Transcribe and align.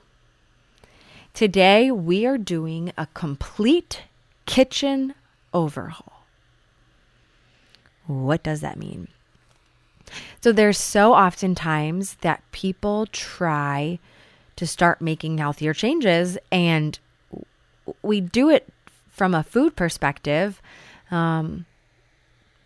Today, 1.33 1.91
we 1.91 2.25
are 2.25 2.37
doing 2.37 2.93
a 2.97 3.09
complete 3.13 4.03
kitchen 4.45 5.13
overhaul. 5.53 6.20
What 8.07 8.43
does 8.43 8.61
that 8.61 8.77
mean? 8.77 9.07
So 10.41 10.51
there's 10.51 10.77
so 10.77 11.13
often 11.13 11.55
times 11.55 12.15
that 12.21 12.43
people 12.51 13.05
try 13.07 13.99
to 14.55 14.67
start 14.67 15.01
making 15.01 15.37
healthier 15.37 15.73
changes 15.73 16.37
and 16.51 16.99
we 18.01 18.21
do 18.21 18.49
it 18.49 18.67
from 19.09 19.33
a 19.33 19.43
food 19.43 19.75
perspective. 19.75 20.61
Um, 21.09 21.65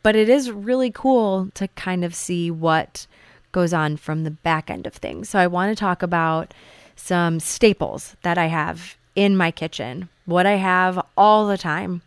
but 0.03 0.15
it 0.15 0.29
is 0.29 0.51
really 0.51 0.91
cool 0.91 1.49
to 1.55 1.67
kind 1.69 2.03
of 2.03 2.13
see 2.13 2.51
what 2.51 3.07
goes 3.51 3.73
on 3.73 3.97
from 3.97 4.23
the 4.23 4.31
back 4.31 4.69
end 4.69 4.85
of 4.85 4.93
things. 4.93 5.29
So 5.29 5.39
I 5.39 5.47
want 5.47 5.75
to 5.75 5.79
talk 5.79 6.03
about 6.03 6.53
some 6.95 7.39
staples 7.39 8.15
that 8.21 8.37
I 8.37 8.47
have 8.47 8.97
in 9.15 9.35
my 9.37 9.51
kitchen, 9.51 10.09
what 10.25 10.45
I 10.45 10.55
have 10.55 11.03
all 11.17 11.47
the 11.47 11.57
time 11.57 12.01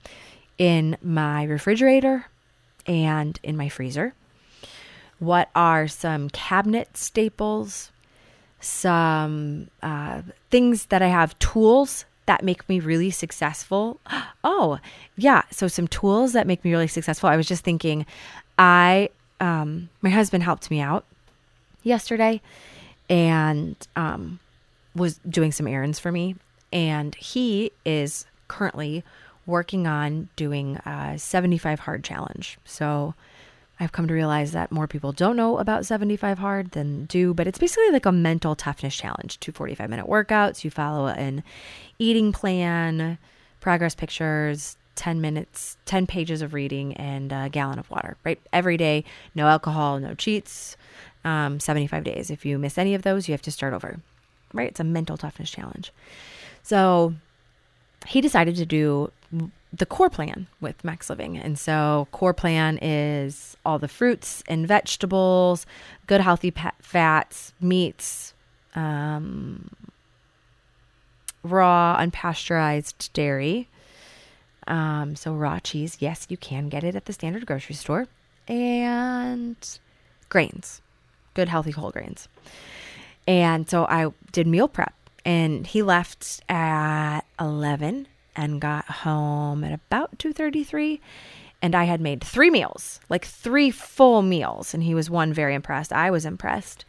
in 0.59 0.97
my 1.03 1.45
refrigerator 1.45 2.27
and 2.89 3.39
in 3.43 3.57
my 3.57 3.69
freezer. 3.69 4.15
What 5.19 5.51
are 5.55 5.87
some 5.87 6.31
cabinet 6.31 6.97
staples? 6.97 7.93
Some 8.61 9.69
uh, 9.83 10.23
things 10.51 10.87
that 10.87 11.03
I 11.03 11.09
have, 11.09 11.39
tools 11.39 12.05
that 12.27 12.43
make 12.43 12.69
me 12.69 12.81
really 12.81 13.11
successful. 13.11 14.01
Oh, 14.45 14.79
yeah. 15.17 15.43
So, 15.51 15.69
some 15.69 15.89
tools 15.89 16.33
that 16.33 16.47
make 16.47 16.65
me 16.65 16.71
really 16.71 16.87
successful. 16.87 17.29
I 17.29 17.37
was 17.37 17.47
just 17.47 17.65
thinking, 17.65 18.07
I, 18.57 19.11
um, 19.41 19.91
my 20.01 20.09
husband 20.09 20.43
helped 20.43 20.71
me 20.71 20.81
out 20.81 21.05
yesterday 21.83 22.41
and 23.11 23.77
um, 23.97 24.39
was 24.95 25.19
doing 25.29 25.53
some 25.53 25.67
errands 25.67 25.99
for 25.99 26.13
me. 26.13 26.37
And 26.73 27.15
he 27.17 27.73
is 27.85 28.27
currently 28.47 29.05
working 29.49 29.87
on 29.87 30.29
doing 30.37 30.77
a 30.85 31.19
75 31.19 31.81
hard 31.81 32.05
challenge. 32.05 32.59
So 32.65 33.15
I've 33.81 33.93
come 33.93 34.07
to 34.07 34.15
realize 34.15 34.53
that 34.53 34.71
more 34.71 34.87
people 34.87 35.13
don't 35.13 35.37
know 35.37 35.59
about 35.59 35.87
75 35.87 36.39
hard 36.39 36.73
than 36.73 37.07
do, 37.07 37.33
but 37.33 37.47
it's 37.47 37.59
basically 37.59 37.91
like 37.91 38.07
a 38.07 38.13
mental 38.13 38.55
toughness 38.55 38.95
challenge. 38.95 39.41
Two 39.41 39.51
45 39.51 39.89
minute 39.89 40.07
workouts. 40.07 40.65
You 40.65 40.71
follow 40.71 41.07
an 41.09 41.43
eating 41.99 42.31
plan, 42.31 43.19
progress 43.61 43.95
pictures, 43.95 44.77
10 44.97 45.21
minutes, 45.21 45.79
10 45.87 46.07
pages 46.07 46.43
of 46.43 46.53
reading, 46.53 46.93
and 46.95 47.33
a 47.33 47.49
gallon 47.49 47.79
of 47.79 47.89
water, 47.89 48.17
right? 48.25 48.41
Every 48.53 48.77
day, 48.77 49.05
no 49.35 49.47
alcohol, 49.47 49.99
no 49.99 50.15
cheats, 50.15 50.77
um, 51.25 51.59
75 51.59 52.05
days. 52.05 52.31
If 52.31 52.45
you 52.45 52.59
miss 52.59 52.77
any 52.77 52.95
of 52.95 53.03
those, 53.03 53.29
you 53.29 53.33
have 53.33 53.43
to 53.43 53.53
start 53.53 53.73
over, 53.73 54.01
right? 54.53 54.69
It's 54.69 54.81
a 54.81 54.85
mental 54.85 55.17
toughness 55.17 55.51
challenge. 55.51 55.93
So 56.63 57.15
he 58.07 58.21
decided 58.21 58.57
to 58.57 58.67
do 58.67 59.13
the 59.73 59.87
core 59.87 60.11
plan 60.11 60.47
with 60.61 60.83
Max 60.85 61.11
Living. 61.11 61.37
And 61.37 61.59
so, 61.59 62.09
core 62.11 62.35
plan 62.35 62.79
is 62.81 63.57
all 63.65 63.79
the 63.79 63.89
fruits 63.89 64.43
and 64.49 64.67
vegetables, 64.67 65.67
good 66.07 66.21
healthy 66.21 66.53
fats, 66.81 67.53
meats, 67.61 68.35
um, 68.75 69.71
raw, 71.43 71.97
unpasteurized 71.99 73.13
dairy. 73.13 73.69
Um, 74.67 75.17
so, 75.17 75.35
raw 75.35 75.59
cheese, 75.59 75.99
yes, 76.01 76.27
you 76.29 76.37
can 76.37 76.69
get 76.69 76.85
it 76.85 76.95
at 76.95 77.05
the 77.05 77.13
standard 77.13 77.47
grocery 77.47 77.75
store, 77.75 78.07
and 78.47 79.57
grains, 80.29 80.81
good 81.35 81.49
healthy 81.49 81.71
whole 81.73 81.91
grains. 81.91 82.29
And 83.27 83.69
so, 83.69 83.85
I 83.85 84.13
did 84.33 84.47
meal 84.47 84.69
prep, 84.69 84.95
and 85.25 85.67
he 85.67 85.83
left 85.83 86.41
at 86.49 87.21
11 87.39 88.09
and 88.39 88.61
got 88.61 88.85
home 88.87 89.65
at 89.65 89.73
about 89.73 90.19
2:33 90.19 91.01
and 91.61 91.75
I 91.75 91.85
had 91.85 92.01
made 92.01 92.23
3 92.23 92.51
meals, 92.51 93.01
like 93.09 93.25
3 93.25 93.73
full 93.73 94.23
meals 94.23 94.73
and 94.73 94.83
he 94.83 94.95
was 94.95 95.11
one 95.11 95.33
very 95.33 95.55
impressed. 95.55 95.93
I 95.93 96.11
was 96.11 96.25
impressed. 96.25 96.85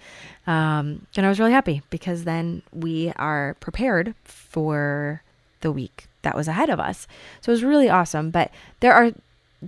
Um, 0.46 1.08
and 1.18 1.26
I 1.26 1.30
was 1.30 1.40
really 1.40 1.52
happy 1.52 1.82
because 1.90 2.24
then 2.24 2.62
we 2.72 3.12
are 3.16 3.56
prepared 3.60 4.14
for 4.24 5.24
the 5.62 5.72
week 5.72 6.08
that 6.22 6.36
was 6.36 6.48
ahead 6.48 6.70
of 6.70 6.80
us. 6.80 7.08
So 7.42 7.52
it 7.52 7.54
was 7.54 7.64
really 7.64 7.90
awesome, 7.90 8.30
but 8.30 8.52
there 8.80 8.94
are 8.94 9.12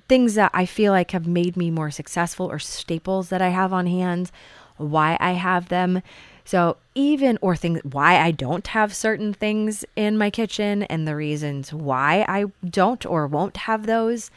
things 0.07 0.35
that 0.35 0.51
I 0.53 0.65
feel 0.65 0.91
like 0.93 1.11
have 1.11 1.27
made 1.27 1.57
me 1.57 1.71
more 1.71 1.91
successful 1.91 2.45
or 2.45 2.59
staples 2.59 3.29
that 3.29 3.41
I 3.41 3.49
have 3.49 3.73
on 3.73 3.87
hand, 3.87 4.31
why 4.77 5.17
I 5.19 5.31
have 5.31 5.69
them. 5.69 6.01
So, 6.51 6.75
even 6.95 7.39
or 7.39 7.55
things 7.55 7.79
why 7.83 8.19
I 8.19 8.31
don't 8.31 8.67
have 8.67 8.93
certain 8.93 9.33
things 9.33 9.85
in 9.95 10.17
my 10.17 10.29
kitchen 10.29 10.83
and 10.83 11.07
the 11.07 11.15
reasons 11.15 11.73
why 11.73 12.25
I 12.27 12.47
don't 12.69 13.05
or 13.05 13.25
won't 13.25 13.55
have 13.55 13.85
those 13.85 14.31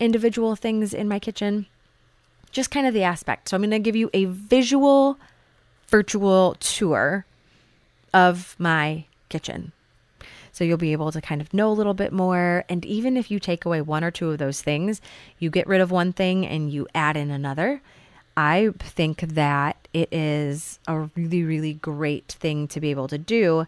individual 0.00 0.56
things 0.56 0.92
in 0.92 1.06
my 1.06 1.20
kitchen, 1.20 1.66
just 2.50 2.72
kind 2.72 2.84
of 2.84 2.94
the 2.94 3.04
aspect. 3.04 3.48
So, 3.48 3.54
I'm 3.54 3.60
going 3.60 3.70
to 3.70 3.78
give 3.78 3.94
you 3.94 4.10
a 4.12 4.24
visual, 4.24 5.20
virtual 5.86 6.56
tour 6.58 7.26
of 8.12 8.56
my 8.58 9.04
kitchen. 9.28 9.70
So, 10.50 10.64
you'll 10.64 10.78
be 10.78 10.90
able 10.90 11.12
to 11.12 11.20
kind 11.20 11.40
of 11.40 11.54
know 11.54 11.70
a 11.70 11.78
little 11.78 11.94
bit 11.94 12.12
more. 12.12 12.64
And 12.68 12.84
even 12.84 13.16
if 13.16 13.30
you 13.30 13.38
take 13.38 13.64
away 13.64 13.80
one 13.82 14.02
or 14.02 14.10
two 14.10 14.32
of 14.32 14.38
those 14.38 14.62
things, 14.62 15.00
you 15.38 15.48
get 15.48 15.68
rid 15.68 15.80
of 15.80 15.92
one 15.92 16.12
thing 16.12 16.44
and 16.44 16.72
you 16.72 16.88
add 16.92 17.16
in 17.16 17.30
another. 17.30 17.82
I 18.36 18.70
think 18.78 19.20
that 19.20 19.76
it 19.92 20.08
is 20.12 20.78
a 20.86 21.00
really, 21.14 21.42
really 21.42 21.74
great 21.74 22.32
thing 22.32 22.68
to 22.68 22.80
be 22.80 22.90
able 22.90 23.08
to 23.08 23.18
do 23.18 23.66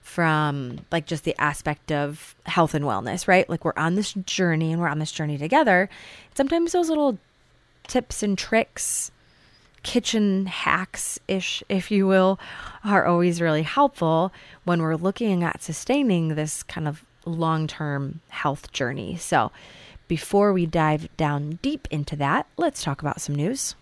from 0.00 0.80
like 0.90 1.06
just 1.06 1.24
the 1.24 1.40
aspect 1.40 1.92
of 1.92 2.34
health 2.46 2.74
and 2.74 2.84
wellness, 2.84 3.28
right? 3.28 3.48
Like 3.48 3.64
we're 3.64 3.72
on 3.76 3.94
this 3.94 4.12
journey 4.12 4.72
and 4.72 4.80
we're 4.80 4.88
on 4.88 4.98
this 4.98 5.12
journey 5.12 5.38
together. 5.38 5.88
Sometimes 6.34 6.72
those 6.72 6.88
little 6.88 7.18
tips 7.86 8.22
and 8.22 8.36
tricks, 8.36 9.10
kitchen 9.82 10.46
hacks 10.46 11.18
ish, 11.28 11.62
if 11.68 11.90
you 11.90 12.06
will, 12.06 12.40
are 12.84 13.06
always 13.06 13.40
really 13.40 13.62
helpful 13.62 14.32
when 14.64 14.82
we're 14.82 14.96
looking 14.96 15.44
at 15.44 15.62
sustaining 15.62 16.34
this 16.34 16.62
kind 16.64 16.88
of 16.88 17.04
long 17.24 17.66
term 17.66 18.20
health 18.28 18.72
journey. 18.72 19.16
So, 19.16 19.52
before 20.08 20.52
we 20.52 20.66
dive 20.66 21.08
down 21.16 21.60
deep 21.62 21.86
into 21.90 22.16
that, 22.16 22.46
let's 22.56 22.82
talk 22.82 23.00
about 23.00 23.20
some 23.20 23.36
news. 23.36 23.76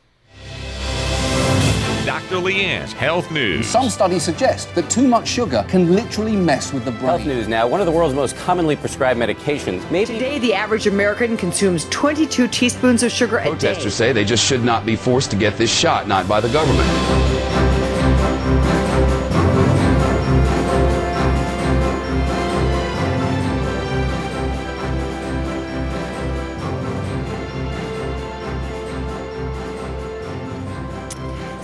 Dr. 2.09 2.37
Leanne's 2.37 2.93
Health 2.95 3.31
News. 3.31 3.67
Some 3.67 3.91
studies 3.91 4.23
suggest 4.23 4.75
that 4.75 4.89
too 4.89 5.07
much 5.07 5.29
sugar 5.29 5.65
can 5.69 5.95
literally 5.95 6.35
mess 6.35 6.73
with 6.73 6.87
the 6.87 6.91
brain. 6.91 7.05
Health 7.05 7.27
news 7.27 7.49
now. 7.49 7.69
One 7.69 7.81
of 7.81 7.87
the 7.87 7.93
world's 7.93 8.15
most 8.15 8.35
commonly 8.37 8.77
prescribed 8.77 9.21
medications. 9.21 9.89
Maybe 9.91 10.15
Today, 10.15 10.39
the 10.39 10.55
average 10.55 10.87
American 10.87 11.37
consumes 11.37 11.87
22 11.91 12.49
teaspoons 12.49 13.03
of 13.03 13.13
sugar 13.13 13.39
a 13.39 13.45
day. 13.45 13.51
Protesters 13.51 13.95
say 13.95 14.13
they 14.13 14.25
just 14.25 14.45
should 14.45 14.65
not 14.65 14.87
be 14.87 14.97
forced 14.97 15.31
to 15.33 15.37
get 15.37 15.59
this 15.59 15.71
shot, 15.71 16.09
not 16.09 16.27
by 16.27 16.41
the 16.41 16.49
government. 16.49 17.28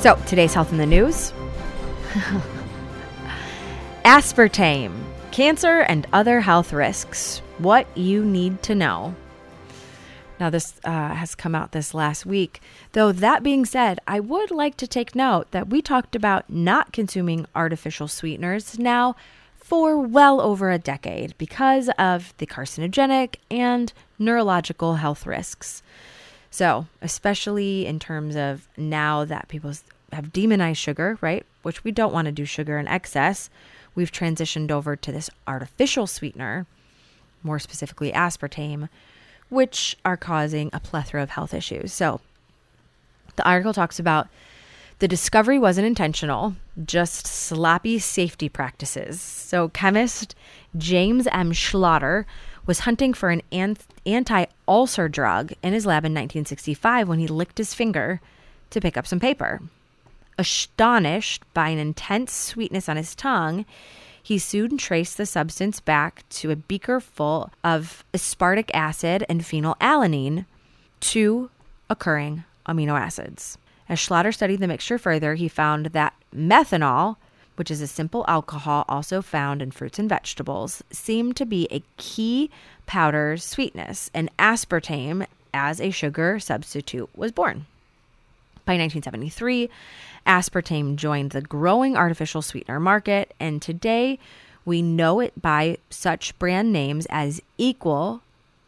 So, 0.05 0.17
today's 0.27 0.53
health 0.53 0.71
in 0.71 0.77
the 0.77 0.85
news 0.85 1.33
aspartame, 4.05 4.93
cancer, 5.31 5.81
and 5.81 6.07
other 6.13 6.43
health 6.43 6.75
risks. 6.75 7.39
What 7.57 7.87
you 7.97 8.23
need 8.23 8.63
to 8.65 8.75
know. 8.75 9.15
Now, 10.39 10.51
this 10.51 10.79
uh, 10.85 11.15
has 11.15 11.35
come 11.35 11.55
out 11.55 11.73
this 11.73 11.95
last 11.95 12.27
week. 12.27 12.61
Though, 12.93 13.13
that 13.13 13.43
being 13.43 13.65
said, 13.65 13.99
I 14.07 14.21
would 14.21 14.51
like 14.51 14.77
to 14.77 14.87
take 14.87 15.15
note 15.15 15.51
that 15.53 15.71
we 15.71 15.81
talked 15.81 16.15
about 16.15 16.51
not 16.51 16.93
consuming 16.93 17.47
artificial 17.55 18.07
sweeteners 18.07 18.79
now 18.79 19.17
for 19.57 19.99
well 19.99 20.39
over 20.39 20.71
a 20.71 20.77
decade 20.77 21.35
because 21.39 21.89
of 21.99 22.35
the 22.37 22.47
carcinogenic 22.47 23.37
and 23.51 23.91
neurological 24.19 24.97
health 24.97 25.27
risks. 25.27 25.83
So, 26.51 26.87
especially 27.03 27.85
in 27.85 27.99
terms 27.99 28.37
of 28.37 28.69
now 28.77 29.25
that 29.25 29.49
people 29.49 29.71
s- 29.71 29.83
have 30.15 30.33
demonized 30.33 30.79
sugar, 30.79 31.19
right? 31.21 31.45
Which 31.63 31.85
we 31.85 31.93
don't 31.93 32.13
want 32.13 32.27
to 32.27 32.33
do 32.33 32.45
sugar 32.45 32.79
in 32.79 32.89
excess. 32.89 33.51
We've 33.95 34.13
transitioned 34.13 34.71
over 34.71 34.97
to 34.97 35.13
this 35.13 35.31
artificial 35.47 36.07
sweetener, 36.07 36.67
more 37.43 37.59
specifically 37.59 38.13
aspartame, 38.13 38.89
which 39.49 39.97
are 40.05 40.17
causing 40.17 40.71
a 40.73 40.81
plethora 40.81 41.23
of 41.23 41.31
health 41.31 41.55
issues. 41.55 41.93
So, 41.93 42.21
the 43.37 43.47
article 43.47 43.73
talks 43.73 43.99
about 43.99 44.29
the 45.01 45.09
discovery 45.09 45.59
wasn't 45.59 45.87
intentional, 45.87 46.55
just 46.85 47.27
sloppy 47.27 47.99
safety 47.99 48.49
practices. 48.49 49.21
So, 49.21 49.69
chemist 49.69 50.35
James 50.77 51.27
M. 51.29 51.53
Schlatter 51.53 52.25
was 52.67 52.81
hunting 52.81 53.13
for 53.13 53.31
an 53.31 53.43
anti 53.53 54.47
ulcer 54.67 55.09
drug 55.09 55.53
in 55.63 55.73
his 55.73 55.87
lab 55.87 56.05
in 56.05 56.13
1965 56.13 57.09
when 57.09 57.19
he 57.19 57.27
licked 57.27 57.59
his 57.59 57.75
finger 57.75 58.21
to 58.71 58.81
pick 58.81 58.97
up 58.97 59.07
some 59.07 59.21
paper. 59.21 59.61
Astonished 60.39 61.43
by 61.55 61.69
an 61.69 61.79
intense 61.79 62.33
sweetness 62.33 62.89
on 62.89 62.97
his 62.97 63.15
tongue, 63.15 63.65
he 64.21 64.39
soon 64.39 64.79
traced 64.79 65.17
the 65.17 65.27
substance 65.27 65.81
back 65.81 66.25
to 66.31 66.51
a 66.51 66.57
beaker 66.57 66.99
full 66.99 67.51
of 67.63 68.05
aspartic 68.15 68.71
acid 68.73 69.25
and 69.29 69.43
phenylalanine, 69.43 70.47
two 71.01 71.51
occurring 71.91 72.45
amino 72.67 72.99
acids. 72.99 73.59
As 73.89 73.99
Schlatter 73.99 74.33
studied 74.33 74.61
the 74.61 74.67
mixture 74.67 74.99
further, 74.99 75.35
he 75.35 75.47
found 75.47 75.87
that 75.87 76.15
methanol, 76.35 77.17
which 77.57 77.71
is 77.71 77.83
a 77.83 77.87
simple 77.87 78.25
alcohol 78.27 78.85
also 78.89 79.21
found 79.21 79.61
in 79.61 79.71
fruits 79.71 79.99
and 79.99 80.09
vegetables, 80.09 80.83
seemed 80.91 81.37
to 81.37 81.45
be 81.45 81.69
a 81.71 81.83
key 81.99 82.51
powder 82.87 83.37
sweetness, 83.37 84.11
and 84.15 84.35
aspartame 84.39 85.27
as 85.53 85.81
a 85.81 85.91
sugar 85.91 86.41
substitute 86.41 87.11
was 87.15 87.31
born. 87.31 87.67
By 88.67 88.79
1973, 88.79 89.69
aspartame 90.27 90.97
joined 90.97 91.33
the 91.33 91.43
growing 91.43 91.99
artificial 91.99 92.41
sweetener 92.41 92.81
market, 92.81 93.35
and 93.39 93.61
today 93.61 94.19
we 94.65 94.81
know 94.81 95.21
it 95.21 95.41
by 95.41 95.77
such 95.91 96.39
brand 96.39 96.73
names 96.73 97.07
as 97.11 97.43
Equal, 97.59 98.23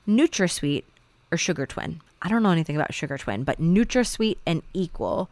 NutraSweet, 0.07 0.85
or 1.33 1.39
Sugar 1.39 1.65
Twin. 1.65 2.03
I 2.21 2.29
don't 2.29 2.43
know 2.43 2.51
anything 2.51 2.77
about 2.77 2.93
Sugar 2.93 3.17
Twin, 3.17 3.43
but 3.43 3.59
NutraSweet 3.59 4.37
and 4.45 4.63
Equal 4.75 5.31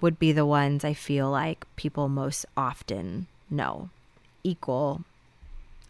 would 0.00 0.18
be 0.18 0.32
the 0.32 0.46
ones 0.46 0.84
I 0.84 0.94
feel 0.94 1.30
like 1.30 1.66
people 1.76 2.08
most 2.08 2.46
often 2.56 3.26
know. 3.50 3.90
Equal 4.42 5.04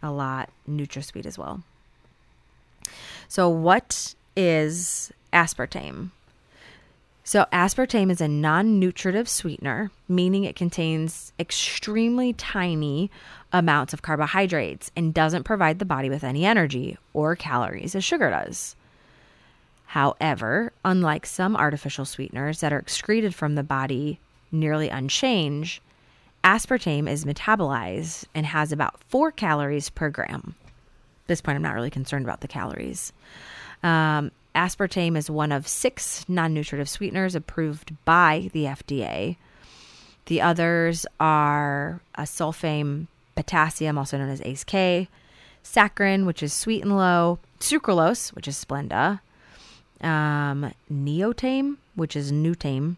a 0.03 0.11
lot, 0.11 0.49
NutraSweet 0.69 1.25
as 1.25 1.37
well. 1.37 1.63
So, 3.29 3.47
what 3.47 4.15
is 4.35 5.13
aspartame? 5.31 6.09
So, 7.29 7.45
aspartame 7.53 8.09
is 8.09 8.21
a 8.21 8.27
non 8.27 8.79
nutritive 8.79 9.29
sweetener, 9.29 9.91
meaning 10.07 10.45
it 10.45 10.55
contains 10.55 11.31
extremely 11.39 12.33
tiny 12.33 13.11
amounts 13.53 13.93
of 13.93 14.01
carbohydrates 14.01 14.89
and 14.95 15.13
doesn't 15.13 15.43
provide 15.43 15.77
the 15.77 15.85
body 15.85 16.09
with 16.09 16.23
any 16.23 16.43
energy 16.43 16.97
or 17.13 17.35
calories 17.35 17.93
as 17.93 18.03
sugar 18.03 18.31
does. 18.31 18.75
However, 19.85 20.73
unlike 20.83 21.27
some 21.27 21.55
artificial 21.55 22.03
sweeteners 22.03 22.61
that 22.61 22.73
are 22.73 22.79
excreted 22.79 23.35
from 23.35 23.53
the 23.53 23.61
body 23.61 24.19
nearly 24.51 24.89
unchanged, 24.89 25.83
aspartame 26.43 27.07
is 27.07 27.25
metabolized 27.25 28.25
and 28.33 28.47
has 28.47 28.71
about 28.71 29.03
four 29.03 29.31
calories 29.31 29.91
per 29.91 30.09
gram. 30.09 30.55
At 31.25 31.27
this 31.27 31.41
point, 31.41 31.57
I'm 31.57 31.61
not 31.61 31.75
really 31.75 31.91
concerned 31.91 32.25
about 32.25 32.41
the 32.41 32.47
calories. 32.47 33.13
Um, 33.83 34.31
aspartame 34.55 35.15
is 35.17 35.29
one 35.29 35.51
of 35.51 35.67
six 35.67 36.25
non 36.27 36.53
nutritive 36.53 36.89
sweeteners 36.89 37.35
approved 37.35 37.93
by 38.05 38.49
the 38.53 38.65
FDA. 38.65 39.37
The 40.25 40.41
others 40.41 41.05
are 41.19 42.01
acesulfame 42.17 43.07
potassium, 43.35 43.97
also 43.97 44.17
known 44.17 44.29
as 44.29 44.41
ACE 44.41 44.63
K, 44.63 45.07
saccharin, 45.63 46.25
which 46.25 46.43
is 46.43 46.53
sweet 46.53 46.83
and 46.83 46.95
low, 46.95 47.39
sucralose, 47.59 48.33
which 48.33 48.47
is 48.47 48.63
Splenda, 48.63 49.21
um, 50.01 50.73
neotame, 50.91 51.77
which 51.95 52.15
is 52.15 52.31
Newtame, 52.31 52.97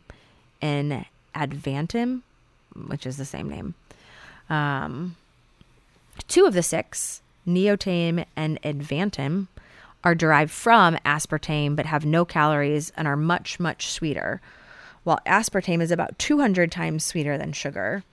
and 0.61 1.05
advantame, 1.35 2.21
which 2.87 3.05
is 3.05 3.17
the 3.17 3.25
same 3.25 3.49
name. 3.49 3.75
Um, 4.49 5.15
two 6.27 6.45
of 6.45 6.53
the 6.53 6.63
six, 6.63 7.21
neotame 7.47 8.25
and 8.35 8.61
advantame, 8.63 9.47
are 10.03 10.15
derived 10.15 10.51
from 10.51 10.95
aspartame 11.05 11.75
but 11.75 11.85
have 11.85 12.05
no 12.05 12.25
calories 12.25 12.91
and 12.97 13.07
are 13.07 13.17
much, 13.17 13.59
much 13.59 13.87
sweeter. 13.87 14.41
While 15.03 15.19
aspartame 15.25 15.81
is 15.81 15.91
about 15.91 16.17
200 16.19 16.71
times 16.71 17.03
sweeter 17.03 17.37
than 17.37 17.53
sugar, 17.53 18.03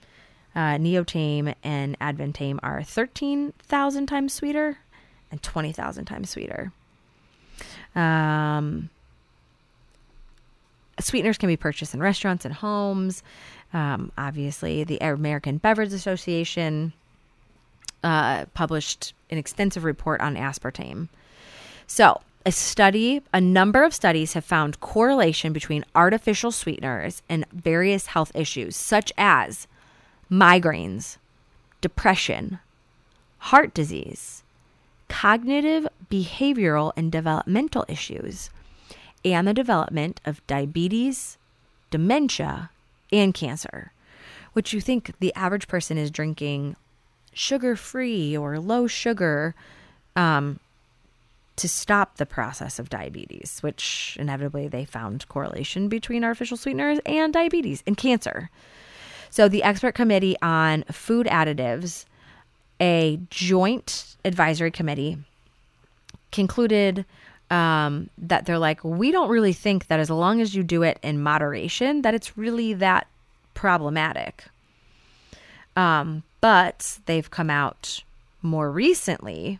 uh, 0.55 0.77
neotame 0.77 1.53
and 1.63 1.97
advantame 1.99 2.59
are 2.63 2.83
13,000 2.83 4.07
times 4.07 4.33
sweeter 4.33 4.77
and 5.31 5.41
20,000 5.41 6.05
times 6.05 6.29
sweeter. 6.31 6.71
Um, 7.95 8.89
sweeteners 10.99 11.37
can 11.37 11.47
be 11.47 11.57
purchased 11.57 11.93
in 11.93 11.99
restaurants 11.99 12.45
and 12.45 12.53
homes. 12.53 13.23
Um, 13.73 14.11
obviously, 14.17 14.83
the 14.83 14.97
American 14.99 15.57
Beverage 15.57 15.93
Association 15.93 16.93
uh, 18.03 18.45
published 18.53 19.13
an 19.29 19.37
extensive 19.37 19.83
report 19.83 20.21
on 20.21 20.35
aspartame. 20.35 21.09
So, 21.91 22.21
a 22.45 22.51
study, 22.51 23.23
a 23.33 23.41
number 23.41 23.83
of 23.83 23.95
studies 23.95 24.33
have 24.33 24.45
found 24.45 24.79
correlation 24.79 25.53
between 25.53 25.83
artificial 25.95 26.51
sweeteners 26.51 27.23
and 27.27 27.45
various 27.51 28.05
health 28.05 28.31
issues, 28.35 28.75
such 28.75 29.11
as 29.17 29.67
migraines, 30.29 31.17
depression, 31.81 32.59
heart 33.39 33.73
disease, 33.73 34.43
cognitive, 35.07 35.87
behavioral, 36.11 36.93
and 36.95 37.11
developmental 37.11 37.85
issues, 37.87 38.51
and 39.25 39.47
the 39.47 39.53
development 39.53 40.21
of 40.25 40.45
diabetes, 40.45 41.39
dementia, 41.89 42.69
and 43.11 43.33
cancer. 43.33 43.93
Which 44.53 44.73
you 44.73 44.79
think 44.79 45.13
the 45.19 45.33
average 45.33 45.67
person 45.67 45.97
is 45.97 46.11
drinking 46.11 46.75
sugar 47.33 47.75
free 47.75 48.37
or 48.37 48.59
low 48.59 48.85
sugar 48.85 49.55
um, 50.15 50.59
to 51.59 51.67
stop 51.67 52.15
the 52.15 52.25
process 52.25 52.79
of 52.79 52.89
diabetes, 52.89 53.59
which 53.61 54.17
inevitably 54.19 54.67
they 54.67 54.85
found 54.85 55.27
correlation 55.27 55.89
between 55.89 56.23
artificial 56.23 56.57
sweeteners 56.57 56.99
and 57.05 57.33
diabetes 57.33 57.83
and 57.85 57.97
cancer. 57.97 58.49
So 59.29 59.47
the 59.49 59.63
expert 59.63 59.93
committee 59.93 60.37
on 60.41 60.83
food 60.91 61.27
additives, 61.27 62.05
a 62.79 63.19
joint 63.29 64.15
advisory 64.23 64.71
committee, 64.71 65.17
concluded 66.31 67.05
um, 67.51 68.09
that 68.17 68.45
they're 68.45 68.57
like, 68.57 68.81
we 68.83 69.11
don't 69.11 69.29
really 69.29 69.53
think 69.53 69.87
that 69.87 69.99
as 69.99 70.09
long 70.09 70.39
as 70.39 70.55
you 70.55 70.63
do 70.63 70.83
it 70.83 70.97
in 71.03 71.21
moderation, 71.21 72.03
that 72.03 72.13
it's 72.13 72.37
really 72.37 72.73
that 72.75 73.07
problematic. 73.53 74.45
Um, 75.75 76.23
but 76.39 76.99
they've 77.05 77.29
come 77.29 77.49
out 77.49 78.03
more 78.41 78.71
recently 78.71 79.59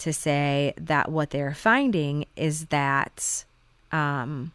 to 0.00 0.12
say 0.12 0.74
that 0.76 1.10
what 1.10 1.30
they're 1.30 1.54
finding 1.54 2.24
is 2.36 2.66
that 2.66 3.44
um, 3.92 4.52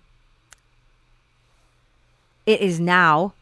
it 2.45 2.61
is 2.61 2.79
now 2.79 3.33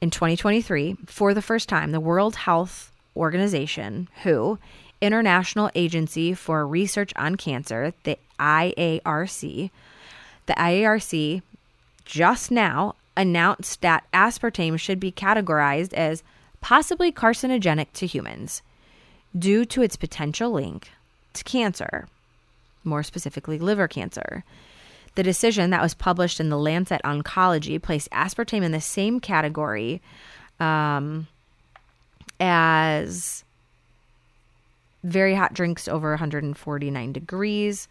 in 0.00 0.10
2023 0.10 0.96
for 1.06 1.34
the 1.34 1.42
first 1.42 1.68
time 1.68 1.90
the 1.90 2.00
World 2.00 2.36
Health 2.36 2.92
Organization, 3.16 4.08
WHO, 4.22 4.58
International 5.00 5.70
Agency 5.74 6.32
for 6.34 6.66
Research 6.66 7.12
on 7.16 7.36
Cancer, 7.36 7.92
the 8.04 8.18
IARC, 8.38 9.70
the 10.46 10.52
IARC 10.54 11.42
just 12.04 12.50
now 12.50 12.94
announced 13.16 13.80
that 13.80 14.04
aspartame 14.12 14.78
should 14.78 15.00
be 15.00 15.12
categorized 15.12 15.92
as 15.94 16.22
possibly 16.60 17.12
carcinogenic 17.12 17.88
to 17.94 18.06
humans 18.06 18.62
due 19.36 19.64
to 19.64 19.82
its 19.82 19.96
potential 19.96 20.50
link 20.50 20.90
to 21.34 21.44
cancer, 21.44 22.08
more 22.84 23.02
specifically 23.02 23.58
liver 23.58 23.88
cancer. 23.88 24.44
The 25.14 25.22
decision 25.22 25.70
that 25.70 25.82
was 25.82 25.94
published 25.94 26.40
in 26.40 26.48
the 26.48 26.58
Lancet 26.58 27.02
Oncology 27.04 27.80
placed 27.80 28.10
aspartame 28.10 28.62
in 28.62 28.72
the 28.72 28.80
same 28.80 29.20
category 29.20 30.00
um, 30.58 31.26
as 32.40 33.44
very 35.04 35.34
hot 35.34 35.52
drinks 35.52 35.88
over 35.88 36.10
149 36.10 37.12
degrees. 37.12 37.88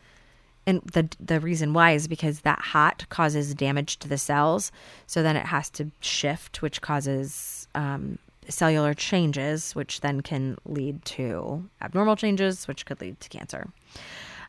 And 0.65 0.81
the 0.81 1.09
the 1.19 1.39
reason 1.39 1.73
why 1.73 1.91
is 1.91 2.07
because 2.07 2.41
that 2.41 2.59
hot 2.59 3.05
causes 3.09 3.55
damage 3.55 3.97
to 3.99 4.07
the 4.07 4.17
cells, 4.17 4.71
so 5.07 5.23
then 5.23 5.35
it 5.35 5.47
has 5.47 5.69
to 5.71 5.89
shift, 6.01 6.61
which 6.61 6.81
causes 6.81 7.67
um, 7.73 8.19
cellular 8.49 8.93
changes, 8.93 9.75
which 9.75 10.01
then 10.01 10.21
can 10.21 10.57
lead 10.65 11.03
to 11.05 11.69
abnormal 11.81 12.15
changes, 12.15 12.67
which 12.67 12.85
could 12.85 12.99
lead 13.01 13.19
to 13.19 13.29
cancer. 13.29 13.67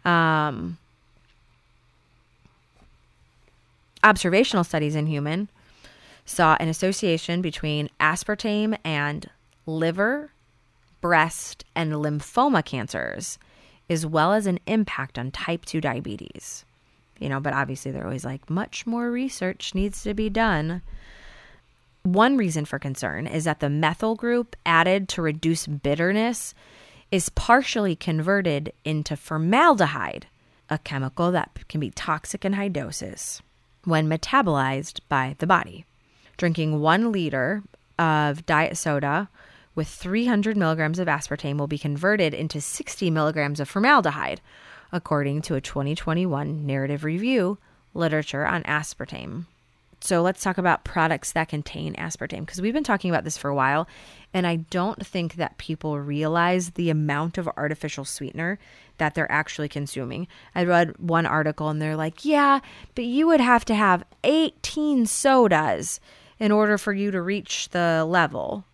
Um, 0.05 0.79
observational 4.03 4.65
studies 4.65 4.97
in 4.97 5.07
human 5.07 5.49
saw 6.25 6.57
an 6.61 6.69
association 6.69 7.43
between 7.43 7.89
aspartame 8.01 8.77
and 8.85 9.29
liver, 9.67 10.31
breast, 11.01 11.65
and 11.75 11.93
lymphoma 11.93 12.65
cancers, 12.65 13.39
as 13.91 14.07
well 14.07 14.33
as 14.33 14.47
an 14.47 14.59
impact 14.67 15.19
on 15.19 15.31
type 15.31 15.65
2 15.65 15.81
diabetes. 15.81 16.65
You 17.19 17.29
know, 17.29 17.41
but 17.41 17.53
obviously 17.53 17.93
they're 17.93 18.05
always 18.05 18.25
like, 18.25 18.49
much 18.51 18.87
more 18.87 19.11
research 19.11 19.75
needs 19.75 20.03
to 20.03 20.15
be 20.15 20.29
done. 20.29 20.83
One 22.05 22.37
reason 22.37 22.65
for 22.65 22.81
concern 22.81 23.29
is 23.29 23.45
that 23.45 23.61
the 23.61 23.71
methyl 23.71 24.17
group 24.17 24.57
added 24.67 25.09
to 25.11 25.23
reduce 25.23 25.69
bitterness 25.69 26.53
is 27.13 27.29
partially 27.29 27.95
converted 27.95 28.73
into 28.85 29.17
formaldehyde, 29.17 30.27
a 30.69 30.79
chemical 30.79 31.31
that 31.31 31.69
can 31.69 31.79
be 31.79 31.91
toxic 31.91 32.45
in 32.45 32.55
high 32.55 32.69
doses 32.69 33.41
when 33.85 34.09
metabolized 34.09 35.01
by 35.09 35.37
the 35.39 35.47
body. 35.47 35.85
Drinking 36.37 36.81
one 36.81 37.13
liter 37.13 37.63
of 37.99 38.47
diet 38.47 38.77
soda 38.77 39.29
with 39.75 39.87
300 39.87 40.57
milligrams 40.57 40.99
of 40.99 41.09
aspartame 41.09 41.59
will 41.59 41.67
be 41.67 41.79
converted 41.79 42.35
into 42.35 42.61
60 42.61 43.11
milligrams 43.11 43.61
of 43.61 43.69
formaldehyde, 43.69 44.41
according 44.91 45.43
to 45.43 45.55
a 45.55 45.61
2021 45.61 46.67
narrative 46.67 47.05
review 47.05 47.59
literature 47.95 48.47
on 48.47 48.63
aspartame. 48.65 49.47
So 50.03 50.21
let's 50.21 50.43
talk 50.43 50.59
about 50.59 50.83
products 50.83 51.31
that 51.33 51.49
contain 51.49 51.95
aspartame 51.95 52.41
because 52.41 52.61
we've 52.61 52.75
been 52.75 52.83
talking 52.83 53.09
about 53.09 53.23
this 53.23 53.39
for 53.39 53.49
a 53.49 53.55
while 53.55 53.87
and 54.35 54.49
I 54.49 54.57
don't 54.57 55.07
think 55.07 55.35
that 55.35 55.59
people 55.59 56.01
realize 56.01 56.71
the 56.71 56.91
amount 56.91 57.39
of 57.39 57.49
artificial 57.57 58.05
sweetener 58.05 58.59
that 58.99 59.15
they're 59.15 59.31
actually 59.31 59.69
consuming. 59.69 60.27
I 60.57 60.65
read 60.65 60.99
one 60.99 61.25
article 61.25 61.69
and 61.69 61.81
they're 61.81 61.97
like, 61.97 62.25
"Yeah, 62.25 62.59
but 62.97 63.05
you 63.05 63.29
would 63.29 63.41
have 63.41 63.65
to 63.67 63.77
have 63.77 64.03
18 64.25 65.07
sodas 65.07 66.01
in 66.41 66.51
order 66.51 66.79
for 66.79 66.93
you 66.93 67.13
to 67.13 67.23
reach 67.23 67.69
the 67.69 68.05
level." 68.05 68.65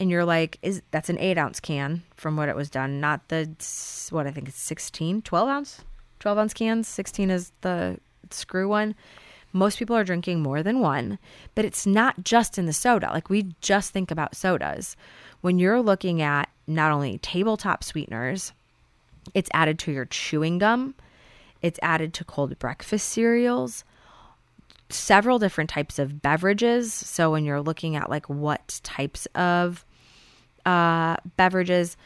And 0.00 0.10
you're 0.10 0.24
like, 0.24 0.58
"Is 0.62 0.82
that's 0.90 1.10
an 1.10 1.18
8 1.18 1.38
ounce 1.38 1.60
can 1.60 2.02
from 2.16 2.36
what 2.36 2.48
it 2.48 2.56
was 2.56 2.70
done, 2.70 2.98
not 2.98 3.28
the 3.28 3.48
what 4.10 4.26
I 4.26 4.32
think 4.32 4.48
it's 4.48 4.60
16, 4.60 5.22
12 5.22 5.48
ounce, 5.48 5.84
12 6.18 6.38
ounce 6.38 6.54
cans. 6.54 6.88
16 6.88 7.30
is 7.30 7.52
the 7.60 8.00
screw 8.30 8.68
one." 8.68 8.96
Most 9.52 9.78
people 9.78 9.96
are 9.96 10.04
drinking 10.04 10.40
more 10.40 10.62
than 10.62 10.80
one, 10.80 11.18
but 11.54 11.64
it's 11.64 11.86
not 11.86 12.24
just 12.24 12.58
in 12.58 12.66
the 12.66 12.72
soda. 12.72 13.10
Like 13.10 13.28
we 13.28 13.54
just 13.60 13.92
think 13.92 14.10
about 14.10 14.34
sodas. 14.34 14.96
When 15.40 15.58
you're 15.58 15.82
looking 15.82 16.22
at 16.22 16.48
not 16.66 16.92
only 16.92 17.18
tabletop 17.18 17.84
sweeteners, 17.84 18.52
it's 19.34 19.50
added 19.52 19.78
to 19.80 19.92
your 19.92 20.06
chewing 20.06 20.58
gum, 20.58 20.94
it's 21.60 21.78
added 21.82 22.14
to 22.14 22.24
cold 22.24 22.58
breakfast 22.58 23.08
cereals, 23.08 23.84
several 24.88 25.38
different 25.38 25.70
types 25.70 25.98
of 25.98 26.22
beverages. 26.22 26.92
So 26.92 27.30
when 27.30 27.44
you're 27.44 27.62
looking 27.62 27.96
at 27.96 28.10
like 28.10 28.28
what 28.28 28.80
types 28.82 29.26
of 29.34 29.84
uh, 30.66 31.16
beverages, 31.36 31.96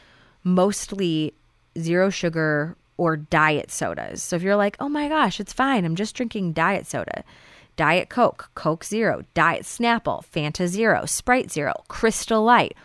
mostly 0.43 1.33
zero 1.77 2.09
sugar 2.09 2.75
or 2.97 3.15
diet 3.15 3.71
sodas. 3.71 4.21
So 4.23 4.35
if 4.35 4.41
you're 4.41 4.55
like, 4.55 4.75
oh 4.79 4.89
my 4.89 5.07
gosh, 5.07 5.39
it's 5.39 5.53
fine, 5.53 5.85
I'm 5.85 5.95
just 5.95 6.15
drinking 6.15 6.53
diet 6.53 6.87
soda. 6.87 7.23
Diet 7.75 8.09
Coke, 8.09 8.49
Coke 8.55 8.83
Zero, 8.83 9.23
Diet 9.35 9.63
Snapple, 9.63 10.25
Fanta 10.25 10.65
Zero, 10.67 11.05
Sprite 11.05 11.51
Zero, 11.51 11.83
Crystal 11.87 12.43
Light, 12.43 12.75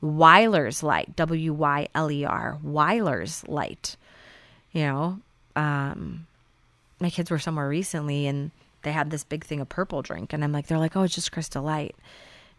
Wyler's 0.00 0.82
Light, 0.82 1.14
W 1.16 1.52
Y 1.52 1.88
L 1.94 2.10
E 2.10 2.24
R, 2.24 2.58
Wyler's 2.62 3.46
Light. 3.46 3.96
You 4.72 4.82
know, 4.82 5.20
um, 5.54 6.26
my 6.98 7.10
kids 7.10 7.30
were 7.30 7.38
somewhere 7.38 7.68
recently 7.68 8.26
and 8.26 8.50
they 8.82 8.92
had 8.92 9.10
this 9.10 9.24
big 9.24 9.44
thing 9.44 9.60
of 9.60 9.68
purple 9.68 10.02
drink, 10.02 10.32
and 10.32 10.42
I'm 10.42 10.52
like, 10.52 10.66
they're 10.66 10.78
like, 10.78 10.96
oh, 10.96 11.02
it's 11.02 11.14
just 11.14 11.32
Crystal 11.32 11.62
Light, 11.62 11.94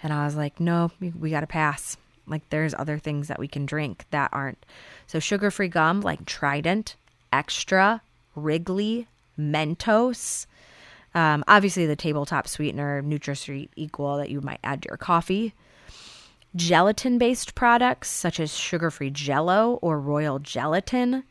and 0.04 0.14
I 0.14 0.26
was 0.26 0.36
like, 0.36 0.60
no, 0.60 0.92
we, 1.00 1.10
we 1.10 1.32
got 1.32 1.40
to 1.40 1.48
pass. 1.48 1.98
Like, 2.30 2.50
there's 2.50 2.74
other 2.74 2.98
things 2.98 3.28
that 3.28 3.40
we 3.40 3.48
can 3.48 3.66
drink 3.66 4.06
that 4.12 4.30
aren't. 4.32 4.66
So, 5.08 5.20
sugar 5.20 5.52
free 5.52 5.68
gum 5.68 6.02
like 6.02 6.26
Trident, 6.26 6.96
Extra, 7.34 8.02
Wrigley, 8.36 9.08
Mentos. 9.38 10.46
Um, 11.16 11.44
obviously, 11.48 11.86
the 11.86 11.96
tabletop 11.96 12.48
sweetener, 12.48 13.02
NutraSweet 13.02 13.70
Equal, 13.76 14.18
that 14.18 14.30
you 14.30 14.42
might 14.42 14.60
add 14.64 14.84
to 14.84 14.90
your 14.90 14.98
coffee. 14.98 15.54
Gelatin 16.56 17.18
based 17.18 17.54
products 17.54 18.10
such 18.10 18.40
as 18.40 18.56
sugar 18.56 18.90
free 18.90 19.12
jello 19.12 19.78
or 19.82 20.00
royal 20.00 20.40
gelatin. 20.40 21.24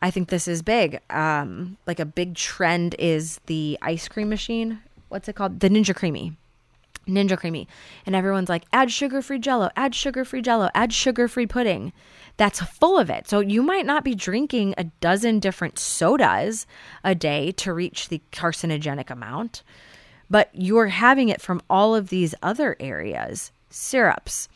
I 0.00 0.10
think 0.10 0.28
this 0.28 0.46
is 0.46 0.62
big. 0.62 1.00
Um, 1.10 1.76
like 1.86 1.98
a 1.98 2.04
big 2.04 2.34
trend 2.34 2.94
is 2.98 3.40
the 3.46 3.78
ice 3.82 4.06
cream 4.06 4.28
machine. 4.28 4.80
What's 5.08 5.28
it 5.28 5.34
called? 5.34 5.60
The 5.60 5.68
Ninja 5.68 5.94
CREAMi. 5.94 6.34
Ninja 7.06 7.38
CREAMi. 7.38 7.66
And 8.06 8.14
everyone's 8.14 8.48
like, 8.48 8.64
add 8.72 8.90
sugar 8.90 9.22
free 9.22 9.38
jello, 9.38 9.70
add 9.76 9.94
sugar 9.94 10.24
free 10.24 10.42
jello, 10.42 10.70
add 10.74 10.92
sugar 10.92 11.28
free 11.28 11.46
pudding. 11.46 11.92
That's 12.36 12.60
full 12.60 12.98
of 12.98 13.10
it. 13.10 13.28
So 13.28 13.40
you 13.40 13.62
might 13.62 13.86
not 13.86 14.04
be 14.04 14.14
drinking 14.14 14.74
a 14.76 14.84
dozen 14.84 15.38
different 15.38 15.78
sodas 15.78 16.66
a 17.02 17.14
day 17.14 17.52
to 17.52 17.72
reach 17.72 18.08
the 18.08 18.22
carcinogenic 18.32 19.10
amount, 19.10 19.62
but 20.28 20.50
you're 20.52 20.88
having 20.88 21.28
it 21.28 21.40
from 21.40 21.62
all 21.70 21.94
of 21.94 22.08
these 22.08 22.34
other 22.42 22.76
areas. 22.80 23.52
Syrups, 23.70 24.48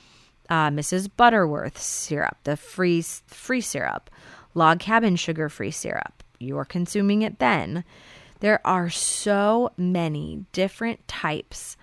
uh, 0.48 0.70
Mrs. 0.70 1.08
Butterworth 1.16 1.78
syrup, 1.80 2.38
the 2.44 2.56
free 2.56 3.02
free 3.02 3.60
syrup, 3.60 4.10
log 4.54 4.80
cabin 4.80 5.16
sugar 5.16 5.48
free 5.48 5.70
syrup. 5.70 6.22
You're 6.38 6.64
consuming 6.64 7.22
it 7.22 7.38
then. 7.38 7.84
There 8.40 8.64
are 8.64 8.90
so 8.90 9.72
many 9.76 10.44
different 10.52 11.06
types 11.08 11.76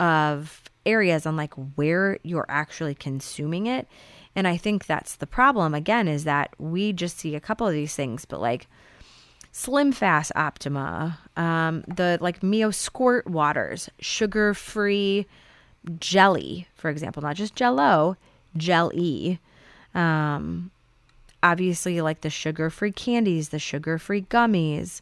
of 0.00 0.62
areas 0.86 1.26
on 1.26 1.36
like 1.36 1.54
where 1.76 2.18
you're 2.22 2.46
actually 2.48 2.94
consuming 2.94 3.66
it. 3.66 3.86
And 4.34 4.48
I 4.48 4.56
think 4.56 4.86
that's 4.86 5.16
the 5.16 5.26
problem 5.26 5.74
again 5.74 6.08
is 6.08 6.24
that 6.24 6.54
we 6.58 6.92
just 6.92 7.18
see 7.18 7.34
a 7.34 7.40
couple 7.40 7.66
of 7.66 7.74
these 7.74 7.94
things, 7.94 8.24
but 8.24 8.40
like 8.40 8.66
Slim 9.52 9.92
Fast 9.92 10.32
Optima, 10.36 11.18
um, 11.36 11.82
the 11.86 12.18
like 12.20 12.42
Mio 12.42 12.70
Squirt 12.70 13.26
waters, 13.26 13.90
sugar 13.98 14.54
free 14.54 15.26
jelly, 15.98 16.68
for 16.74 16.88
example, 16.90 17.22
not 17.22 17.36
just 17.36 17.56
jello, 17.56 18.16
jelly. 18.56 19.40
Um, 19.94 20.70
obviously, 21.42 22.00
like 22.00 22.20
the 22.20 22.30
sugar 22.30 22.70
free 22.70 22.92
candies, 22.92 23.48
the 23.48 23.58
sugar 23.58 23.98
free 23.98 24.22
gummies, 24.22 25.00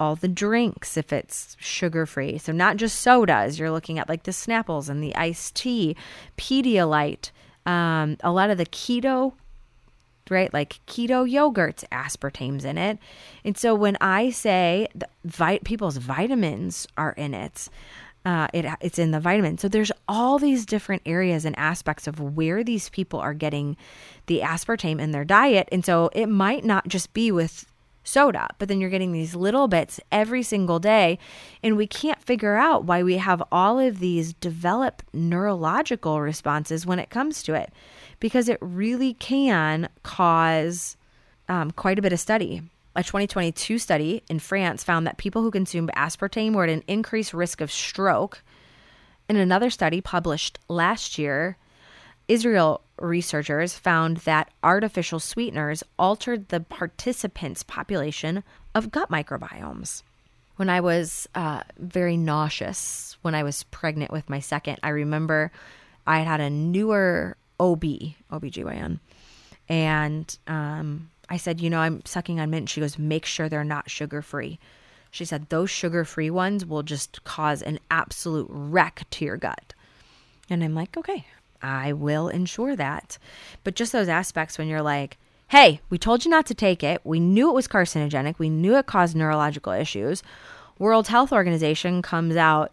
all 0.00 0.16
the 0.16 0.28
drinks 0.28 0.96
if 0.96 1.12
it's 1.12 1.56
sugar 1.58 2.06
free. 2.06 2.38
So, 2.38 2.52
not 2.52 2.76
just 2.76 3.00
sodas, 3.00 3.58
you're 3.58 3.70
looking 3.70 3.98
at 3.98 4.08
like 4.08 4.24
the 4.24 4.30
Snapples 4.30 4.88
and 4.88 5.02
the 5.02 5.14
iced 5.14 5.54
tea, 5.56 5.96
Pedialyte, 6.36 7.30
um, 7.66 8.16
a 8.20 8.32
lot 8.32 8.50
of 8.50 8.58
the 8.58 8.66
keto 8.66 9.32
right? 10.30 10.52
Like 10.52 10.80
keto 10.86 11.30
yogurts, 11.30 11.84
aspartame's 11.90 12.64
in 12.64 12.78
it. 12.78 12.98
And 13.44 13.56
so 13.56 13.74
when 13.74 13.96
I 14.00 14.30
say 14.30 14.88
the 14.94 15.08
vi- 15.24 15.60
people's 15.64 15.96
vitamins 15.96 16.86
are 16.96 17.12
in 17.12 17.34
it, 17.34 17.68
uh, 18.24 18.48
it 18.52 18.66
it's 18.80 18.98
in 18.98 19.10
the 19.10 19.20
vitamin. 19.20 19.58
So 19.58 19.68
there's 19.68 19.92
all 20.06 20.38
these 20.38 20.66
different 20.66 21.02
areas 21.06 21.44
and 21.44 21.58
aspects 21.58 22.06
of 22.06 22.20
where 22.20 22.62
these 22.62 22.88
people 22.90 23.20
are 23.20 23.34
getting 23.34 23.76
the 24.26 24.40
aspartame 24.40 25.00
in 25.00 25.12
their 25.12 25.24
diet. 25.24 25.68
And 25.72 25.84
so 25.84 26.10
it 26.12 26.26
might 26.26 26.64
not 26.64 26.88
just 26.88 27.14
be 27.14 27.32
with 27.32 27.67
soda, 28.08 28.48
but 28.58 28.68
then 28.68 28.80
you're 28.80 28.90
getting 28.90 29.12
these 29.12 29.34
little 29.34 29.68
bits 29.68 30.00
every 30.10 30.42
single 30.42 30.78
day. 30.78 31.18
And 31.62 31.76
we 31.76 31.86
can't 31.86 32.22
figure 32.22 32.56
out 32.56 32.84
why 32.84 33.02
we 33.02 33.18
have 33.18 33.42
all 33.52 33.78
of 33.78 34.00
these 34.00 34.32
developed 34.32 35.04
neurological 35.12 36.20
responses 36.20 36.86
when 36.86 36.98
it 36.98 37.10
comes 37.10 37.42
to 37.44 37.54
it, 37.54 37.72
because 38.18 38.48
it 38.48 38.58
really 38.60 39.14
can 39.14 39.88
cause 40.02 40.96
um, 41.48 41.70
quite 41.70 41.98
a 41.98 42.02
bit 42.02 42.12
of 42.12 42.20
study. 42.20 42.62
A 42.96 43.02
2022 43.04 43.78
study 43.78 44.24
in 44.28 44.38
France 44.38 44.82
found 44.82 45.06
that 45.06 45.18
people 45.18 45.42
who 45.42 45.50
consumed 45.50 45.90
aspartame 45.96 46.54
were 46.54 46.64
at 46.64 46.70
an 46.70 46.82
increased 46.88 47.32
risk 47.32 47.60
of 47.60 47.70
stroke. 47.70 48.42
In 49.28 49.36
another 49.36 49.70
study 49.70 50.00
published 50.00 50.58
last 50.68 51.18
year, 51.18 51.58
Israel 52.26 52.82
researchers 53.00 53.74
found 53.76 54.18
that 54.18 54.50
artificial 54.62 55.20
sweeteners 55.20 55.82
altered 55.98 56.48
the 56.48 56.60
participants' 56.60 57.62
population 57.62 58.42
of 58.74 58.90
gut 58.90 59.10
microbiomes. 59.10 60.02
When 60.56 60.68
I 60.70 60.80
was 60.80 61.28
uh, 61.34 61.62
very 61.78 62.16
nauseous 62.16 63.16
when 63.22 63.34
I 63.34 63.42
was 63.42 63.62
pregnant 63.64 64.10
with 64.10 64.28
my 64.28 64.40
second, 64.40 64.78
I 64.82 64.88
remember 64.88 65.52
I 66.06 66.20
had 66.20 66.40
a 66.40 66.50
newer 66.50 67.36
OB, 67.60 67.84
OBGYN, 68.32 68.98
and 69.68 70.38
um, 70.46 71.10
I 71.28 71.36
said, 71.36 71.60
You 71.60 71.70
know, 71.70 71.80
I'm 71.80 72.04
sucking 72.04 72.40
on 72.40 72.50
mint. 72.50 72.68
She 72.68 72.80
goes, 72.80 72.98
Make 72.98 73.24
sure 73.24 73.48
they're 73.48 73.64
not 73.64 73.90
sugar 73.90 74.22
free. 74.22 74.58
She 75.10 75.24
said, 75.24 75.48
Those 75.48 75.70
sugar 75.70 76.04
free 76.04 76.30
ones 76.30 76.64
will 76.64 76.82
just 76.82 77.24
cause 77.24 77.62
an 77.62 77.78
absolute 77.90 78.46
wreck 78.50 79.04
to 79.10 79.24
your 79.24 79.36
gut. 79.36 79.74
And 80.48 80.64
I'm 80.64 80.74
like, 80.74 80.96
Okay, 80.96 81.26
I 81.62 81.92
will 81.92 82.28
ensure 82.28 82.76
that. 82.76 83.18
But 83.64 83.74
just 83.74 83.92
those 83.92 84.08
aspects 84.08 84.58
when 84.58 84.68
you're 84.68 84.82
like, 84.82 85.18
Hey, 85.48 85.80
we 85.88 85.96
told 85.96 86.24
you 86.24 86.30
not 86.30 86.44
to 86.46 86.54
take 86.54 86.82
it. 86.82 87.00
We 87.04 87.20
knew 87.20 87.48
it 87.48 87.54
was 87.54 87.66
carcinogenic. 87.66 88.38
We 88.38 88.50
knew 88.50 88.76
it 88.76 88.84
caused 88.84 89.16
neurological 89.16 89.72
issues. 89.72 90.22
World 90.78 91.08
Health 91.08 91.32
Organization 91.32 92.02
comes 92.02 92.36
out 92.36 92.72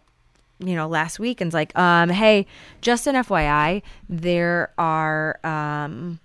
you 0.58 0.74
know, 0.74 0.88
last 0.88 1.18
week 1.18 1.40
and's 1.40 1.54
like, 1.54 1.76
um, 1.78 2.08
hey, 2.08 2.46
just 2.80 3.06
an 3.06 3.14
FYI, 3.14 3.82
there 4.08 4.72
are 4.78 5.38
um, 5.44 6.18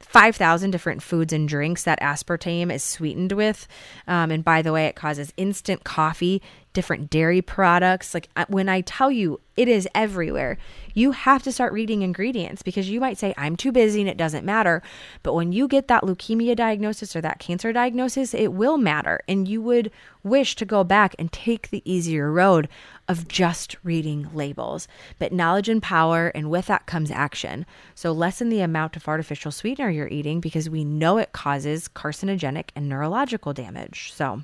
5,000 0.00 0.70
different 0.70 1.02
foods 1.02 1.32
and 1.32 1.48
drinks 1.48 1.84
that 1.84 2.00
aspartame 2.00 2.72
is 2.72 2.82
sweetened 2.82 3.32
with. 3.32 3.68
Um, 4.08 4.30
and 4.30 4.44
by 4.44 4.62
the 4.62 4.72
way, 4.72 4.86
it 4.86 4.96
causes 4.96 5.32
instant 5.36 5.84
coffee, 5.84 6.42
different 6.76 7.08
dairy 7.08 7.40
products. 7.40 8.12
Like 8.12 8.28
when 8.48 8.68
I 8.68 8.82
tell 8.82 9.10
you 9.10 9.40
it 9.56 9.66
is 9.66 9.88
everywhere, 9.94 10.58
you 10.92 11.12
have 11.12 11.42
to 11.44 11.50
start 11.50 11.72
reading 11.72 12.02
ingredients 12.02 12.60
because 12.60 12.90
you 12.90 13.00
might 13.00 13.16
say, 13.16 13.32
I'm 13.38 13.56
too 13.56 13.72
busy 13.72 14.02
and 14.02 14.10
it 14.10 14.18
doesn't 14.18 14.44
matter. 14.44 14.82
But 15.22 15.32
when 15.32 15.52
you 15.52 15.68
get 15.68 15.88
that 15.88 16.02
leukemia 16.02 16.54
diagnosis 16.54 17.16
or 17.16 17.22
that 17.22 17.38
cancer 17.38 17.72
diagnosis, 17.72 18.34
it 18.34 18.52
will 18.52 18.76
matter. 18.76 19.22
And 19.26 19.48
you 19.48 19.62
would 19.62 19.90
wish 20.22 20.54
to 20.56 20.66
go 20.66 20.84
back 20.84 21.14
and 21.18 21.32
take 21.32 21.70
the 21.70 21.80
easier 21.90 22.30
road 22.30 22.68
of 23.08 23.26
just 23.26 23.76
reading 23.82 24.28
labels. 24.34 24.86
But 25.18 25.32
knowledge 25.32 25.70
and 25.70 25.82
power, 25.82 26.28
and 26.34 26.50
with 26.50 26.66
that 26.66 26.84
comes 26.84 27.10
action. 27.10 27.64
So 27.94 28.12
lessen 28.12 28.50
the 28.50 28.60
amount 28.60 28.96
of 28.96 29.08
artificial 29.08 29.50
sweetener 29.50 29.88
you're 29.88 30.08
eating 30.08 30.40
because 30.40 30.68
we 30.68 30.84
know 30.84 31.16
it 31.16 31.32
causes 31.32 31.88
carcinogenic 31.88 32.68
and 32.76 32.86
neurological 32.86 33.54
damage. 33.54 34.12
So, 34.12 34.42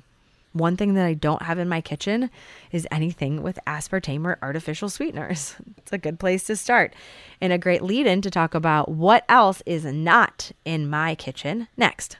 one 0.53 0.77
thing 0.77 0.93
that 0.93 1.05
I 1.05 1.13
don't 1.13 1.41
have 1.41 1.59
in 1.59 1.67
my 1.67 1.81
kitchen 1.81 2.29
is 2.71 2.87
anything 2.91 3.43
with 3.43 3.59
aspartame 3.67 4.25
or 4.25 4.37
artificial 4.41 4.89
sweeteners. 4.89 5.55
It's 5.83 5.91
a 5.91 5.97
good 5.97 6.17
place 6.17 6.45
to 6.45 6.55
start. 6.55 6.93
And 7.41 7.51
a 7.51 7.57
great 7.57 7.81
lead 7.81 8.07
in 8.07 8.21
to 8.21 8.31
talk 8.31 8.55
about 8.55 8.89
what 8.89 9.25
else 9.27 9.61
is 9.65 9.83
not 9.83 10.53
in 10.63 10.89
my 10.89 11.15
kitchen 11.15 11.67
next. 11.75 12.15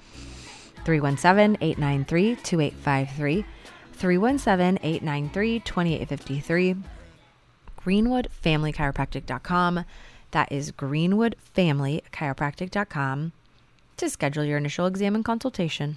317 0.83 1.57
893 1.61 2.35
2853. 2.35 3.45
317 3.93 4.79
893 4.83 5.59
2853. 5.61 6.75
GreenwoodFamilyChiropractic.com. 7.79 9.85
That 10.31 10.51
is 10.51 10.73
GreenwoodFamilyChiropractic.com 10.73 13.31
to 13.95 14.09
schedule 14.09 14.43
your 14.43 14.57
initial 14.57 14.85
exam 14.85 15.15
and 15.15 15.23
consultation. 15.23 15.95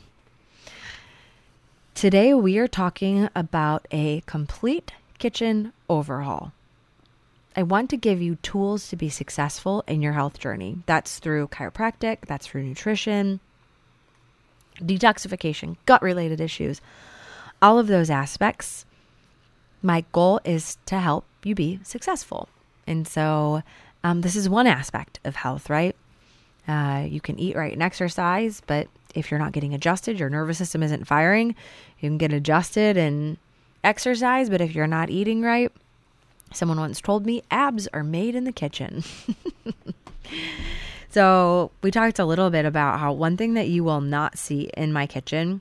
Today, 1.97 2.35
we 2.35 2.57
are 2.59 2.69
talking 2.69 3.29
about 3.35 3.89
a 3.91 4.21
complete 4.27 4.93
kitchen 5.19 5.73
overhaul. 5.91 6.53
I 7.55 7.63
want 7.63 7.91
to 7.91 7.97
give 7.97 8.23
you 8.23 8.37
tools 8.37 8.89
to 8.89 8.97
be 8.97 9.09
successful 9.09 9.85
in 9.87 10.01
your 10.01 10.15
health 10.15 10.39
journey. 10.39 10.79
That's 10.87 11.19
through 11.19 11.49
chiropractic, 11.49 12.27
that's 12.27 12.47
through 12.47 12.63
nutrition, 12.63 13.41
detoxification, 14.81 15.77
gut 15.87 16.03
related 16.03 16.41
issues, 16.41 16.81
all 17.61 17.79
of 17.79 17.89
those 17.89 18.11
aspects. 18.11 18.87
My 19.83 20.05
goal 20.13 20.41
is 20.45 20.79
to 20.87 20.99
help 20.99 21.27
you 21.45 21.55
be 21.55 21.81
successful. 21.83 22.49
And 22.87 23.07
so, 23.07 23.63
um, 24.05 24.23
this 24.23 24.37
is 24.37 24.49
one 24.49 24.67
aspect 24.67 25.21
of 25.25 25.37
health, 25.37 25.69
right? 25.69 25.95
Uh, 26.67 27.05
you 27.09 27.21
can 27.21 27.39
eat 27.39 27.57
right 27.57 27.73
and 27.73 27.83
exercise, 27.83 28.63
but 28.67 28.89
if 29.15 29.31
you're 29.31 29.41
not 29.41 29.53
getting 29.53 29.75
adjusted, 29.75 30.19
your 30.19 30.31
nervous 30.31 30.59
system 30.59 30.83
isn't 30.83 31.07
firing. 31.07 31.55
You 32.01 32.09
can 32.09 32.19
get 32.19 32.33
adjusted 32.33 32.97
and 32.97 33.37
exercise, 33.85 34.49
but 34.49 34.61
if 34.61 34.75
you're 34.75 34.87
not 34.87 35.11
eating 35.11 35.43
right, 35.43 35.73
Someone 36.55 36.79
once 36.79 37.01
told 37.01 37.27
me 37.27 37.43
abs 37.51 37.89
are 37.89 38.05
made 38.05 38.35
in 38.35 38.45
the 38.45 38.53
kitchen. 38.53 39.03
so, 41.11 41.71
we 41.83 41.91
talked 41.91 42.19
a 42.19 42.25
little 42.25 42.51
bit 42.51 42.65
about 42.65 43.01
how 43.01 43.13
one 43.13 43.37
thing 43.37 43.55
that 43.55 43.69
you 43.69 43.85
will 43.85 44.01
not 44.01 44.39
see 44.39 44.71
in 44.77 44.93
my 44.93 45.07
kitchen 45.07 45.61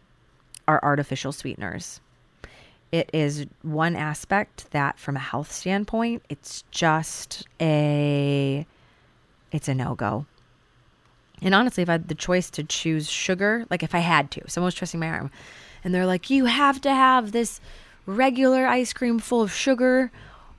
are 0.67 0.79
artificial 0.83 1.31
sweeteners. 1.31 1.99
It 2.91 3.09
is 3.13 3.45
one 3.61 3.95
aspect 3.95 4.69
that 4.71 4.99
from 4.99 5.15
a 5.15 5.19
health 5.19 5.51
standpoint, 5.51 6.23
it's 6.29 6.63
just 6.71 7.47
a 7.59 8.65
it's 9.51 9.67
a 9.67 9.75
no-go. 9.75 10.25
And 11.41 11.55
honestly, 11.55 11.83
if 11.83 11.89
I 11.89 11.93
had 11.93 12.07
the 12.07 12.15
choice 12.15 12.49
to 12.51 12.63
choose 12.63 13.09
sugar, 13.09 13.65
like 13.69 13.83
if 13.83 13.95
I 13.95 13.99
had 13.99 14.29
to, 14.31 14.49
someone 14.49 14.67
was 14.67 14.75
twisting 14.75 14.99
my 14.99 15.07
arm 15.07 15.31
and 15.83 15.93
they're 15.93 16.05
like, 16.05 16.29
you 16.29 16.45
have 16.45 16.79
to 16.81 16.93
have 16.93 17.31
this 17.31 17.59
regular 18.05 18.67
ice 18.67 18.93
cream 18.93 19.19
full 19.19 19.41
of 19.41 19.51
sugar 19.51 20.11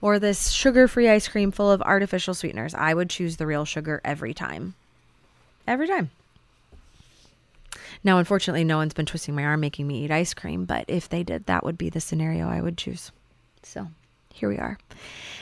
or 0.03 0.19
this 0.19 0.51
sugar 0.51 0.87
free 0.89 1.09
ice 1.09 1.29
cream 1.29 1.51
full 1.53 1.71
of 1.71 1.81
artificial 1.81 2.35
sweeteners, 2.35 2.75
I 2.75 2.93
would 2.93 3.09
choose 3.09 3.39
the 3.39 3.47
real 3.47 3.65
sugar 3.65 4.03
every 4.05 4.35
time. 4.35 4.75
Every 5.67 5.87
time. 5.87 6.11
Now, 8.05 8.19
unfortunately, 8.19 8.65
no 8.65 8.79
one's 8.79 8.95
been 8.95 9.07
twisting 9.07 9.37
my 9.37 9.45
arm 9.45 9.61
making 9.61 9.87
me 9.87 10.05
eat 10.05 10.11
ice 10.11 10.35
cream, 10.35 10.65
but 10.65 10.85
if 10.89 11.09
they 11.09 11.23
did, 11.23 11.47
that 11.47 11.65
would 11.65 11.79
be 11.79 11.89
the 11.89 12.01
scenario 12.01 12.49
I 12.49 12.61
would 12.61 12.77
choose. 12.77 13.13
So 13.63 13.89
here 14.35 14.49
we 14.49 14.59
are. 14.59 14.77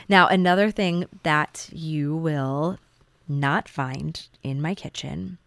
Now, 0.07 0.27
another 0.27 0.69
thing 0.69 1.05
that 1.23 1.67
you 1.71 2.15
will 2.15 2.77
not 3.27 3.67
find 3.67 4.27
in 4.43 4.61
my 4.61 4.75
kitchen 4.75 5.39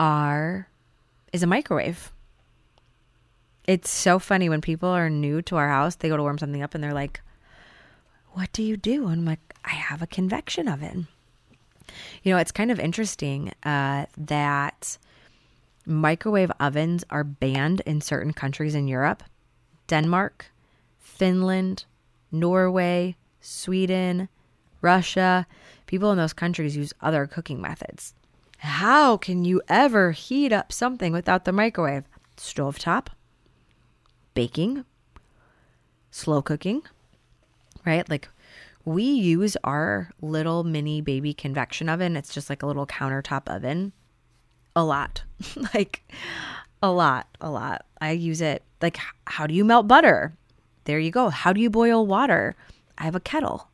are 0.00 0.68
is 1.32 1.44
a 1.44 1.46
microwave. 1.46 2.10
It's 3.68 3.90
so 3.90 4.18
funny 4.18 4.48
when 4.48 4.62
people 4.62 4.88
are 4.88 5.10
new 5.10 5.42
to 5.42 5.56
our 5.56 5.68
house, 5.68 5.94
they 5.94 6.08
go 6.08 6.16
to 6.16 6.22
warm 6.22 6.38
something 6.38 6.62
up 6.62 6.74
and 6.74 6.82
they're 6.82 6.94
like, 6.94 7.20
What 8.32 8.52
do 8.52 8.62
you 8.62 8.76
do? 8.76 9.08
And 9.08 9.20
I'm 9.20 9.24
like, 9.24 9.54
I 9.64 9.70
have 9.70 10.02
a 10.02 10.06
convection 10.06 10.68
oven. 10.68 11.08
You 12.22 12.32
know, 12.32 12.38
it's 12.38 12.52
kind 12.52 12.70
of 12.70 12.78
interesting 12.78 13.52
uh, 13.62 14.06
that 14.16 14.98
microwave 15.86 16.52
ovens 16.60 17.04
are 17.10 17.24
banned 17.24 17.80
in 17.86 18.00
certain 18.00 18.32
countries 18.32 18.74
in 18.74 18.88
Europe 18.88 19.22
Denmark, 19.86 20.46
Finland, 20.98 21.86
Norway, 22.30 23.16
Sweden, 23.40 24.28
Russia. 24.82 25.46
People 25.86 26.12
in 26.12 26.18
those 26.18 26.34
countries 26.34 26.76
use 26.76 26.92
other 27.00 27.26
cooking 27.26 27.60
methods. 27.60 28.14
How 28.58 29.16
can 29.16 29.44
you 29.44 29.62
ever 29.68 30.12
heat 30.12 30.52
up 30.52 30.72
something 30.72 31.12
without 31.12 31.44
the 31.44 31.52
microwave? 31.52 32.04
Stovetop, 32.36 33.08
baking, 34.34 34.84
slow 36.10 36.42
cooking, 36.42 36.82
right? 37.88 38.08
Like 38.08 38.28
we 38.84 39.02
use 39.02 39.56
our 39.64 40.10
little 40.20 40.62
mini 40.62 41.00
baby 41.00 41.34
convection 41.34 41.88
oven. 41.88 42.16
It's 42.16 42.32
just 42.32 42.48
like 42.48 42.62
a 42.62 42.66
little 42.66 42.86
countertop 42.86 43.48
oven 43.48 43.92
a 44.76 44.84
lot. 44.84 45.24
like 45.74 46.08
a 46.82 46.90
lot, 46.90 47.26
a 47.40 47.50
lot. 47.50 47.84
I 48.00 48.12
use 48.12 48.40
it 48.40 48.62
like 48.80 48.98
how 49.26 49.46
do 49.46 49.54
you 49.54 49.64
melt 49.64 49.88
butter? 49.88 50.36
There 50.84 50.98
you 50.98 51.10
go. 51.10 51.28
How 51.28 51.52
do 51.52 51.60
you 51.60 51.70
boil 51.70 52.06
water? 52.06 52.54
I 52.96 53.04
have 53.04 53.14
a 53.14 53.20
kettle 53.20 53.68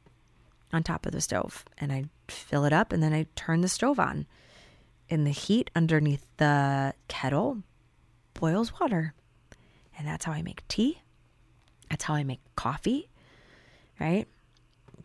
on 0.73 0.83
top 0.83 1.07
of 1.07 1.13
the 1.13 1.21
stove 1.21 1.65
and 1.79 1.93
I 1.93 2.07
fill 2.29 2.65
it 2.65 2.73
up 2.73 2.93
and 2.93 3.03
then 3.03 3.13
I 3.13 3.27
turn 3.37 3.61
the 3.61 3.69
stove 3.69 4.01
on. 4.01 4.27
And 5.11 5.27
the 5.27 5.31
heat 5.31 5.71
underneath 5.77 6.27
the 6.39 6.95
kettle 7.09 7.63
boils 8.33 8.73
water. 8.81 9.15
And 9.97 10.09
that's 10.09 10.25
how 10.25 10.33
I 10.33 10.43
make 10.43 10.67
tea. 10.67 11.03
That's 11.91 12.05
how 12.05 12.15
I 12.15 12.25
make 12.25 12.41
coffee, 12.57 13.09
right? 14.01 14.27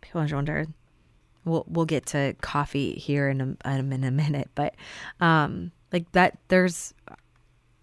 People 0.02 0.26
wonder. 0.32 0.66
We'll 1.46 1.66
we'll 1.68 1.86
get 1.86 2.08
to 2.08 2.36
coffee 2.42 2.94
here 2.94 3.30
in 3.30 3.58
a, 3.66 3.70
in 3.70 4.04
a 4.04 4.12
minute, 4.12 4.50
but 4.56 4.76
um, 5.20 5.72
like 5.92 6.12
that, 6.14 6.38
there's. 6.48 6.94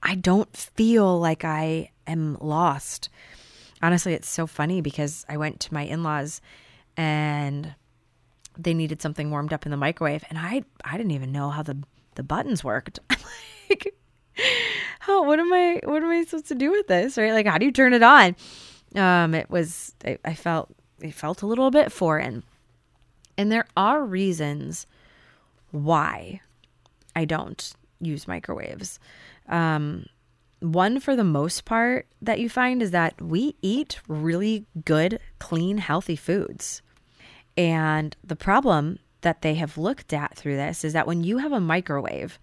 I 0.02 0.14
don't 0.14 0.54
feel 0.56 1.18
like 1.18 1.44
I 1.44 1.90
am 2.06 2.36
lost. 2.40 3.08
Honestly, 3.82 4.12
it's 4.14 4.28
so 4.28 4.46
funny 4.46 4.80
because 4.80 5.26
I 5.28 5.36
went 5.36 5.60
to 5.60 5.74
my 5.74 5.82
in 5.82 6.02
laws, 6.02 6.40
and 6.96 7.74
they 8.58 8.74
needed 8.74 9.02
something 9.02 9.30
warmed 9.30 9.52
up 9.52 9.66
in 9.66 9.70
the 9.70 9.76
microwave, 9.76 10.24
and 10.28 10.38
I 10.38 10.62
I 10.84 10.96
didn't 10.96 11.12
even 11.12 11.32
know 11.32 11.50
how 11.50 11.62
the 11.62 11.78
the 12.14 12.22
buttons 12.22 12.62
worked. 12.62 12.98
I'm 13.10 13.18
like, 13.70 13.94
how 15.00 15.24
what 15.24 15.38
am 15.38 15.52
I 15.52 15.80
what 15.84 16.02
am 16.02 16.10
I 16.10 16.24
supposed 16.24 16.48
to 16.48 16.54
do 16.54 16.70
with 16.70 16.88
this? 16.88 17.16
Right? 17.16 17.32
Like 17.32 17.46
how 17.46 17.58
do 17.58 17.64
you 17.64 17.72
turn 17.72 17.92
it 17.92 18.02
on? 18.02 18.36
Um 18.94 19.34
it 19.34 19.48
was 19.50 19.94
I, 20.04 20.18
I 20.24 20.34
felt 20.34 20.74
it 21.00 21.14
felt 21.14 21.42
a 21.42 21.46
little 21.46 21.70
bit 21.70 21.92
foreign. 21.92 22.42
And 23.38 23.52
there 23.52 23.66
are 23.76 24.04
reasons 24.04 24.86
why 25.70 26.40
I 27.14 27.24
don't 27.24 27.74
use 28.00 28.28
microwaves. 28.28 28.98
Um 29.48 30.06
one 30.60 31.00
for 31.00 31.14
the 31.14 31.24
most 31.24 31.64
part 31.64 32.06
that 32.22 32.40
you 32.40 32.48
find 32.48 32.82
is 32.82 32.90
that 32.90 33.20
we 33.20 33.56
eat 33.60 34.00
really 34.08 34.64
good, 34.84 35.20
clean, 35.38 35.78
healthy 35.78 36.16
foods. 36.16 36.80
And 37.56 38.16
the 38.24 38.36
problem 38.36 38.98
that 39.20 39.42
they 39.42 39.54
have 39.54 39.78
looked 39.78 40.12
at 40.12 40.36
through 40.36 40.56
this 40.56 40.84
is 40.84 40.92
that 40.92 41.06
when 41.06 41.24
you 41.24 41.38
have 41.38 41.52
a 41.52 41.60
microwave, 41.60 42.38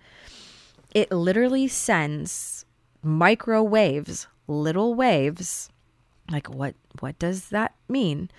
it 0.94 1.12
literally 1.12 1.68
sends 1.68 2.66
microwaves, 3.02 4.28
little 4.48 4.94
waves. 4.94 5.70
Like 6.32 6.50
what 6.50 6.76
what 7.00 7.20
does 7.20 7.50
that 7.50 7.76
mean? 7.90 8.30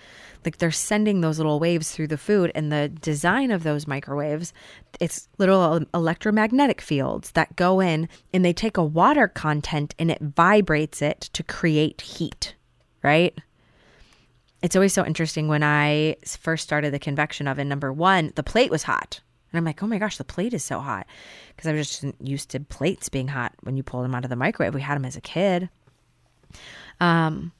Like 0.44 0.58
they're 0.58 0.70
sending 0.70 1.20
those 1.20 1.38
little 1.38 1.60
waves 1.60 1.90
through 1.90 2.08
the 2.08 2.18
food 2.18 2.50
and 2.54 2.72
the 2.72 2.88
design 2.88 3.50
of 3.50 3.62
those 3.62 3.86
microwaves, 3.86 4.52
it's 5.00 5.28
little 5.38 5.84
electromagnetic 5.92 6.80
fields 6.80 7.32
that 7.32 7.56
go 7.56 7.80
in 7.80 8.08
and 8.32 8.44
they 8.44 8.52
take 8.52 8.76
a 8.76 8.84
water 8.84 9.28
content 9.28 9.94
and 9.98 10.10
it 10.10 10.20
vibrates 10.20 11.02
it 11.02 11.20
to 11.34 11.42
create 11.42 12.00
heat, 12.00 12.54
right? 13.02 13.38
It's 14.62 14.76
always 14.76 14.94
so 14.94 15.04
interesting 15.04 15.46
when 15.48 15.62
I 15.62 16.16
first 16.24 16.64
started 16.64 16.92
the 16.94 16.98
convection 16.98 17.46
oven. 17.46 17.68
Number 17.68 17.92
one, 17.92 18.32
the 18.34 18.42
plate 18.42 18.70
was 18.70 18.84
hot. 18.84 19.20
And 19.52 19.58
I'm 19.58 19.64
like, 19.64 19.82
oh 19.82 19.86
my 19.86 19.98
gosh, 19.98 20.16
the 20.16 20.24
plate 20.24 20.54
is 20.54 20.64
so 20.64 20.80
hot. 20.80 21.06
Because 21.54 21.68
I 21.68 21.74
was 21.74 22.00
just 22.00 22.14
used 22.18 22.48
to 22.50 22.60
plates 22.60 23.10
being 23.10 23.28
hot 23.28 23.52
when 23.60 23.76
you 23.76 23.82
pull 23.82 24.02
them 24.02 24.14
out 24.14 24.24
of 24.24 24.30
the 24.30 24.36
microwave. 24.36 24.74
We 24.74 24.80
had 24.80 24.96
them 24.96 25.04
as 25.04 25.16
a 25.16 25.20
kid. 25.20 25.68
Um, 26.98 27.52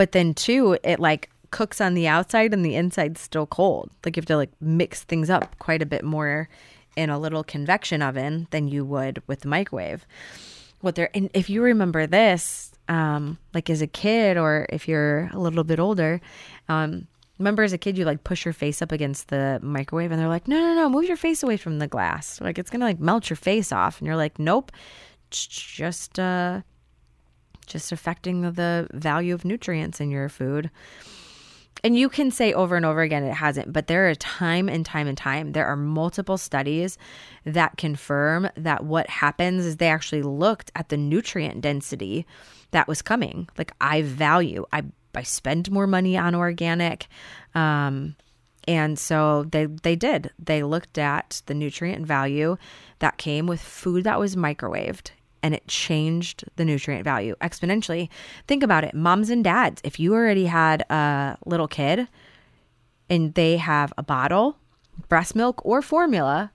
but 0.00 0.12
then 0.12 0.32
too, 0.32 0.78
it 0.82 0.98
like 0.98 1.28
cooks 1.50 1.78
on 1.78 1.92
the 1.92 2.08
outside 2.08 2.54
and 2.54 2.64
the 2.64 2.74
inside's 2.74 3.20
still 3.20 3.44
cold. 3.44 3.90
Like 4.02 4.16
you 4.16 4.22
have 4.22 4.26
to 4.28 4.36
like 4.38 4.48
mix 4.58 5.02
things 5.02 5.28
up 5.28 5.58
quite 5.58 5.82
a 5.82 5.86
bit 5.86 6.02
more 6.02 6.48
in 6.96 7.10
a 7.10 7.18
little 7.18 7.44
convection 7.44 8.00
oven 8.00 8.46
than 8.50 8.66
you 8.66 8.82
would 8.82 9.22
with 9.26 9.40
the 9.40 9.48
microwave. 9.48 10.06
What 10.80 10.94
there 10.94 11.10
and 11.12 11.28
if 11.34 11.50
you 11.50 11.60
remember 11.60 12.06
this, 12.06 12.72
um, 12.88 13.36
like 13.52 13.68
as 13.68 13.82
a 13.82 13.86
kid 13.86 14.38
or 14.38 14.64
if 14.70 14.88
you're 14.88 15.28
a 15.34 15.38
little 15.38 15.64
bit 15.64 15.78
older, 15.78 16.22
um, 16.70 17.06
remember 17.38 17.62
as 17.62 17.74
a 17.74 17.78
kid 17.78 17.98
you 17.98 18.06
like 18.06 18.24
push 18.24 18.46
your 18.46 18.54
face 18.54 18.80
up 18.80 18.92
against 18.92 19.28
the 19.28 19.60
microwave 19.62 20.12
and 20.12 20.18
they're 20.18 20.28
like, 20.28 20.48
no, 20.48 20.58
no, 20.58 20.74
no, 20.76 20.88
move 20.88 21.04
your 21.04 21.18
face 21.18 21.42
away 21.42 21.58
from 21.58 21.78
the 21.78 21.86
glass. 21.86 22.40
Like 22.40 22.58
it's 22.58 22.70
gonna 22.70 22.86
like 22.86 23.00
melt 23.00 23.28
your 23.28 23.36
face 23.36 23.70
off, 23.70 23.98
and 23.98 24.06
you're 24.06 24.16
like, 24.16 24.38
nope, 24.38 24.72
just 25.30 26.18
uh, 26.18 26.62
just 27.70 27.92
affecting 27.92 28.42
the 28.42 28.88
value 28.92 29.32
of 29.32 29.44
nutrients 29.44 30.00
in 30.00 30.10
your 30.10 30.28
food. 30.28 30.70
And 31.82 31.96
you 31.96 32.08
can 32.10 32.30
say 32.30 32.52
over 32.52 32.76
and 32.76 32.84
over 32.84 33.00
again 33.00 33.24
it 33.24 33.32
hasn't, 33.32 33.72
but 33.72 33.86
there 33.86 34.10
are 34.10 34.14
time 34.16 34.68
and 34.68 34.84
time 34.84 35.06
and 35.06 35.16
time. 35.16 35.52
There 35.52 35.64
are 35.64 35.76
multiple 35.76 36.36
studies 36.36 36.98
that 37.44 37.78
confirm 37.78 38.50
that 38.56 38.84
what 38.84 39.08
happens 39.08 39.64
is 39.64 39.76
they 39.76 39.88
actually 39.88 40.22
looked 40.22 40.70
at 40.76 40.90
the 40.90 40.98
nutrient 40.98 41.62
density 41.62 42.26
that 42.72 42.86
was 42.86 43.00
coming. 43.00 43.48
Like 43.56 43.72
I 43.80 44.02
value, 44.02 44.66
I 44.72 44.82
I 45.14 45.22
spend 45.22 45.70
more 45.70 45.86
money 45.86 46.16
on 46.16 46.34
organic. 46.34 47.08
Um, 47.54 48.14
and 48.68 48.98
so 48.98 49.44
they 49.44 49.64
they 49.64 49.96
did. 49.96 50.30
They 50.38 50.62
looked 50.62 50.98
at 50.98 51.42
the 51.46 51.54
nutrient 51.54 52.06
value 52.06 52.58
that 52.98 53.16
came 53.16 53.46
with 53.46 53.60
food 53.60 54.04
that 54.04 54.20
was 54.20 54.36
microwaved 54.36 55.12
and 55.42 55.54
it 55.54 55.66
changed 55.66 56.44
the 56.56 56.64
nutrient 56.64 57.04
value 57.04 57.34
exponentially. 57.40 58.08
Think 58.46 58.62
about 58.62 58.84
it, 58.84 58.94
moms 58.94 59.30
and 59.30 59.42
dads, 59.42 59.80
if 59.84 59.98
you 59.98 60.14
already 60.14 60.46
had 60.46 60.82
a 60.90 61.36
little 61.46 61.68
kid 61.68 62.08
and 63.08 63.34
they 63.34 63.56
have 63.56 63.92
a 63.98 64.02
bottle, 64.02 64.56
breast 65.08 65.34
milk 65.34 65.64
or 65.64 65.82
formula, 65.82 66.52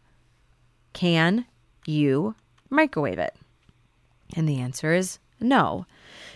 can 0.93 1.45
you 1.86 2.36
microwave 2.69 3.19
it? 3.19 3.36
And 4.36 4.48
the 4.48 4.60
answer 4.60 4.93
is 4.93 5.19
no 5.39 5.86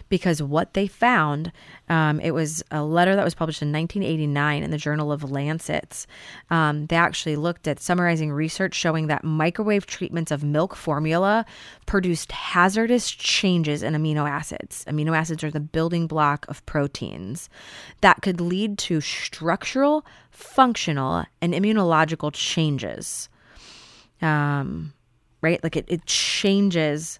because 0.10 0.42
what 0.42 0.74
they 0.74 0.88
found, 0.88 1.52
um, 1.88 2.20
it 2.20 2.32
was 2.32 2.64
a 2.72 2.84
letter 2.84 3.16
that 3.16 3.24
was 3.24 3.36
published 3.36 3.62
in 3.62 3.72
1989 3.72 4.64
in 4.64 4.72
the 4.72 4.78
Journal 4.78 5.12
of 5.12 5.32
Lancets. 5.32 6.08
Um, 6.50 6.88
they 6.88 6.96
actually 6.96 7.36
looked 7.36 7.68
at 7.68 7.80
summarizing 7.80 8.32
research 8.32 8.74
showing 8.74 9.08
that 9.08 9.24
microwave 9.24 9.86
treatments 9.86 10.32
of 10.32 10.44
milk 10.44 10.76
formula 10.76 11.46
produced 11.86 12.32
hazardous 12.32 13.12
changes 13.12 13.84
in 13.84 13.94
amino 13.94 14.30
acids. 14.30 14.84
Amino 14.88 15.16
acids 15.16 15.44
are 15.44 15.52
the 15.52 15.60
building 15.60 16.08
block 16.08 16.46
of 16.48 16.66
proteins 16.66 17.50
that 18.02 18.22
could 18.22 18.42
lead 18.42 18.78
to 18.80 19.02
structural, 19.02 20.06
functional, 20.32 21.26
and 21.42 21.54
immunological 21.54 22.34
changes. 22.34 23.30
Um, 24.22 24.94
right? 25.42 25.64
Like 25.64 25.78
it, 25.78 25.86
it 25.88 26.06
changes 26.06 27.20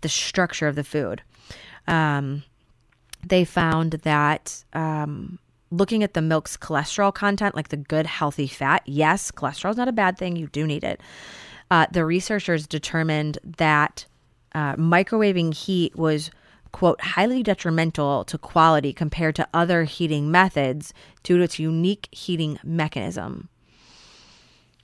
the 0.00 0.08
structure 0.08 0.68
of 0.68 0.74
the 0.74 0.84
food. 0.84 1.22
Um, 1.88 2.44
they 3.26 3.44
found 3.44 3.92
that 4.04 4.64
um, 4.72 5.38
looking 5.70 6.02
at 6.02 6.14
the 6.14 6.22
milk's 6.22 6.56
cholesterol 6.56 7.12
content, 7.12 7.56
like 7.56 7.68
the 7.68 7.76
good, 7.76 8.06
healthy 8.06 8.46
fat, 8.46 8.82
yes, 8.86 9.30
cholesterol 9.32 9.70
is 9.70 9.76
not 9.76 9.88
a 9.88 9.92
bad 9.92 10.16
thing. 10.16 10.36
You 10.36 10.46
do 10.48 10.66
need 10.66 10.84
it. 10.84 11.00
Uh, 11.70 11.86
the 11.90 12.04
researchers 12.04 12.66
determined 12.66 13.38
that 13.44 14.06
uh, 14.54 14.76
microwaving 14.76 15.52
heat 15.52 15.96
was, 15.96 16.30
quote, 16.72 17.00
highly 17.00 17.42
detrimental 17.42 18.24
to 18.24 18.38
quality 18.38 18.92
compared 18.92 19.34
to 19.36 19.48
other 19.52 19.84
heating 19.84 20.30
methods 20.30 20.94
due 21.22 21.38
to 21.38 21.42
its 21.42 21.58
unique 21.58 22.08
heating 22.12 22.58
mechanism. 22.62 23.48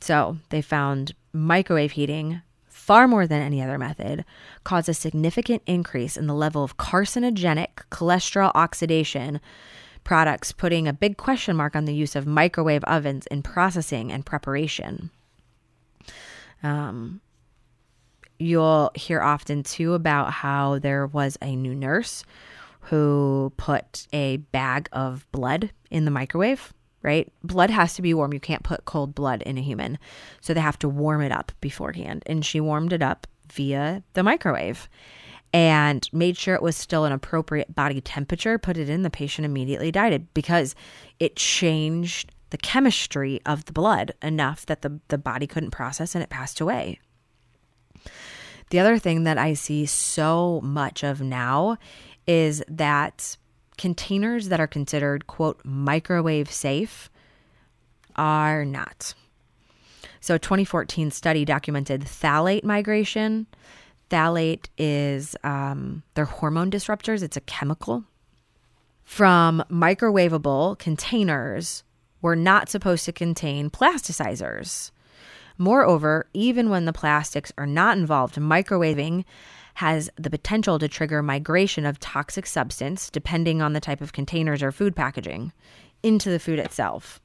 So 0.00 0.38
they 0.50 0.60
found 0.60 1.14
microwave 1.32 1.92
heating 1.92 2.42
far 2.84 3.08
more 3.08 3.26
than 3.26 3.40
any 3.40 3.62
other 3.62 3.78
method, 3.78 4.26
cause 4.62 4.90
a 4.90 4.94
significant 4.94 5.62
increase 5.64 6.18
in 6.18 6.26
the 6.26 6.34
level 6.34 6.62
of 6.62 6.76
carcinogenic 6.76 7.68
cholesterol 7.90 8.52
oxidation 8.54 9.40
products, 10.04 10.52
putting 10.52 10.86
a 10.86 10.92
big 10.92 11.16
question 11.16 11.56
mark 11.56 11.74
on 11.74 11.86
the 11.86 11.94
use 11.94 12.14
of 12.14 12.26
microwave 12.26 12.84
ovens 12.84 13.26
in 13.28 13.42
processing 13.42 14.12
and 14.12 14.26
preparation. 14.26 15.10
Um, 16.62 17.22
you'll 18.38 18.90
hear 18.94 19.22
often 19.22 19.62
too 19.62 19.94
about 19.94 20.30
how 20.30 20.78
there 20.78 21.06
was 21.06 21.38
a 21.40 21.56
new 21.56 21.74
nurse 21.74 22.22
who 22.80 23.50
put 23.56 24.06
a 24.12 24.36
bag 24.36 24.90
of 24.92 25.26
blood 25.32 25.70
in 25.90 26.04
the 26.04 26.10
microwave 26.10 26.74
right? 27.04 27.30
Blood 27.44 27.70
has 27.70 27.94
to 27.94 28.02
be 28.02 28.14
warm. 28.14 28.32
You 28.32 28.40
can't 28.40 28.64
put 28.64 28.86
cold 28.86 29.14
blood 29.14 29.42
in 29.42 29.58
a 29.58 29.62
human. 29.62 29.98
So 30.40 30.54
they 30.54 30.60
have 30.60 30.78
to 30.80 30.88
warm 30.88 31.20
it 31.20 31.30
up 31.30 31.52
beforehand. 31.60 32.24
And 32.26 32.44
she 32.44 32.60
warmed 32.60 32.92
it 32.92 33.02
up 33.02 33.26
via 33.52 34.02
the 34.14 34.22
microwave 34.22 34.88
and 35.52 36.08
made 36.12 36.36
sure 36.36 36.56
it 36.56 36.62
was 36.62 36.76
still 36.76 37.04
an 37.04 37.12
appropriate 37.12 37.72
body 37.76 38.00
temperature, 38.00 38.58
put 38.58 38.76
it 38.76 38.90
in, 38.90 39.02
the 39.02 39.10
patient 39.10 39.44
immediately 39.44 39.92
died 39.92 40.26
because 40.34 40.74
it 41.20 41.36
changed 41.36 42.32
the 42.50 42.58
chemistry 42.58 43.40
of 43.46 43.64
the 43.66 43.72
blood 43.72 44.12
enough 44.20 44.66
that 44.66 44.82
the, 44.82 44.98
the 45.08 45.18
body 45.18 45.46
couldn't 45.46 45.70
process 45.70 46.16
and 46.16 46.24
it 46.24 46.30
passed 46.30 46.60
away. 46.60 46.98
The 48.70 48.80
other 48.80 48.98
thing 48.98 49.22
that 49.24 49.38
I 49.38 49.54
see 49.54 49.86
so 49.86 50.60
much 50.62 51.04
of 51.04 51.20
now 51.20 51.78
is 52.26 52.62
that 52.66 53.36
containers 53.78 54.48
that 54.48 54.60
are 54.60 54.66
considered, 54.66 55.26
quote, 55.26 55.60
microwave 55.64 56.50
safe 56.50 57.10
are 58.16 58.64
not. 58.64 59.14
So, 60.20 60.36
a 60.36 60.38
2014 60.38 61.10
study 61.10 61.44
documented 61.44 62.02
phthalate 62.02 62.64
migration. 62.64 63.46
Phthalate 64.10 64.66
is 64.78 65.36
um, 65.44 66.02
they're 66.14 66.24
hormone 66.24 66.70
disruptors. 66.70 67.22
It's 67.22 67.36
a 67.36 67.42
chemical 67.42 68.04
from 69.04 69.62
microwavable 69.70 70.78
containers 70.78 71.84
were 72.22 72.34
not 72.34 72.68
supposed 72.68 73.04
to 73.04 73.12
contain 73.12 73.70
plasticizers. 73.70 74.90
Moreover, 75.58 76.26
even 76.32 76.68
when 76.70 76.86
the 76.86 76.92
plastics 76.92 77.52
are 77.56 77.66
not 77.66 77.96
involved, 77.96 78.36
microwaving 78.36 79.24
has 79.74 80.08
the 80.16 80.30
potential 80.30 80.78
to 80.78 80.88
trigger 80.88 81.22
migration 81.22 81.84
of 81.84 81.98
toxic 81.98 82.46
substance, 82.46 83.10
depending 83.10 83.60
on 83.60 83.72
the 83.72 83.80
type 83.80 84.00
of 84.00 84.12
containers 84.12 84.62
or 84.62 84.72
food 84.72 84.94
packaging, 84.94 85.52
into 86.02 86.30
the 86.30 86.38
food 86.38 86.58
itself. 86.58 87.20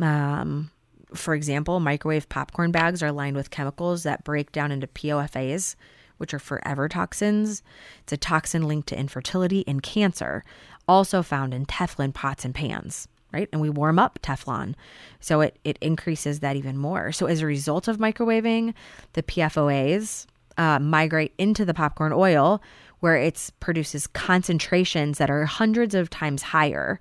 Um, 0.00 0.70
for 1.14 1.34
example, 1.34 1.80
microwave 1.80 2.28
popcorn 2.28 2.70
bags 2.70 3.02
are 3.02 3.12
lined 3.12 3.36
with 3.36 3.50
chemicals 3.50 4.02
that 4.02 4.24
break 4.24 4.52
down 4.52 4.72
into 4.72 4.86
POFAs, 4.86 5.74
which 6.16 6.32
are 6.32 6.38
forever 6.38 6.88
toxins. 6.88 7.62
It's 8.02 8.12
a 8.12 8.16
toxin 8.16 8.66
linked 8.66 8.88
to 8.88 8.98
infertility 8.98 9.64
and 9.66 9.82
cancer, 9.82 10.44
also 10.86 11.22
found 11.22 11.52
in 11.52 11.66
Teflon 11.66 12.14
pots 12.14 12.44
and 12.44 12.54
pans, 12.54 13.06
right? 13.32 13.48
And 13.52 13.60
we 13.60 13.70
warm 13.70 13.98
up 13.98 14.18
Teflon. 14.22 14.74
So 15.20 15.42
it, 15.42 15.58
it 15.64 15.78
increases 15.80 16.40
that 16.40 16.56
even 16.56 16.76
more. 16.76 17.12
So 17.12 17.26
as 17.26 17.42
a 17.42 17.46
result 17.46 17.88
of 17.88 17.98
microwaving, 17.98 18.74
the 19.12 19.22
PFOAs 19.22 20.26
uh, 20.58 20.78
migrate 20.78 21.32
into 21.38 21.64
the 21.64 21.72
popcorn 21.72 22.12
oil 22.12 22.60
where 23.00 23.16
it 23.16 23.50
produces 23.60 24.06
concentrations 24.08 25.18
that 25.18 25.30
are 25.30 25.46
hundreds 25.46 25.94
of 25.94 26.10
times 26.10 26.42
higher 26.42 27.00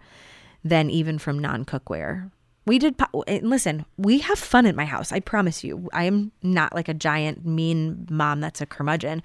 than 0.64 0.90
even 0.90 1.18
from 1.18 1.40
non 1.40 1.66
cookware. 1.66 2.32
We 2.66 2.80
did, 2.80 2.98
po- 2.98 3.24
listen, 3.42 3.86
we 3.96 4.20
have 4.20 4.38
fun 4.38 4.66
at 4.66 4.76
my 4.76 4.84
house. 4.84 5.14
I 5.14 5.22
promise 5.22 5.64
you. 5.64 5.88
I 5.94 6.04
am 6.04 6.34
not 6.44 6.76
like 6.76 6.90
a 6.90 6.94
giant 6.94 7.46
mean 7.46 8.06
mom 8.12 8.42
that's 8.42 8.60
a 8.60 8.66
curmudgeon. 8.66 9.24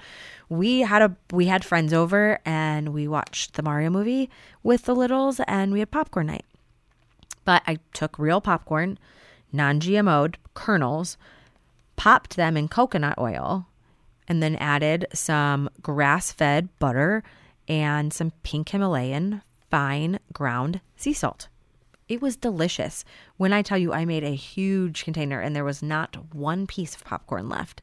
We 0.49 0.81
had 0.81 1.03
a 1.03 1.17
we 1.33 1.47
had 1.47 1.65
friends 1.65 1.93
over 1.93 2.39
and 2.45 2.91
we 2.91 3.09
watched 3.09 3.55
the 3.55 3.63
Mario 3.63 3.91
movie 3.91 4.31
with 4.63 4.85
the 4.85 4.95
littles 4.95 5.41
and 5.49 5.73
we 5.73 5.81
had 5.81 5.91
popcorn 5.91 6.29
night. 6.29 6.45
But 7.45 7.63
I 7.67 7.79
took 7.93 8.17
real 8.17 8.41
popcorn, 8.41 8.97
non-GMO'd 9.53 10.39
kernels, 10.55 11.17
popped 11.97 12.37
them 12.37 12.57
in 12.57 12.69
coconut 12.69 13.19
oil, 13.19 13.67
and 14.33 14.43
then 14.43 14.57
added 14.57 15.07
some 15.13 15.69
grass-fed 15.83 16.67
butter 16.79 17.23
and 17.69 18.15
some 18.15 18.33
pink 18.43 18.71
Himalayan 18.71 19.43
fine 19.71 20.19
ground 20.33 20.81
sea 20.97 21.13
salt. 21.13 21.49
It 22.09 22.23
was 22.23 22.37
delicious. 22.39 23.05
When 23.37 23.53
I 23.53 23.61
tell 23.61 23.77
you 23.77 23.93
I 23.93 24.07
made 24.07 24.25
a 24.25 24.35
huge 24.35 25.05
container 25.05 25.39
and 25.39 25.55
there 25.55 25.67
was 25.67 25.83
not 25.83 26.35
one 26.35 26.67
piece 26.67 26.95
of 26.95 27.05
popcorn 27.05 27.51
left, 27.51 27.83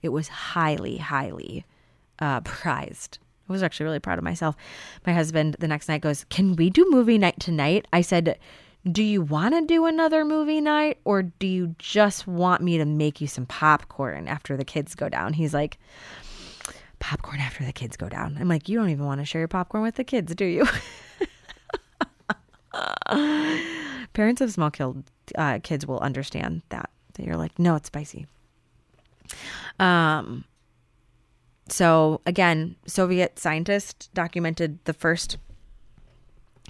it 0.00 0.10
was 0.10 0.28
highly, 0.28 0.98
highly 0.98 1.64
uh, 2.20 2.40
prized. 2.44 3.18
I 3.48 3.52
was 3.52 3.64
actually 3.64 3.86
really 3.86 3.98
proud 3.98 4.18
of 4.18 4.24
myself. 4.24 4.54
My 5.04 5.12
husband 5.12 5.56
the 5.58 5.66
next 5.66 5.88
night 5.88 6.00
goes, 6.00 6.26
Can 6.30 6.54
we 6.54 6.70
do 6.70 6.86
movie 6.90 7.18
night 7.18 7.40
tonight? 7.40 7.88
I 7.92 8.02
said, 8.02 8.38
Do 8.90 9.02
you 9.02 9.22
want 9.22 9.54
to 9.54 9.66
do 9.66 9.86
another 9.86 10.24
movie 10.24 10.60
night 10.60 10.98
or 11.04 11.22
do 11.22 11.46
you 11.46 11.74
just 11.78 12.26
want 12.26 12.62
me 12.62 12.78
to 12.78 12.84
make 12.84 13.20
you 13.20 13.26
some 13.26 13.46
popcorn 13.46 14.28
after 14.28 14.56
the 14.56 14.64
kids 14.64 14.94
go 14.94 15.08
down? 15.08 15.32
He's 15.34 15.52
like, 15.52 15.78
Popcorn 17.00 17.40
after 17.40 17.64
the 17.64 17.72
kids 17.72 17.96
go 17.96 18.08
down. 18.08 18.36
I'm 18.40 18.48
like, 18.48 18.68
You 18.68 18.78
don't 18.78 18.90
even 18.90 19.04
want 19.06 19.20
to 19.20 19.24
share 19.24 19.40
your 19.40 19.48
popcorn 19.48 19.82
with 19.82 19.96
the 19.96 20.04
kids, 20.04 20.34
do 20.34 20.44
you? 20.44 20.66
Parents 24.12 24.40
of 24.40 24.50
small 24.50 24.70
killed, 24.70 25.04
uh, 25.36 25.58
kids 25.62 25.86
will 25.86 26.00
understand 26.00 26.62
that. 26.70 26.90
That 27.14 27.24
you're 27.24 27.36
like, 27.36 27.58
no, 27.58 27.74
it's 27.74 27.86
spicy. 27.88 28.26
Um. 29.78 30.44
So 31.68 32.22
again, 32.24 32.76
Soviet 32.86 33.38
scientists 33.38 34.08
documented 34.14 34.78
the 34.84 34.94
first 34.94 35.36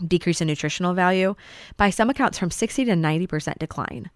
decrease 0.06 0.40
in 0.40 0.46
nutritional 0.46 0.94
value 0.94 1.34
by 1.76 1.90
some 1.90 2.10
accounts 2.10 2.38
from 2.38 2.50
60 2.50 2.84
to 2.84 2.92
90% 2.92 3.58
decline. 3.58 4.10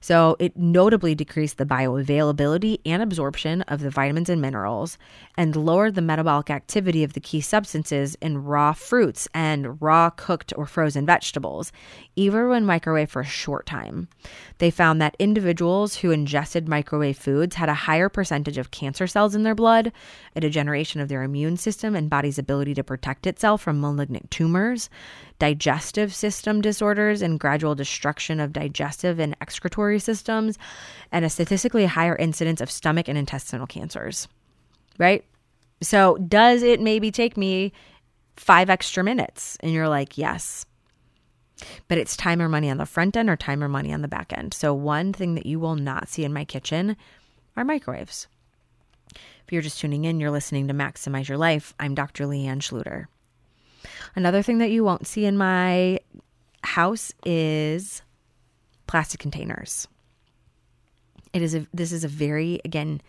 So 0.00 0.36
it 0.38 0.56
notably 0.56 1.14
decreased 1.14 1.58
the 1.58 1.66
bioavailability 1.66 2.80
and 2.86 3.02
absorption 3.02 3.60
of 3.62 3.80
the 3.80 3.90
vitamins 3.90 4.30
and 4.30 4.40
minerals 4.40 4.96
and 5.36 5.54
lowered 5.54 5.94
the 5.94 6.00
metabolic 6.00 6.48
activity 6.50 7.04
of 7.04 7.12
the 7.12 7.20
key 7.20 7.42
substances 7.42 8.16
in 8.22 8.44
raw 8.44 8.72
fruits 8.72 9.28
and 9.34 9.80
raw 9.80 10.08
cooked 10.08 10.54
or 10.56 10.64
frozen 10.64 11.04
vegetables, 11.04 11.70
even 12.16 12.48
when 12.48 12.64
microwaved 12.64 13.10
for 13.10 13.20
a 13.20 13.26
short 13.26 13.66
time. 13.66 14.08
They 14.56 14.70
found 14.70 15.02
that 15.02 15.16
individuals 15.18 15.96
who 15.96 16.10
ingested 16.10 16.66
microwave 16.66 17.18
foods 17.18 17.56
had 17.56 17.68
a 17.68 17.74
higher 17.74 18.08
percentage 18.08 18.56
of 18.56 18.70
cancer 18.70 19.06
cells 19.06 19.34
in 19.34 19.42
their 19.42 19.54
blood, 19.54 19.92
a 20.34 20.40
degeneration 20.40 21.00
of 21.02 21.08
their 21.08 21.22
immune 21.22 21.58
system 21.58 21.94
and 21.94 22.08
body's 22.08 22.38
ability 22.38 22.74
to 22.74 22.84
protect 22.84 23.26
itself 23.26 23.60
from 23.60 23.80
malignant 23.80 24.30
tumors, 24.30 24.88
digestive 25.40 26.14
system 26.14 26.60
disorders 26.60 27.22
and 27.22 27.40
gradual 27.40 27.74
destruction 27.74 28.38
of 28.38 28.52
digestive 28.52 29.18
and 29.18 29.36
excretory 29.40 29.98
systems, 29.98 30.56
and 31.10 31.24
a 31.24 31.30
statistically 31.30 31.86
higher 31.86 32.14
incidence 32.14 32.60
of 32.60 32.70
stomach 32.70 33.08
and 33.08 33.18
intestinal 33.18 33.66
cancers. 33.66 34.28
Right? 34.98 35.24
So, 35.82 36.16
does 36.18 36.62
it 36.62 36.80
maybe 36.80 37.10
take 37.10 37.36
me 37.36 37.72
five 38.36 38.70
extra 38.70 39.02
minutes? 39.02 39.56
And 39.60 39.72
you're 39.72 39.88
like, 39.88 40.16
yes. 40.16 40.66
But 41.88 41.98
it's 41.98 42.16
time 42.16 42.40
or 42.40 42.48
money 42.48 42.70
on 42.70 42.76
the 42.76 42.86
front 42.86 43.16
end 43.16 43.28
or 43.28 43.36
time 43.36 43.64
or 43.64 43.68
money 43.68 43.92
on 43.92 44.02
the 44.02 44.08
back 44.08 44.32
end. 44.36 44.54
So, 44.54 44.74
one 44.74 45.12
thing 45.12 45.34
that 45.34 45.46
you 45.46 45.58
will 45.58 45.74
not 45.74 46.08
see 46.08 46.24
in 46.24 46.32
my 46.32 46.44
kitchen 46.44 46.96
are 47.56 47.64
microwaves. 47.64 48.28
If 49.14 49.52
you're 49.52 49.62
just 49.62 49.80
tuning 49.80 50.04
in, 50.04 50.20
you're 50.20 50.30
listening 50.30 50.68
to 50.68 50.74
Maximize 50.74 51.28
Your 51.28 51.38
Life. 51.38 51.74
I'm 51.80 51.94
Dr. 51.94 52.24
Leanne 52.24 52.60
Schluter. 52.60 53.06
Another 54.14 54.42
thing 54.42 54.58
that 54.58 54.70
you 54.70 54.84
won't 54.84 55.06
see 55.06 55.24
in 55.24 55.36
my 55.36 56.00
house 56.62 57.12
is 57.24 58.02
plastic 58.86 59.20
containers. 59.20 59.88
It 61.32 61.42
is 61.42 61.54
a 61.54 61.66
this 61.72 61.92
is 61.92 62.04
a 62.04 62.08
very 62.08 62.60
again 62.64 63.00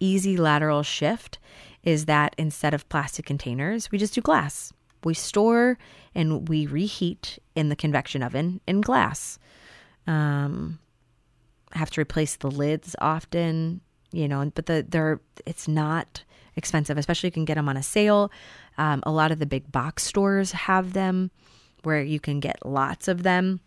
easy 0.00 0.36
lateral 0.36 0.82
shift 0.82 1.38
is 1.82 2.06
that 2.06 2.34
instead 2.36 2.74
of 2.74 2.88
plastic 2.88 3.24
containers, 3.24 3.90
we 3.90 3.98
just 3.98 4.14
do 4.14 4.20
glass. 4.20 4.72
We 5.02 5.14
store 5.14 5.78
and 6.14 6.48
we 6.48 6.66
reheat 6.66 7.38
in 7.54 7.70
the 7.70 7.76
convection 7.76 8.22
oven 8.22 8.60
in 8.66 8.82
glass. 8.82 9.38
Um, 10.06 10.78
have 11.72 11.90
to 11.92 12.00
replace 12.00 12.36
the 12.36 12.50
lids 12.50 12.96
often, 12.98 13.80
you 14.12 14.28
know, 14.28 14.50
but 14.54 14.66
the 14.66 14.84
they're 14.86 15.20
it's 15.46 15.68
not 15.68 16.24
expensive, 16.56 16.98
especially 16.98 17.28
you 17.28 17.32
can 17.32 17.44
get 17.44 17.54
them 17.54 17.68
on 17.68 17.76
a 17.76 17.82
sale. 17.82 18.30
Um, 18.78 19.02
a 19.04 19.10
lot 19.10 19.32
of 19.32 19.38
the 19.38 19.46
big 19.46 19.70
box 19.70 20.04
stores 20.04 20.52
have 20.52 20.92
them 20.92 21.30
where 21.82 22.02
you 22.02 22.20
can 22.20 22.40
get 22.40 22.64
lots 22.64 23.08
of 23.08 23.22
them. 23.22 23.60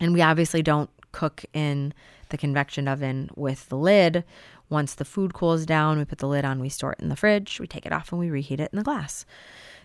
And 0.00 0.12
we 0.12 0.22
obviously 0.22 0.62
don't 0.62 0.90
cook 1.12 1.44
in 1.52 1.94
the 2.30 2.38
convection 2.38 2.88
oven 2.88 3.30
with 3.36 3.68
the 3.68 3.76
lid. 3.76 4.24
Once 4.68 4.94
the 4.94 5.04
food 5.04 5.34
cools 5.34 5.66
down, 5.66 5.98
we 5.98 6.04
put 6.04 6.18
the 6.18 6.26
lid 6.26 6.44
on, 6.44 6.58
we 6.58 6.68
store 6.68 6.92
it 6.92 7.00
in 7.00 7.08
the 7.08 7.16
fridge, 7.16 7.60
we 7.60 7.66
take 7.66 7.84
it 7.84 7.92
off 7.92 8.10
and 8.10 8.18
we 8.18 8.30
reheat 8.30 8.58
it 8.58 8.70
in 8.72 8.78
the 8.78 8.84
glass. 8.84 9.26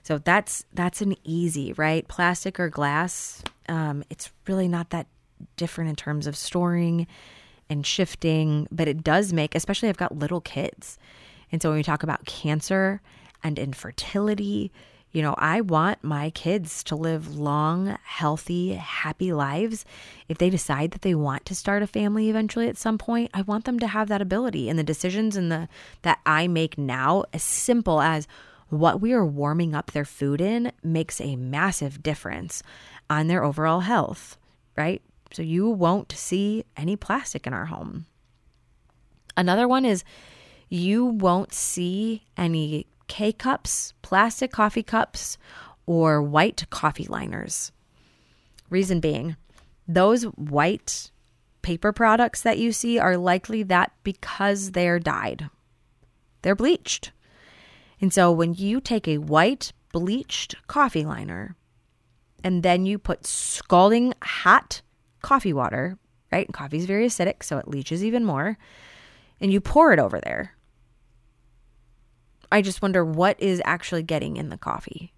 So 0.01 0.17
that's 0.17 0.63
that's 0.73 1.01
an 1.01 1.15
easy, 1.25 1.73
right? 1.73 2.07
Plastic 2.07 2.59
or 2.59 2.69
glass, 2.69 3.43
um, 3.67 4.03
it's 4.09 4.31
really 4.47 4.69
not 4.69 4.91
that 4.91 5.07
different 5.57 5.89
in 5.89 5.95
terms 5.97 6.25
of 6.25 6.37
storing 6.37 7.07
and 7.69 7.85
shifting, 7.85 8.67
but 8.71 8.87
it 8.87 9.03
does 9.03 9.33
make, 9.33 9.53
especially 9.53 9.89
I've 9.89 9.97
got 9.97 10.17
little 10.17 10.39
kids. 10.39 10.97
And 11.51 11.61
so 11.61 11.69
when 11.69 11.77
we 11.77 11.83
talk 11.83 12.03
about 12.03 12.25
cancer 12.25 13.01
and 13.43 13.59
infertility, 13.59 14.71
you 15.11 15.21
know, 15.21 15.35
I 15.37 15.61
want 15.61 16.03
my 16.03 16.29
kids 16.31 16.83
to 16.83 16.95
live 16.95 17.37
long, 17.37 17.97
healthy, 18.03 18.73
happy 18.73 19.31
lives. 19.33 19.85
If 20.27 20.37
they 20.37 20.49
decide 20.49 20.91
that 20.91 21.01
they 21.01 21.15
want 21.15 21.45
to 21.45 21.55
start 21.55 21.81
a 21.81 21.87
family 21.87 22.29
eventually 22.29 22.67
at 22.67 22.77
some 22.77 22.97
point, 22.97 23.31
I 23.33 23.41
want 23.41 23.65
them 23.65 23.79
to 23.79 23.87
have 23.87 24.09
that 24.09 24.21
ability. 24.21 24.69
And 24.69 24.77
the 24.77 24.83
decisions 24.83 25.35
and 25.35 25.51
the 25.51 25.69
that 26.01 26.19
I 26.25 26.47
make 26.47 26.77
now, 26.77 27.23
as 27.33 27.41
simple 27.43 28.01
as 28.01 28.27
what 28.69 28.99
we 28.99 29.13
are 29.13 29.25
warming 29.25 29.73
up 29.73 29.91
their 29.91 30.05
food 30.05 30.41
in 30.41 30.71
makes 30.83 31.21
a 31.21 31.37
massive 31.37 32.03
difference 32.03 32.61
on 33.09 33.27
their 33.27 33.43
overall 33.43 33.79
health, 33.79 34.37
right? 34.75 35.01
So 35.31 35.41
you 35.41 35.69
won't 35.69 36.11
see 36.11 36.65
any 36.75 36.95
plastic 36.95 37.47
in 37.47 37.53
our 37.53 37.65
home. 37.65 38.05
Another 39.37 39.67
one 39.67 39.85
is 39.85 40.03
you 40.69 41.05
won't 41.05 41.53
see 41.53 42.23
any 42.35 42.87
K 43.07 43.31
cups, 43.31 43.93
plastic 44.01 44.51
coffee 44.51 44.83
cups, 44.83 45.37
or 45.85 46.21
white 46.21 46.65
coffee 46.69 47.07
liners. 47.07 47.71
Reason 48.69 48.99
being, 48.99 49.37
those 49.87 50.23
white 50.23 51.11
paper 51.61 51.91
products 51.91 52.41
that 52.41 52.57
you 52.57 52.71
see 52.71 52.99
are 52.99 53.17
likely 53.17 53.63
that 53.63 53.91
because 54.03 54.71
they're 54.71 54.99
dyed, 54.99 55.49
they're 56.41 56.55
bleached. 56.55 57.11
And 57.99 58.13
so 58.13 58.31
when 58.31 58.53
you 58.53 58.79
take 58.79 59.07
a 59.07 59.17
white 59.17 59.71
bleached 59.91 60.55
coffee 60.67 61.05
liner 61.05 61.55
and 62.43 62.61
then 62.61 62.85
you 62.85 62.99
put 62.99 63.25
scalding 63.25 64.13
hot 64.21 64.81
coffee 65.21 65.53
water, 65.53 65.97
right? 66.31 66.45
And 66.45 66.53
coffee 66.53 66.77
is 66.77 66.85
very 66.85 67.07
acidic, 67.07 67.43
so 67.43 67.57
it 67.57 67.67
leaches 67.67 68.03
even 68.03 68.23
more, 68.23 68.57
and 69.41 69.51
you 69.51 69.59
pour 69.59 69.93
it 69.93 69.99
over 69.99 70.19
there. 70.19 70.56
I 72.51 72.61
just 72.61 72.81
wonder 72.81 73.03
what 73.03 73.39
is 73.39 73.61
actually 73.65 74.03
getting 74.03 74.37
in 74.37 74.49
the 74.49 74.57
coffee. 74.57 75.13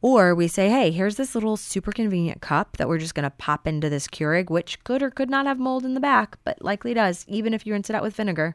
Or 0.00 0.34
we 0.34 0.46
say, 0.46 0.68
hey, 0.68 0.90
here's 0.92 1.16
this 1.16 1.34
little 1.34 1.56
super 1.56 1.90
convenient 1.90 2.40
cup 2.40 2.76
that 2.76 2.88
we're 2.88 2.98
just 2.98 3.14
going 3.14 3.24
to 3.24 3.30
pop 3.30 3.66
into 3.66 3.90
this 3.90 4.06
Keurig, 4.06 4.48
which 4.48 4.82
could 4.84 5.02
or 5.02 5.10
could 5.10 5.28
not 5.28 5.46
have 5.46 5.58
mold 5.58 5.84
in 5.84 5.94
the 5.94 6.00
back, 6.00 6.38
but 6.44 6.62
likely 6.62 6.94
does, 6.94 7.24
even 7.26 7.52
if 7.52 7.66
you 7.66 7.72
rinse 7.72 7.90
it 7.90 7.96
out 7.96 8.02
with 8.02 8.14
vinegar. 8.14 8.54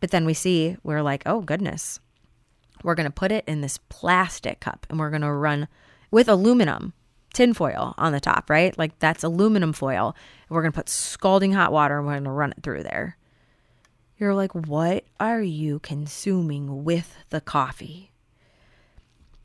But 0.00 0.10
then 0.10 0.24
we 0.24 0.34
see, 0.34 0.76
we're 0.82 1.02
like, 1.02 1.22
oh, 1.26 1.42
goodness. 1.42 2.00
We're 2.82 2.94
going 2.94 3.08
to 3.08 3.10
put 3.10 3.30
it 3.30 3.44
in 3.46 3.60
this 3.60 3.78
plastic 3.88 4.60
cup 4.60 4.86
and 4.88 4.98
we're 4.98 5.10
going 5.10 5.22
to 5.22 5.32
run 5.32 5.68
with 6.10 6.28
aluminum 6.28 6.94
tinfoil 7.32 7.94
on 7.98 8.12
the 8.12 8.20
top, 8.20 8.50
right? 8.50 8.76
Like 8.76 8.98
that's 8.98 9.22
aluminum 9.22 9.72
foil. 9.72 10.16
We're 10.48 10.62
going 10.62 10.72
to 10.72 10.76
put 10.76 10.88
scalding 10.88 11.52
hot 11.52 11.72
water 11.72 11.98
and 11.98 12.06
we're 12.06 12.14
going 12.14 12.24
to 12.24 12.30
run 12.30 12.52
it 12.52 12.62
through 12.62 12.82
there. 12.82 13.16
You're 14.22 14.34
like, 14.34 14.54
what 14.54 15.02
are 15.18 15.42
you 15.42 15.80
consuming 15.80 16.84
with 16.84 17.16
the 17.30 17.40
coffee? 17.40 18.12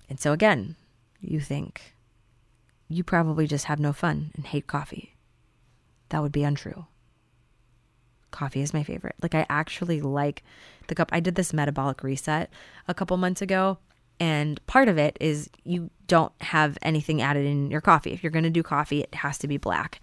And 0.07 0.19
so 0.19 0.33
again, 0.33 0.75
you 1.19 1.39
think 1.39 1.95
you 2.87 3.03
probably 3.03 3.47
just 3.47 3.65
have 3.65 3.79
no 3.79 3.91
fun 3.91 4.29
and 4.35 4.45
hate 4.45 4.67
coffee. 4.67 5.15
That 6.09 6.21
would 6.21 6.31
be 6.31 6.43
untrue. 6.43 6.85
Coffee 8.29 8.61
is 8.61 8.71
my 8.71 8.83
favorite. 8.83 9.15
Like 9.19 9.33
I 9.33 9.47
actually 9.49 9.99
like 9.99 10.43
the 10.89 10.93
cup. 10.93 11.09
I 11.11 11.21
did 11.21 11.33
this 11.33 11.53
metabolic 11.53 12.03
reset 12.03 12.51
a 12.87 12.93
couple 12.93 13.17
months 13.17 13.41
ago 13.41 13.79
and 14.19 14.63
part 14.67 14.89
of 14.89 14.99
it 14.99 15.17
is 15.19 15.49
you 15.63 15.89
don't 16.05 16.33
have 16.41 16.77
anything 16.83 17.19
added 17.19 17.47
in 17.47 17.71
your 17.71 17.81
coffee. 17.81 18.13
If 18.13 18.21
you're 18.21 18.29
going 18.29 18.43
to 18.43 18.51
do 18.51 18.61
coffee, 18.61 19.01
it 19.01 19.15
has 19.15 19.39
to 19.39 19.47
be 19.47 19.57
black. 19.57 19.99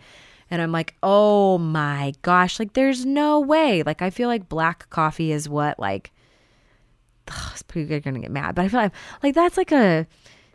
And 0.55 0.63
I'm 0.63 0.71
like, 0.71 0.95
"Oh 1.03 1.59
my 1.59 2.13
gosh, 2.23 2.61
like 2.61 2.75
there's 2.75 3.05
no 3.05 3.41
way." 3.41 3.83
Like 3.83 4.03
I 4.03 4.11
feel 4.11 4.29
like 4.29 4.49
black 4.49 4.89
coffee 4.89 5.33
is 5.33 5.49
what 5.49 5.81
like 5.81 6.13
it's 7.51 7.63
pretty 7.63 7.99
gonna 7.99 8.21
get 8.21 8.31
mad. 8.31 8.55
But 8.55 8.67
I 8.67 8.69
feel 8.69 8.81
like 8.81 8.93
like 9.25 9.35
that's 9.35 9.57
like 9.57 9.73
a 9.73 10.07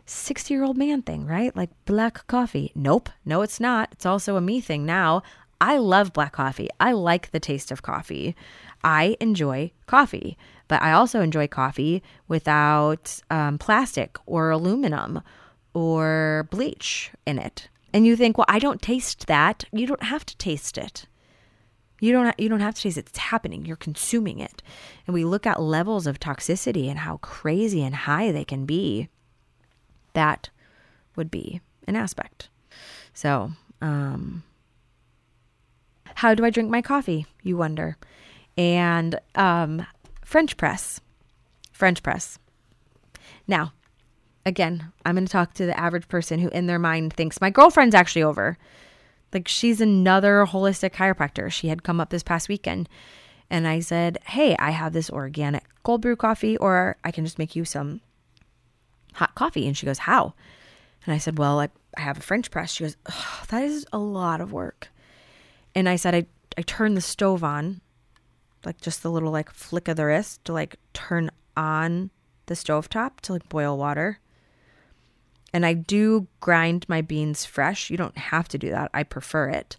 60 0.06 0.54
year 0.54 0.64
old 0.64 0.78
man 0.78 1.02
thing, 1.02 1.26
right? 1.26 1.54
Like 1.54 1.68
black 1.84 2.26
coffee. 2.28 2.72
Nope. 2.74 3.10
No, 3.26 3.42
it's 3.42 3.60
not. 3.60 3.90
It's 3.92 4.06
also 4.06 4.36
a 4.36 4.40
me 4.40 4.62
thing 4.62 4.86
now. 4.86 5.22
I 5.60 5.76
love 5.76 6.14
black 6.14 6.32
coffee. 6.32 6.70
I 6.80 6.92
like 6.92 7.30
the 7.30 7.40
taste 7.40 7.70
of 7.70 7.82
coffee. 7.82 8.34
I 8.82 9.18
enjoy 9.20 9.72
coffee, 9.84 10.38
but 10.66 10.80
I 10.80 10.92
also 10.92 11.20
enjoy 11.20 11.46
coffee 11.46 12.02
without 12.26 13.20
um, 13.28 13.58
plastic 13.58 14.16
or 14.24 14.48
aluminum 14.48 15.20
or 15.74 16.48
bleach 16.50 17.10
in 17.26 17.38
it. 17.38 17.68
And 17.92 18.06
you 18.06 18.16
think, 18.16 18.38
well, 18.38 18.46
I 18.48 18.58
don't 18.58 18.80
taste 18.80 19.26
that. 19.26 19.64
You 19.72 19.86
don't 19.86 20.02
have 20.02 20.24
to 20.26 20.36
taste 20.36 20.78
it. 20.78 21.06
You 22.00 22.12
don't 22.12 22.38
you 22.40 22.48
don't 22.48 22.60
have 22.60 22.74
to 22.76 22.82
taste 22.82 22.96
it. 22.96 23.08
It's 23.08 23.18
happening. 23.18 23.66
You're 23.66 23.76
consuming 23.76 24.38
it. 24.40 24.62
And 25.06 25.14
we 25.14 25.24
look 25.24 25.46
at 25.46 25.60
levels 25.60 26.06
of 26.06 26.18
toxicity 26.18 26.88
and 26.88 27.00
how 27.00 27.18
crazy 27.18 27.82
and 27.82 27.94
high 27.94 28.32
they 28.32 28.44
can 28.44 28.64
be. 28.64 29.08
That 30.14 30.48
would 31.14 31.30
be 31.30 31.60
an 31.86 31.96
aspect. 31.96 32.48
So, 33.12 33.52
um 33.82 34.42
how 36.14 36.34
do 36.34 36.44
I 36.44 36.50
drink 36.50 36.70
my 36.70 36.82
coffee? 36.82 37.26
You 37.42 37.58
wonder. 37.58 37.98
And 38.56 39.20
um 39.34 39.86
French 40.24 40.56
press. 40.56 41.00
French 41.72 42.02
press. 42.02 42.38
Now, 43.46 43.72
again, 44.50 44.92
I'm 45.06 45.14
going 45.14 45.24
to 45.24 45.32
talk 45.32 45.54
to 45.54 45.66
the 45.66 45.78
average 45.78 46.08
person 46.08 46.40
who 46.40 46.48
in 46.50 46.66
their 46.66 46.78
mind 46.78 47.14
thinks 47.14 47.40
my 47.40 47.50
girlfriend's 47.50 47.94
actually 47.94 48.24
over. 48.24 48.58
Like 49.32 49.48
she's 49.48 49.80
another 49.80 50.44
holistic 50.46 50.90
chiropractor. 50.90 51.50
She 51.50 51.68
had 51.68 51.84
come 51.84 52.00
up 52.00 52.10
this 52.10 52.24
past 52.24 52.48
weekend 52.48 52.88
and 53.48 53.66
I 53.66 53.80
said, 53.80 54.18
Hey, 54.26 54.56
I 54.58 54.70
have 54.70 54.92
this 54.92 55.08
organic 55.08 55.64
cold 55.82 56.02
brew 56.02 56.16
coffee, 56.16 56.56
or 56.56 56.96
I 57.04 57.10
can 57.10 57.24
just 57.24 57.38
make 57.38 57.56
you 57.56 57.64
some 57.64 58.00
hot 59.14 59.34
coffee. 59.34 59.66
And 59.66 59.76
she 59.76 59.86
goes, 59.86 59.98
How? 59.98 60.34
And 61.04 61.14
I 61.14 61.18
said, 61.18 61.38
Well, 61.38 61.60
I, 61.60 61.68
I 61.96 62.00
have 62.00 62.18
a 62.18 62.22
French 62.22 62.50
press. 62.50 62.72
She 62.72 62.84
goes, 62.84 62.96
That 63.48 63.62
is 63.62 63.86
a 63.92 63.98
lot 63.98 64.40
of 64.40 64.52
work. 64.52 64.88
And 65.74 65.88
I 65.88 65.96
said, 65.96 66.14
I, 66.14 66.26
I 66.58 66.62
turn 66.62 66.94
the 66.94 67.00
stove 67.00 67.44
on, 67.44 67.80
like 68.64 68.80
just 68.80 69.02
the 69.02 69.10
little 69.10 69.30
like 69.30 69.50
flick 69.50 69.88
of 69.88 69.96
the 69.96 70.06
wrist 70.06 70.44
to 70.44 70.52
like 70.52 70.76
turn 70.92 71.30
on 71.56 72.10
the 72.46 72.54
stovetop 72.54 73.20
to 73.22 73.32
like 73.32 73.48
boil 73.48 73.78
water. 73.78 74.18
And 75.52 75.66
I 75.66 75.72
do 75.72 76.28
grind 76.40 76.88
my 76.88 77.00
beans 77.00 77.44
fresh. 77.44 77.90
You 77.90 77.96
don't 77.96 78.16
have 78.16 78.48
to 78.48 78.58
do 78.58 78.70
that. 78.70 78.90
I 78.94 79.02
prefer 79.02 79.48
it. 79.48 79.76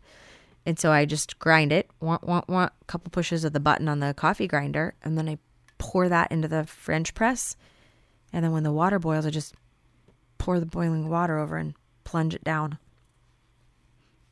And 0.66 0.78
so 0.78 0.92
I 0.92 1.06
just 1.06 1.40
grind 1.40 1.72
it, 1.72 1.90
want, 2.00 2.24
want, 2.24 2.48
want, 2.48 2.72
a 2.82 2.86
couple 2.86 3.10
pushes 3.10 3.44
of 3.44 3.54
the 3.54 3.60
button 3.60 3.88
on 3.88 4.00
the 4.00 4.14
coffee 4.14 4.48
grinder, 4.48 4.94
and 5.04 5.18
then 5.18 5.28
I 5.28 5.40
pour 5.80 6.08
that 6.08 6.32
into 6.32 6.48
the 6.48 6.66
French 6.66 7.16
press. 7.16 7.56
And 8.32 8.46
then 8.46 8.52
when 8.52 8.64
the 8.64 8.72
water 8.72 9.00
boils, 9.00 9.26
I 9.26 9.32
just 9.32 9.56
pour 10.38 10.60
the 10.60 10.66
boiling 10.66 11.10
water 11.10 11.40
over 11.40 11.58
and 11.58 11.74
plunge 12.04 12.36
it 12.36 12.44
down. 12.44 12.78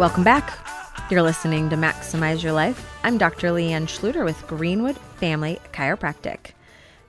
Welcome 0.00 0.24
back. 0.24 0.58
You're 1.10 1.20
listening 1.20 1.68
to 1.68 1.76
Maximize 1.76 2.42
Your 2.42 2.54
Life. 2.54 2.90
I'm 3.04 3.18
Dr. 3.18 3.48
Leanne 3.48 3.84
Schluter 3.84 4.24
with 4.24 4.46
Greenwood 4.46 4.96
Family 5.16 5.60
Chiropractic. 5.74 6.52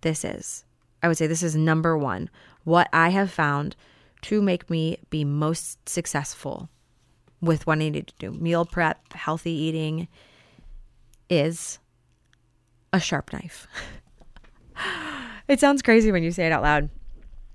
this 0.00 0.24
is. 0.24 0.64
I 1.02 1.08
would 1.08 1.16
say 1.16 1.26
this 1.26 1.42
is 1.42 1.56
number 1.56 1.96
one, 1.96 2.30
what 2.64 2.88
I 2.92 3.10
have 3.10 3.30
found 3.30 3.76
to 4.22 4.42
make 4.42 4.68
me 4.70 4.98
be 5.10 5.24
most 5.24 5.88
successful 5.88 6.68
with 7.40 7.66
what 7.66 7.78
I 7.78 7.88
need 7.88 8.06
to 8.08 8.14
do 8.18 8.32
meal 8.32 8.64
prep, 8.64 9.12
healthy 9.12 9.52
eating 9.52 10.08
is 11.30 11.78
a 12.92 13.00
sharp 13.00 13.32
knife. 13.32 13.66
it 15.48 15.60
sounds 15.60 15.82
crazy 15.82 16.10
when 16.10 16.22
you 16.22 16.32
say 16.32 16.46
it 16.46 16.52
out 16.52 16.62
loud. 16.62 16.90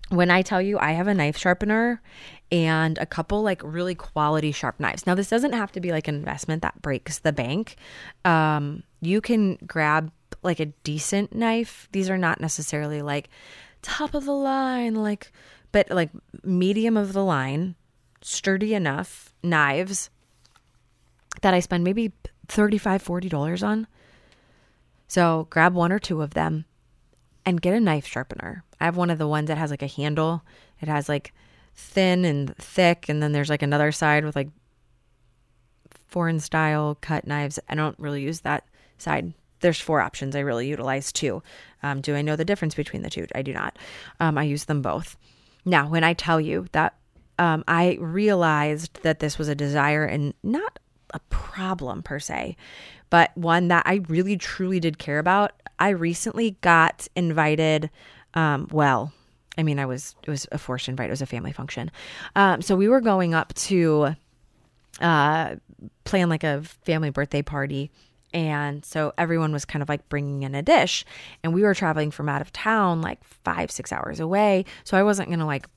When 0.10 0.30
I 0.30 0.42
tell 0.42 0.62
you 0.62 0.78
I 0.78 0.92
have 0.92 1.08
a 1.08 1.14
knife 1.14 1.38
sharpener 1.38 2.02
and 2.52 2.98
a 3.00 3.06
couple 3.06 3.42
like 3.42 3.62
really 3.64 3.96
quality 3.96 4.52
sharp 4.52 4.80
knives. 4.80 5.08
Now, 5.08 5.16
this 5.16 5.30
doesn't 5.30 5.54
have 5.54 5.72
to 5.72 5.80
be 5.80 5.92
like 5.92 6.08
an 6.08 6.16
investment 6.16 6.62
that 6.62 6.82
breaks 6.82 7.20
the 7.20 7.34
bank. 7.34 7.78
Um, 8.26 8.84
you 9.02 9.22
can 9.22 9.58
grab 9.66 10.12
like 10.44 10.60
a 10.60 10.68
decent 10.68 11.34
knife. 11.34 11.88
These 11.92 12.10
are 12.12 12.18
not 12.18 12.40
necessarily 12.40 13.02
like 13.02 13.30
top 13.82 14.14
of 14.14 14.26
the 14.26 14.34
line, 14.34 14.96
like, 14.96 15.32
but 15.74 15.92
like 15.92 16.12
medium 16.44 16.96
of 16.96 17.12
the 17.12 17.24
line, 17.24 17.76
sturdy 18.22 18.74
enough 18.74 19.34
knives 19.44 20.10
that 21.42 21.54
I 21.54 21.60
spend 21.60 21.84
maybe 21.84 22.14
$35, 22.48 22.80
$40 23.30 23.68
on. 23.68 23.88
So 25.10 25.48
grab 25.50 25.74
one 25.74 25.92
or 25.92 26.00
two 26.00 26.22
of 26.22 26.34
them 26.34 26.64
and 27.46 27.62
get 27.62 27.74
a 27.74 27.80
knife 27.80 28.08
sharpener. 28.08 28.64
I 28.80 28.86
have 28.86 28.96
one 28.96 29.10
of 29.10 29.18
the 29.18 29.28
ones 29.28 29.48
that 29.48 29.58
has 29.58 29.72
like 29.72 29.82
a 29.82 29.88
handle. 29.88 30.44
It 30.80 30.88
has 30.88 31.10
like 31.10 31.34
thin 31.76 32.24
and 32.24 32.56
thick, 32.58 33.10
and 33.10 33.22
then 33.22 33.32
there's 33.32 33.50
like 33.50 33.62
another 33.62 33.92
side 33.92 34.24
with 34.24 34.36
like 34.36 34.50
foreign 36.08 36.40
style 36.40 36.98
cut 37.02 37.26
knives. 37.26 37.60
I 37.68 37.76
don't 37.76 37.98
really 38.00 38.22
use 38.22 38.42
that 38.42 38.66
side. 38.98 39.34
There's 39.62 39.80
four 39.80 40.02
options 40.02 40.36
I 40.36 40.42
really 40.42 40.68
utilize 40.68 41.12
too. 41.12 41.42
Um, 41.82 42.02
do 42.02 42.16
I 42.16 42.22
know 42.22 42.36
the 42.36 42.46
difference 42.46 42.76
between 42.76 43.02
the 43.02 43.10
two? 43.10 43.26
I 43.34 43.42
do 43.42 43.54
not. 43.54 43.78
Um, 44.20 44.38
I 44.38 44.44
use 44.44 44.66
them 44.66 44.82
both. 44.82 45.18
Now, 45.66 45.88
when 45.88 46.04
I 46.04 46.14
tell 46.14 46.42
you 46.42 46.68
that 46.72 46.96
um, 47.40 47.64
I 47.68 47.98
realized 48.00 49.02
that 49.04 49.20
this 49.20 49.38
was 49.38 49.48
a 49.48 49.56
desire 49.56 50.06
and 50.06 50.34
not 50.44 50.80
a 51.14 51.20
problem 51.30 52.04
per 52.04 52.20
se, 52.20 52.56
but 53.10 53.36
one 53.36 53.68
that 53.70 53.84
I 53.86 54.02
really 54.08 54.38
truly 54.38 54.80
did 54.80 54.98
care 54.98 55.20
about. 55.20 55.54
I 55.80 55.90
recently 55.90 56.58
got 56.62 57.08
invited. 57.16 57.90
Um, 58.34 58.68
well, 58.72 59.14
I 59.58 59.64
mean, 59.64 59.80
I 59.80 59.86
was 59.86 60.16
it 60.24 60.30
was 60.30 60.48
a 60.52 60.58
forced 60.58 60.90
invite. 60.90 61.10
It 61.10 61.12
was 61.12 61.22
a 61.22 61.28
family 61.28 61.52
function. 61.52 61.92
Um, 62.36 62.62
so 62.62 62.76
we 62.76 62.88
were 62.88 63.02
going 63.02 63.34
up 63.34 63.54
to 63.56 64.16
uh, 65.00 65.56
plan 66.04 66.30
like 66.30 66.44
a 66.44 66.64
family 66.86 67.10
birthday 67.10 67.42
party. 67.42 67.92
And 68.34 68.84
so 68.84 69.14
everyone 69.18 69.52
was 69.52 69.66
kind 69.66 69.84
of 69.84 69.90
like 69.90 70.10
bringing 70.10 70.44
in 70.44 70.56
a 70.56 70.62
dish, 70.62 71.06
and 71.44 71.54
we 71.54 71.64
were 71.64 71.74
traveling 71.74 72.12
from 72.12 72.30
out 72.30 72.42
of 72.42 72.52
town, 72.52 73.02
like 73.02 73.24
five, 73.24 73.70
six 73.72 73.92
hours 73.92 74.20
away. 74.20 74.66
So 74.84 74.98
I 74.98 75.04
wasn't 75.04 75.30
going 75.30 75.40
to 75.40 75.46
like 75.46 75.68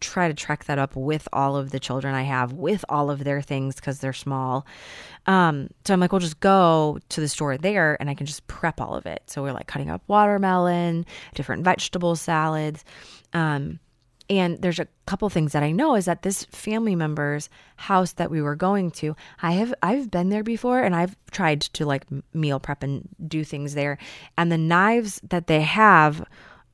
try 0.00 0.28
to 0.28 0.34
trek 0.34 0.64
that 0.64 0.78
up 0.78 0.94
with 0.96 1.26
all 1.32 1.56
of 1.56 1.70
the 1.70 1.80
children 1.80 2.14
I 2.14 2.22
have, 2.22 2.52
with 2.52 2.84
all 2.88 3.10
of 3.10 3.24
their 3.24 3.40
things 3.40 3.76
because 3.76 4.00
they're 4.00 4.12
small. 4.12 4.66
Um, 5.26 5.68
so 5.84 5.94
I'm 5.94 6.00
like, 6.00 6.12
we'll 6.12 6.20
just 6.20 6.40
go 6.40 6.98
to 7.08 7.20
the 7.20 7.28
store 7.28 7.56
there 7.56 7.96
and 8.00 8.10
I 8.10 8.14
can 8.14 8.26
just 8.26 8.46
prep 8.46 8.80
all 8.80 8.94
of 8.94 9.06
it. 9.06 9.22
So 9.26 9.42
we're 9.42 9.52
like 9.52 9.66
cutting 9.66 9.90
up 9.90 10.02
watermelon, 10.06 11.06
different 11.34 11.64
vegetable 11.64 12.16
salads. 12.16 12.84
Um, 13.32 13.80
and 14.30 14.60
there's 14.62 14.78
a 14.78 14.88
couple 15.06 15.28
things 15.28 15.52
that 15.52 15.62
I 15.62 15.70
know 15.70 15.96
is 15.96 16.06
that 16.06 16.22
this 16.22 16.44
family 16.44 16.96
member's 16.96 17.50
house 17.76 18.12
that 18.12 18.30
we 18.30 18.40
were 18.40 18.56
going 18.56 18.90
to, 18.92 19.14
I 19.42 19.52
have 19.52 19.74
I've 19.82 20.10
been 20.10 20.30
there 20.30 20.42
before 20.42 20.82
and 20.82 20.94
I've 20.94 21.16
tried 21.30 21.60
to 21.62 21.84
like 21.84 22.06
meal 22.32 22.58
prep 22.58 22.82
and 22.82 23.08
do 23.26 23.44
things 23.44 23.74
there. 23.74 23.98
And 24.38 24.50
the 24.50 24.58
knives 24.58 25.20
that 25.28 25.46
they 25.46 25.60
have 25.60 26.26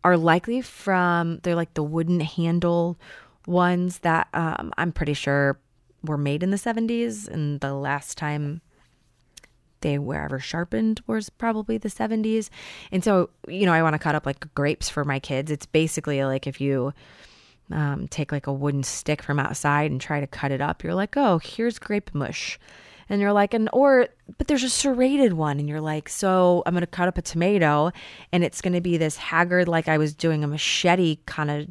are 0.05 0.17
likely 0.17 0.61
from 0.61 1.41
they're 1.43 1.57
like 1.57 1.75
the 1.75 1.83
wooden 1.83 2.21
handle 2.21 2.99
ones 3.47 3.99
that 4.01 4.29
um, 4.33 4.73
I'm 4.79 4.93
pretty 4.93 5.15
sure 5.15 5.59
were 6.05 6.19
made 6.19 6.43
in 6.43 6.51
the 6.51 6.57
70s 6.57 7.29
and 7.29 7.61
the 7.61 7.75
last 7.75 8.17
time 8.17 8.63
they 9.81 9.99
were 9.99 10.23
ever 10.23 10.39
sharpened 10.39 11.01
was 11.07 11.31
probably 11.31 11.79
the 11.79 11.89
70s. 11.89 12.51
And 12.93 13.03
so, 13.03 13.31
you 13.49 13.67
know, 13.67 13.73
I 13.73 13.83
want 13.83 13.95
to 13.95 13.99
cut 13.99 14.15
up 14.15 14.27
like 14.27 14.55
grapes 14.55 14.89
for 14.89 15.05
my 15.05 15.19
kids. 15.19 15.51
It's 15.51 15.67
basically 15.67 16.23
like 16.23 16.47
if 16.47 16.61
you 16.61 16.93
um, 17.71 18.09
take 18.09 18.33
like 18.33 18.47
a 18.47 18.53
wooden 18.53 18.83
stick 18.83 19.23
from 19.23 19.39
outside 19.39 19.91
and 19.91 20.01
try 20.01 20.21
to 20.21 20.27
cut 20.27 20.53
it 20.53 20.61
up, 20.61 20.83
you're 20.83 20.95
like, 20.95 21.16
oh, 21.16 21.39
here's 21.39 21.79
grape 21.79 22.14
mush. 22.14 22.59
And 23.09 23.21
you're 23.21 23.33
like, 23.33 23.55
and 23.55 23.68
or, 23.73 24.09
but 24.39 24.47
there's 24.47 24.62
a 24.62 24.71
serrated 24.71 25.33
one. 25.33 25.59
And 25.59 25.68
you're 25.68 25.81
like, 25.81 26.09
so 26.09 26.62
I'm 26.64 26.75
going 26.75 26.83
to 26.83 26.87
cut 26.87 27.09
up 27.09 27.18
a 27.18 27.23
tomato 27.23 27.91
and 28.33 28.45
it's 28.45 28.61
going 28.61 28.73
to 28.75 28.81
be 28.81 28.97
this 28.97 29.16
haggard, 29.16 29.66
like 29.66 29.89
I 29.89 29.99
was 29.99 30.14
doing 30.14 30.45
a 30.45 30.47
machete 30.47 31.18
kind 31.27 31.51
of 31.51 31.68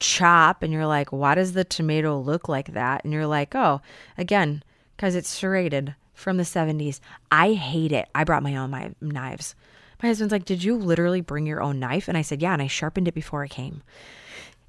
chop. 0.00 0.62
And 0.62 0.72
you're 0.72 0.86
like, 0.86 1.12
why 1.12 1.36
does 1.36 1.52
the 1.52 1.64
tomato 1.64 2.18
look 2.18 2.48
like 2.48 2.72
that? 2.74 3.04
And 3.04 3.12
you're 3.12 3.26
like, 3.26 3.54
oh, 3.54 3.80
again, 4.18 4.64
because 4.96 5.14
it's 5.14 5.28
serrated 5.28 5.94
from 6.12 6.36
the 6.36 6.42
70s. 6.42 7.00
I 7.30 7.52
hate 7.52 7.92
it. 7.92 8.08
I 8.14 8.24
brought 8.24 8.42
my 8.42 8.56
own 8.56 8.70
my 8.70 8.92
knives. 9.00 9.54
My 10.02 10.08
husband's 10.08 10.32
like, 10.32 10.44
Did 10.44 10.64
you 10.64 10.76
literally 10.76 11.20
bring 11.20 11.46
your 11.46 11.62
own 11.62 11.78
knife? 11.78 12.08
And 12.08 12.18
I 12.18 12.22
said, 12.22 12.42
Yeah. 12.42 12.52
And 12.52 12.62
I 12.62 12.66
sharpened 12.66 13.08
it 13.08 13.14
before 13.14 13.42
I 13.42 13.48
came. 13.48 13.82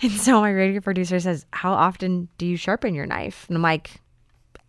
And 0.04 0.12
so 0.12 0.42
my 0.42 0.52
radio 0.52 0.82
producer 0.82 1.18
says, 1.22 1.46
How 1.52 1.72
often 1.72 2.28
do 2.38 2.46
you 2.46 2.58
sharpen 2.58 2.94
your 2.94 3.06
knife? 3.06 3.46
And 3.48 3.56
I'm 3.56 3.62
like, 3.62 4.02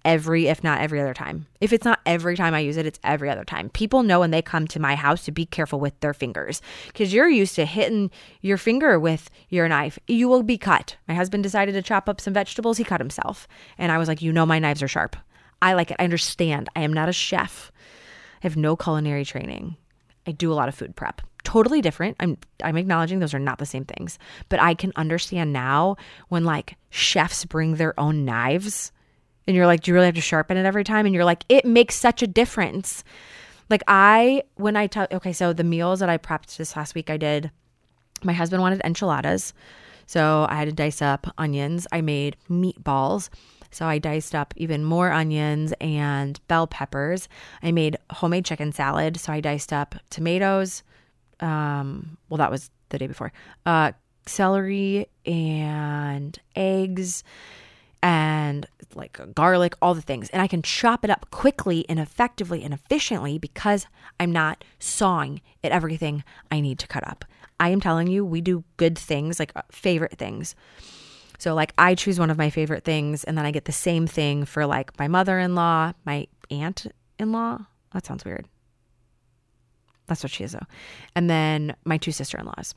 Every, 0.04 0.48
if 0.48 0.62
not 0.62 0.80
every 0.80 1.00
other 1.00 1.14
time. 1.14 1.46
If 1.62 1.72
it's 1.72 1.84
not 1.84 1.98
every 2.04 2.36
time 2.36 2.54
I 2.54 2.60
use 2.60 2.76
it, 2.76 2.84
it's 2.84 3.00
every 3.02 3.30
other 3.30 3.42
time. 3.42 3.70
People 3.70 4.02
know 4.02 4.20
when 4.20 4.30
they 4.30 4.42
come 4.42 4.68
to 4.68 4.78
my 4.78 4.94
house 4.94 5.24
to 5.24 5.32
be 5.32 5.46
careful 5.46 5.80
with 5.80 5.98
their 6.00 6.12
fingers 6.12 6.60
because 6.88 7.12
you're 7.12 7.28
used 7.28 7.54
to 7.56 7.64
hitting 7.64 8.10
your 8.42 8.58
finger 8.58 9.00
with 9.00 9.30
your 9.48 9.66
knife. 9.66 9.98
You 10.06 10.28
will 10.28 10.42
be 10.42 10.58
cut. 10.58 10.96
My 11.08 11.14
husband 11.14 11.42
decided 11.42 11.72
to 11.72 11.82
chop 11.82 12.08
up 12.08 12.20
some 12.20 12.34
vegetables. 12.34 12.76
He 12.76 12.84
cut 12.84 13.00
himself. 13.00 13.48
And 13.78 13.90
I 13.90 13.98
was 13.98 14.06
like, 14.06 14.22
You 14.22 14.32
know, 14.32 14.46
my 14.46 14.58
knives 14.60 14.82
are 14.82 14.88
sharp. 14.88 15.16
I 15.60 15.72
like 15.72 15.90
it. 15.90 15.96
I 15.98 16.04
understand. 16.04 16.68
I 16.76 16.82
am 16.82 16.92
not 16.92 17.08
a 17.08 17.12
chef. 17.12 17.72
I 18.36 18.46
have 18.46 18.56
no 18.56 18.76
culinary 18.76 19.24
training. 19.24 19.78
I 20.26 20.32
do 20.32 20.52
a 20.52 20.54
lot 20.54 20.68
of 20.68 20.74
food 20.74 20.96
prep. 20.96 21.22
Totally 21.42 21.80
different. 21.80 22.16
I'm 22.20 22.38
I'm 22.62 22.76
acknowledging 22.76 23.18
those 23.18 23.34
are 23.34 23.38
not 23.38 23.58
the 23.58 23.66
same 23.66 23.84
things. 23.84 24.18
But 24.48 24.60
I 24.60 24.74
can 24.74 24.92
understand 24.96 25.52
now 25.52 25.96
when 26.28 26.44
like 26.44 26.76
chefs 26.90 27.44
bring 27.44 27.74
their 27.74 27.98
own 28.00 28.24
knives 28.24 28.92
and 29.46 29.54
you're 29.54 29.66
like, 29.66 29.82
do 29.82 29.90
you 29.90 29.94
really 29.94 30.06
have 30.06 30.14
to 30.14 30.22
sharpen 30.22 30.56
it 30.56 30.64
every 30.64 30.84
time? 30.84 31.04
And 31.04 31.14
you're 31.14 31.24
like, 31.24 31.44
it 31.48 31.66
makes 31.66 31.96
such 31.96 32.22
a 32.22 32.26
difference. 32.26 33.04
Like 33.68 33.82
I 33.86 34.42
when 34.54 34.76
I 34.76 34.86
tell 34.86 35.06
okay, 35.12 35.32
so 35.32 35.52
the 35.52 35.64
meals 35.64 36.00
that 36.00 36.08
I 36.08 36.18
prepped 36.18 36.56
this 36.56 36.76
last 36.76 36.94
week 36.94 37.10
I 37.10 37.16
did 37.16 37.50
my 38.22 38.32
husband 38.32 38.62
wanted 38.62 38.80
enchiladas. 38.84 39.52
So 40.06 40.46
I 40.48 40.56
had 40.56 40.68
to 40.68 40.72
dice 40.72 41.00
up 41.02 41.26
onions. 41.38 41.86
I 41.92 42.00
made 42.00 42.36
meatballs. 42.48 43.28
So 43.74 43.86
I 43.86 43.98
diced 43.98 44.34
up 44.34 44.54
even 44.56 44.84
more 44.84 45.10
onions 45.10 45.74
and 45.80 46.40
bell 46.46 46.66
peppers. 46.66 47.28
I 47.62 47.72
made 47.72 47.96
homemade 48.10 48.44
chicken 48.44 48.72
salad. 48.72 49.18
So 49.18 49.32
I 49.32 49.40
diced 49.40 49.72
up 49.72 49.96
tomatoes. 50.10 50.82
Um, 51.40 52.16
well, 52.28 52.38
that 52.38 52.50
was 52.52 52.70
the 52.90 52.98
day 52.98 53.08
before. 53.08 53.32
Uh, 53.66 53.92
celery 54.26 55.08
and 55.26 56.38
eggs 56.54 57.24
and 58.00 58.66
like 58.94 59.18
garlic, 59.34 59.74
all 59.82 59.94
the 59.94 60.02
things. 60.02 60.30
And 60.30 60.40
I 60.40 60.46
can 60.46 60.62
chop 60.62 61.04
it 61.04 61.10
up 61.10 61.30
quickly 61.30 61.84
and 61.88 61.98
effectively 61.98 62.62
and 62.62 62.72
efficiently 62.72 63.38
because 63.38 63.86
I'm 64.20 64.30
not 64.30 64.62
sawing 64.78 65.40
at 65.64 65.72
everything 65.72 66.22
I 66.50 66.60
need 66.60 66.78
to 66.78 66.86
cut 66.86 67.06
up. 67.08 67.24
I 67.58 67.70
am 67.70 67.80
telling 67.80 68.06
you, 68.06 68.24
we 68.24 68.40
do 68.40 68.62
good 68.76 68.96
things, 68.98 69.38
like 69.38 69.52
uh, 69.56 69.62
favorite 69.70 70.18
things. 70.18 70.54
So, 71.44 71.54
like, 71.54 71.74
I 71.76 71.94
choose 71.94 72.18
one 72.18 72.30
of 72.30 72.38
my 72.38 72.48
favorite 72.48 72.84
things, 72.84 73.22
and 73.22 73.36
then 73.36 73.44
I 73.44 73.50
get 73.50 73.66
the 73.66 73.70
same 73.70 74.06
thing 74.06 74.46
for 74.46 74.64
like 74.64 74.98
my 74.98 75.08
mother 75.08 75.38
in 75.38 75.54
law, 75.54 75.92
my 76.06 76.26
aunt 76.50 76.86
in 77.18 77.32
law. 77.32 77.66
That 77.92 78.06
sounds 78.06 78.24
weird. 78.24 78.48
That's 80.06 80.22
what 80.22 80.32
she 80.32 80.44
is, 80.44 80.52
though. 80.52 80.66
And 81.14 81.28
then 81.28 81.76
my 81.84 81.98
two 81.98 82.12
sister 82.12 82.38
in 82.38 82.46
laws. 82.46 82.74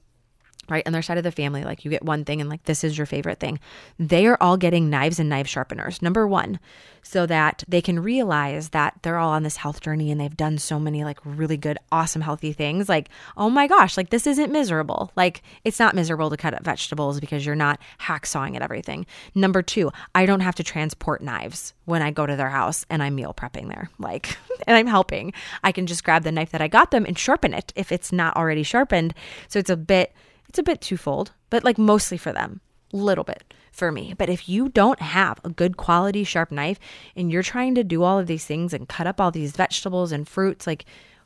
Right? 0.69 0.85
On 0.85 0.93
their 0.93 1.01
side 1.01 1.17
of 1.17 1.23
the 1.23 1.31
family 1.31 1.63
like 1.63 1.85
you 1.85 1.91
get 1.91 2.03
one 2.03 2.25
thing 2.25 2.41
and 2.41 2.49
like 2.49 2.63
this 2.63 2.83
is 2.83 2.97
your 2.97 3.05
favorite 3.05 3.39
thing. 3.39 3.59
They 3.99 4.25
are 4.27 4.37
all 4.41 4.57
getting 4.57 4.89
knives 4.89 5.19
and 5.19 5.29
knife 5.29 5.47
sharpeners 5.47 6.01
number 6.01 6.27
one 6.27 6.59
so 7.03 7.25
that 7.25 7.63
they 7.67 7.81
can 7.81 8.01
realize 8.01 8.69
that 8.69 8.95
they're 9.01 9.17
all 9.17 9.31
on 9.31 9.43
this 9.43 9.57
health 9.57 9.79
journey 9.79 10.11
and 10.11 10.19
they've 10.19 10.35
done 10.35 10.57
so 10.57 10.77
many 10.77 11.05
like 11.05 11.19
really 11.23 11.55
good 11.55 11.77
awesome 11.91 12.21
healthy 12.21 12.51
things. 12.51 12.89
Like 12.89 13.09
oh 13.37 13.49
my 13.49 13.67
gosh 13.67 13.95
like 13.95 14.09
this 14.09 14.27
isn't 14.27 14.51
miserable. 14.51 15.11
Like 15.15 15.41
it's 15.63 15.79
not 15.79 15.95
miserable 15.95 16.29
to 16.29 16.37
cut 16.37 16.53
up 16.53 16.63
vegetables 16.63 17.19
because 17.19 17.45
you're 17.45 17.55
not 17.55 17.79
hacksawing 18.01 18.55
at 18.55 18.61
everything. 18.61 19.05
Number 19.33 19.61
two 19.61 19.91
i 20.15 20.25
don't 20.25 20.41
have 20.41 20.55
to 20.55 20.63
transport 20.63 21.21
knives 21.21 21.73
when 21.85 22.01
i 22.01 22.11
go 22.11 22.25
to 22.25 22.35
their 22.35 22.49
house 22.49 22.85
and 22.89 23.01
i'm 23.01 23.15
meal 23.15 23.33
prepping 23.33 23.67
there 23.69 23.89
like 23.99 24.37
and 24.67 24.75
i'm 24.75 24.87
helping. 24.87 25.33
I 25.63 25.71
can 25.71 25.87
just 25.87 26.03
grab 26.03 26.23
the 26.23 26.31
knife 26.31 26.51
that 26.51 26.61
i 26.61 26.67
got 26.67 26.91
them 26.91 27.05
and 27.05 27.17
sharpen 27.17 27.53
it 27.53 27.71
if 27.75 27.91
it's 27.91 28.11
not 28.11 28.35
already 28.35 28.63
sharpened. 28.63 29.13
So 29.47 29.59
it's 29.59 29.69
a 29.69 29.77
bit 29.77 30.13
it's 30.49 30.59
a 30.59 30.63
bit 30.63 30.81
twofold, 30.81 31.31
but 31.49 31.63
like 31.63 31.77
mostly 31.77 32.17
for 32.17 32.31
them, 32.31 32.61
little 32.91 33.23
bit 33.23 33.53
for 33.71 33.91
me. 33.91 34.13
But 34.17 34.29
if 34.29 34.49
you 34.49 34.69
don't 34.69 35.01
have 35.01 35.39
a 35.43 35.49
good 35.49 35.77
quality 35.77 36.23
sharp 36.23 36.51
knife 36.51 36.79
and 37.15 37.31
you're 37.31 37.43
trying 37.43 37.75
to 37.75 37.83
do 37.83 38.03
all 38.03 38.17
of 38.17 38.27
these 38.27 38.45
things 38.45 38.73
and 38.73 38.89
cut 38.89 39.07
up 39.07 39.21
all 39.21 39.31
these 39.31 39.51
vegetables 39.51 40.11
and 40.11 40.27
fruits, 40.27 40.65
like 40.65 40.85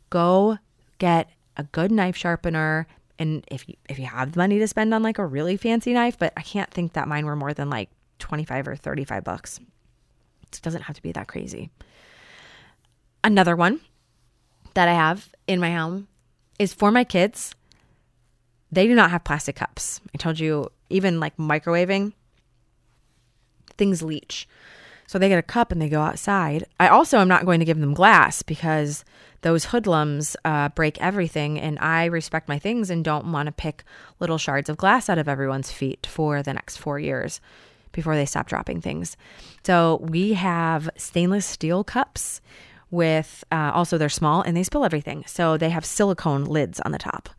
go 0.09 0.57
get 0.97 1.29
a 1.57 1.63
good 1.63 1.91
knife 1.91 2.15
sharpener. 2.15 2.87
And 3.19 3.43
if 3.51 3.67
you 3.69 3.75
if 3.87 3.99
you 3.99 4.05
have 4.05 4.33
the 4.33 4.39
money 4.39 4.59
to 4.59 4.67
spend 4.67 4.93
on 4.93 5.03
like 5.03 5.17
a 5.17 5.25
really 5.25 5.57
fancy 5.57 5.93
knife, 5.93 6.17
but 6.17 6.33
I 6.35 6.41
can't 6.41 6.71
think 6.71 6.93
that 6.93 7.07
mine 7.07 7.25
were 7.25 7.35
more 7.35 7.53
than 7.53 7.69
like 7.69 7.89
25 8.19 8.67
or 8.67 8.75
35 8.75 9.23
bucks. 9.23 9.59
It 10.41 10.59
doesn't 10.61 10.83
have 10.83 10.95
to 10.95 11.01
be 11.01 11.11
that 11.13 11.27
crazy. 11.27 11.69
Another 13.23 13.55
one 13.55 13.79
that 14.73 14.87
I 14.87 14.93
have 14.93 15.29
in 15.47 15.59
my 15.59 15.73
home 15.73 16.07
is 16.57 16.73
for 16.73 16.91
my 16.91 17.03
kids 17.03 17.55
they 18.71 18.87
do 18.87 18.95
not 18.95 19.11
have 19.11 19.23
plastic 19.23 19.55
cups. 19.57 20.01
I 20.13 20.17
told 20.17 20.39
you, 20.39 20.69
even 20.89 21.19
like 21.19 21.35
microwaving, 21.37 22.13
things 23.77 24.01
leach. 24.01 24.47
So 25.07 25.19
they 25.19 25.27
get 25.27 25.39
a 25.39 25.43
cup 25.43 25.71
and 25.71 25.81
they 25.81 25.89
go 25.89 26.01
outside. 26.01 26.63
I 26.79 26.87
also 26.87 27.19
am 27.19 27.27
not 27.27 27.45
going 27.45 27.59
to 27.59 27.65
give 27.65 27.79
them 27.79 27.93
glass 27.93 28.43
because 28.43 29.03
those 29.41 29.65
hoodlums 29.65 30.37
uh, 30.45 30.69
break 30.69 31.01
everything, 31.01 31.59
and 31.59 31.77
I 31.79 32.05
respect 32.05 32.47
my 32.47 32.59
things 32.59 32.89
and 32.89 33.03
don't 33.03 33.31
want 33.31 33.47
to 33.47 33.51
pick 33.51 33.83
little 34.19 34.37
shards 34.37 34.69
of 34.69 34.77
glass 34.77 35.09
out 35.09 35.17
of 35.17 35.27
everyone's 35.27 35.71
feet 35.71 36.05
for 36.05 36.41
the 36.41 36.53
next 36.53 36.77
four 36.77 36.99
years 36.99 37.41
before 37.91 38.15
they 38.15 38.25
stop 38.25 38.47
dropping 38.47 38.79
things. 38.79 39.17
So 39.65 39.99
we 40.01 40.33
have 40.33 40.89
stainless 40.95 41.45
steel 41.45 41.83
cups 41.83 42.39
with 42.89 43.43
uh, 43.51 43.71
also 43.73 43.97
they're 43.97 44.09
small 44.09 44.41
and 44.41 44.55
they 44.55 44.63
spill 44.63 44.85
everything. 44.85 45.23
So 45.27 45.57
they 45.57 45.69
have 45.69 45.85
silicone 45.85 46.45
lids 46.45 46.79
on 46.81 46.91
the 46.91 46.97
top. 46.97 47.29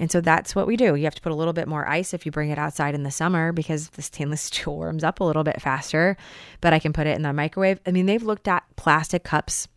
And 0.00 0.10
so 0.10 0.22
that's 0.22 0.56
what 0.56 0.66
we 0.66 0.78
do. 0.78 0.94
You 0.94 1.04
have 1.04 1.14
to 1.14 1.20
put 1.20 1.30
a 1.30 1.34
little 1.34 1.52
bit 1.52 1.68
more 1.68 1.86
ice 1.86 2.14
if 2.14 2.24
you 2.24 2.32
bring 2.32 2.48
it 2.48 2.58
outside 2.58 2.94
in 2.94 3.02
the 3.02 3.10
summer 3.10 3.52
because 3.52 3.90
the 3.90 4.02
stainless 4.02 4.40
steel 4.40 4.74
warms 4.74 5.04
up 5.04 5.20
a 5.20 5.24
little 5.24 5.44
bit 5.44 5.60
faster, 5.60 6.16
but 6.62 6.72
I 6.72 6.78
can 6.78 6.94
put 6.94 7.06
it 7.06 7.14
in 7.14 7.22
the 7.22 7.32
microwave. 7.34 7.78
I 7.86 7.92
mean, 7.92 8.06
they've 8.06 8.22
looked 8.22 8.48
at 8.48 8.64
plastic 8.76 9.24
cups. 9.24 9.68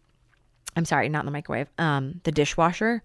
I'm 0.78 0.86
sorry, 0.86 1.10
not 1.10 1.20
in 1.20 1.26
the 1.26 1.32
microwave. 1.32 1.68
Um, 1.78 2.22
the 2.24 2.32
dishwasher. 2.32 3.04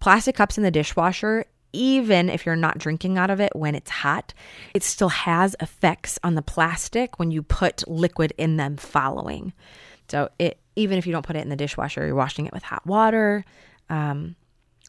Plastic 0.00 0.34
cups 0.34 0.58
in 0.58 0.64
the 0.64 0.70
dishwasher, 0.70 1.44
even 1.72 2.28
if 2.28 2.44
you're 2.44 2.56
not 2.56 2.78
drinking 2.78 3.18
out 3.18 3.30
of 3.30 3.40
it 3.40 3.54
when 3.54 3.74
it's 3.74 3.90
hot, 3.90 4.34
it 4.74 4.82
still 4.82 5.10
has 5.10 5.54
effects 5.60 6.18
on 6.24 6.34
the 6.34 6.42
plastic 6.42 7.18
when 7.20 7.30
you 7.30 7.42
put 7.42 7.86
liquid 7.88 8.32
in 8.36 8.56
them 8.56 8.76
following. 8.76 9.52
So 10.08 10.28
it 10.38 10.58
even 10.74 10.98
if 10.98 11.06
you 11.06 11.12
don't 11.12 11.26
put 11.26 11.36
it 11.36 11.40
in 11.40 11.48
the 11.48 11.56
dishwasher, 11.56 12.06
you're 12.06 12.14
washing 12.14 12.46
it 12.46 12.52
with 12.52 12.62
hot 12.62 12.86
water. 12.86 13.44
Um, 13.90 14.36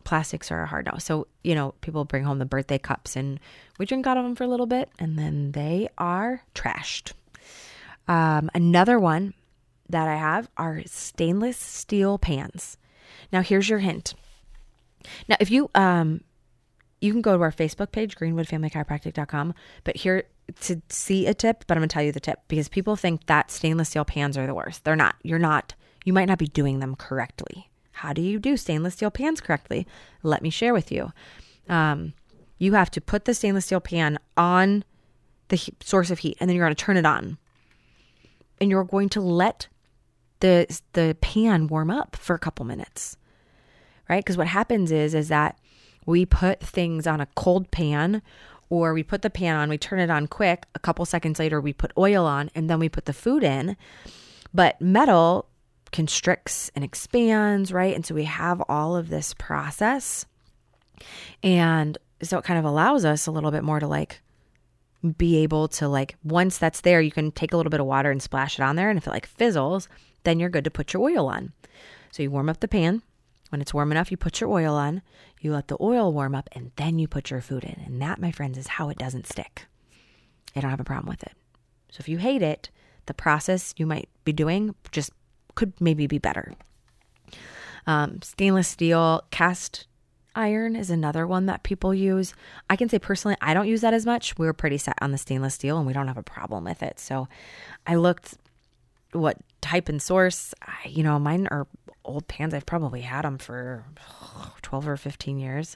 plastics 0.09 0.51
are 0.51 0.63
a 0.63 0.65
hard 0.65 0.87
no. 0.87 0.97
So, 0.97 1.27
you 1.43 1.53
know, 1.53 1.75
people 1.81 2.03
bring 2.03 2.23
home 2.23 2.39
the 2.39 2.45
birthday 2.45 2.79
cups 2.79 3.15
and 3.15 3.39
we 3.77 3.85
drink 3.85 4.07
out 4.07 4.17
of 4.17 4.23
them 4.23 4.35
for 4.35 4.43
a 4.43 4.47
little 4.47 4.65
bit 4.65 4.89
and 4.97 5.19
then 5.19 5.51
they 5.51 5.87
are 5.99 6.41
trashed. 6.55 7.13
Um, 8.07 8.49
another 8.55 8.99
one 8.99 9.35
that 9.87 10.07
I 10.07 10.15
have 10.15 10.49
are 10.57 10.81
stainless 10.87 11.57
steel 11.57 12.17
pans. 12.17 12.75
Now, 13.31 13.43
here's 13.43 13.69
your 13.69 13.77
hint. 13.77 14.15
Now, 15.27 15.35
if 15.39 15.51
you, 15.51 15.69
um, 15.75 16.21
you 17.01 17.11
can 17.11 17.21
go 17.21 17.37
to 17.37 17.43
our 17.43 17.51
Facebook 17.51 17.91
page, 17.91 18.15
greenwoodfamilychiropractic.com, 18.15 19.53
but 19.83 19.95
here 19.95 20.23
to 20.61 20.81
see 20.89 21.27
a 21.27 21.35
tip, 21.35 21.65
but 21.67 21.77
I'm 21.77 21.81
going 21.81 21.89
to 21.89 21.93
tell 21.93 22.03
you 22.03 22.11
the 22.11 22.19
tip 22.19 22.39
because 22.47 22.67
people 22.67 22.95
think 22.95 23.27
that 23.27 23.51
stainless 23.51 23.89
steel 23.89 24.05
pans 24.05 24.39
are 24.39 24.47
the 24.47 24.55
worst. 24.55 24.85
They're 24.85 24.95
not. 24.95 25.17
You're 25.21 25.37
not, 25.37 25.75
you 26.03 26.13
might 26.13 26.25
not 26.25 26.39
be 26.39 26.47
doing 26.47 26.79
them 26.79 26.95
correctly. 26.95 27.69
How 27.99 28.13
do 28.13 28.21
you 28.21 28.39
do 28.39 28.55
stainless 28.55 28.93
steel 28.93 29.11
pans 29.11 29.41
correctly? 29.41 29.85
Let 30.23 30.41
me 30.41 30.49
share 30.49 30.73
with 30.73 30.89
you. 30.89 31.11
Um, 31.67 32.13
you 32.57 32.71
have 32.73 32.89
to 32.91 33.01
put 33.01 33.25
the 33.25 33.33
stainless 33.33 33.65
steel 33.65 33.81
pan 33.81 34.17
on 34.37 34.85
the 35.49 35.57
he- 35.57 35.73
source 35.81 36.09
of 36.09 36.19
heat, 36.19 36.37
and 36.39 36.49
then 36.49 36.55
you're 36.55 36.65
going 36.65 36.75
to 36.75 36.81
turn 36.81 36.95
it 36.95 37.05
on, 37.05 37.37
and 38.61 38.69
you're 38.69 38.85
going 38.85 39.09
to 39.09 39.21
let 39.21 39.67
the 40.39 40.65
the 40.93 41.17
pan 41.19 41.67
warm 41.67 41.91
up 41.91 42.15
for 42.15 42.33
a 42.33 42.39
couple 42.39 42.63
minutes, 42.63 43.17
right? 44.09 44.23
Because 44.23 44.37
what 44.37 44.47
happens 44.47 44.93
is 44.93 45.13
is 45.13 45.27
that 45.27 45.59
we 46.05 46.25
put 46.25 46.61
things 46.61 47.05
on 47.05 47.19
a 47.19 47.27
cold 47.35 47.69
pan 47.69 48.21
or 48.69 48.93
we 48.93 49.03
put 49.03 49.23
the 49.23 49.29
pan 49.29 49.57
on, 49.57 49.67
we 49.67 49.77
turn 49.77 49.99
it 49.99 50.09
on 50.09 50.27
quick, 50.27 50.65
a 50.73 50.79
couple 50.79 51.03
seconds 51.05 51.37
later 51.37 51.59
we 51.59 51.73
put 51.73 51.91
oil 51.97 52.25
on 52.25 52.49
and 52.55 52.69
then 52.69 52.79
we 52.79 52.87
put 52.87 53.05
the 53.05 53.13
food 53.13 53.43
in. 53.43 53.75
But 54.53 54.79
metal 54.79 55.49
constricts 55.91 56.71
and 56.75 56.83
expands, 56.83 57.71
right? 57.71 57.95
And 57.95 58.05
so 58.05 58.15
we 58.15 58.25
have 58.25 58.61
all 58.69 58.95
of 58.95 59.09
this 59.09 59.33
process. 59.33 60.25
And 61.43 61.97
so 62.21 62.37
it 62.37 62.43
kind 62.43 62.59
of 62.59 62.65
allows 62.65 63.05
us 63.05 63.27
a 63.27 63.31
little 63.31 63.51
bit 63.51 63.63
more 63.63 63.79
to 63.79 63.87
like 63.87 64.21
be 65.17 65.37
able 65.37 65.67
to 65.69 65.87
like 65.87 66.15
once 66.23 66.57
that's 66.57 66.81
there, 66.81 67.01
you 67.01 67.11
can 67.11 67.31
take 67.31 67.53
a 67.53 67.57
little 67.57 67.69
bit 67.69 67.79
of 67.79 67.85
water 67.85 68.11
and 68.11 68.21
splash 68.21 68.59
it 68.59 68.63
on 68.63 68.75
there 68.75 68.89
and 68.89 68.97
if 68.97 69.07
it 69.07 69.11
like 69.11 69.25
fizzles, 69.25 69.87
then 70.23 70.39
you're 70.39 70.49
good 70.49 70.65
to 70.65 70.71
put 70.71 70.93
your 70.93 71.03
oil 71.03 71.27
on. 71.27 71.53
So 72.11 72.23
you 72.23 72.31
warm 72.31 72.49
up 72.49 72.59
the 72.59 72.67
pan. 72.67 73.01
When 73.49 73.61
it's 73.61 73.73
warm 73.73 73.91
enough, 73.91 74.11
you 74.11 74.17
put 74.17 74.41
your 74.41 74.49
oil 74.49 74.75
on. 74.75 75.01
You 75.41 75.53
let 75.53 75.69
the 75.69 75.77
oil 75.81 76.13
warm 76.13 76.35
up 76.35 76.49
and 76.51 76.71
then 76.75 76.99
you 76.99 77.07
put 77.07 77.31
your 77.31 77.41
food 77.41 77.63
in. 77.63 77.81
And 77.85 78.01
that, 78.01 78.19
my 78.19 78.31
friends, 78.31 78.57
is 78.57 78.67
how 78.67 78.89
it 78.89 78.97
doesn't 78.97 79.27
stick. 79.27 79.65
I 80.55 80.59
don't 80.59 80.69
have 80.69 80.79
a 80.79 80.85
problem 80.85 81.09
with 81.09 81.23
it. 81.23 81.33
So 81.91 82.01
if 82.01 82.09
you 82.09 82.17
hate 82.17 82.41
it, 82.41 82.69
the 83.05 83.13
process 83.13 83.73
you 83.77 83.85
might 83.87 84.09
be 84.23 84.33
doing 84.33 84.75
just 84.91 85.11
could 85.55 85.73
maybe 85.79 86.07
be 86.07 86.17
better. 86.17 86.53
Um, 87.87 88.21
stainless 88.21 88.67
steel 88.67 89.23
cast 89.31 89.87
iron 90.35 90.75
is 90.75 90.89
another 90.89 91.25
one 91.25 91.47
that 91.47 91.63
people 91.63 91.93
use. 91.93 92.33
I 92.69 92.75
can 92.75 92.89
say 92.89 92.99
personally, 92.99 93.35
I 93.41 93.53
don't 93.53 93.67
use 93.67 93.81
that 93.81 93.93
as 93.93 94.05
much. 94.05 94.37
We're 94.37 94.53
pretty 94.53 94.77
set 94.77 94.95
on 95.01 95.11
the 95.11 95.17
stainless 95.17 95.55
steel 95.55 95.77
and 95.77 95.87
we 95.87 95.93
don't 95.93 96.07
have 96.07 96.17
a 96.17 96.23
problem 96.23 96.63
with 96.63 96.83
it. 96.83 96.99
So 96.99 97.27
I 97.87 97.95
looked 97.95 98.35
what 99.11 99.37
type 99.61 99.89
and 99.89 100.01
source. 100.01 100.53
I, 100.61 100.87
you 100.87 101.03
know, 101.03 101.17
mine 101.19 101.47
are 101.49 101.67
old 102.05 102.27
pans. 102.27 102.53
I've 102.53 102.65
probably 102.65 103.01
had 103.01 103.23
them 103.23 103.37
for 103.37 103.85
12 104.61 104.87
or 104.87 104.97
15 104.97 105.39
years. 105.39 105.75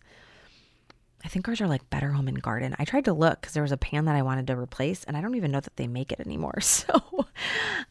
I 1.24 1.30
think 1.30 1.48
ours 1.48 1.62
are 1.62 1.68
like 1.68 1.90
Better 1.90 2.10
Home 2.10 2.28
and 2.28 2.42
Garden. 2.42 2.76
I 2.78 2.86
tried 2.86 3.06
to 3.06 3.14
look 3.14 3.42
because 3.42 3.54
there 3.54 3.64
was 3.64 3.72
a 3.72 3.78
pan 3.78 4.06
that 4.06 4.16
I 4.16 4.22
wanted 4.22 4.48
to 4.48 4.58
replace, 4.58 5.04
and 5.06 5.16
I 5.16 5.22
don't 5.22 5.36
even 5.36 5.52
know 5.52 5.62
that 5.62 5.78
they 5.78 5.88
make 5.88 6.12
it 6.12 6.20
anymore. 6.20 6.60
So 6.64 7.28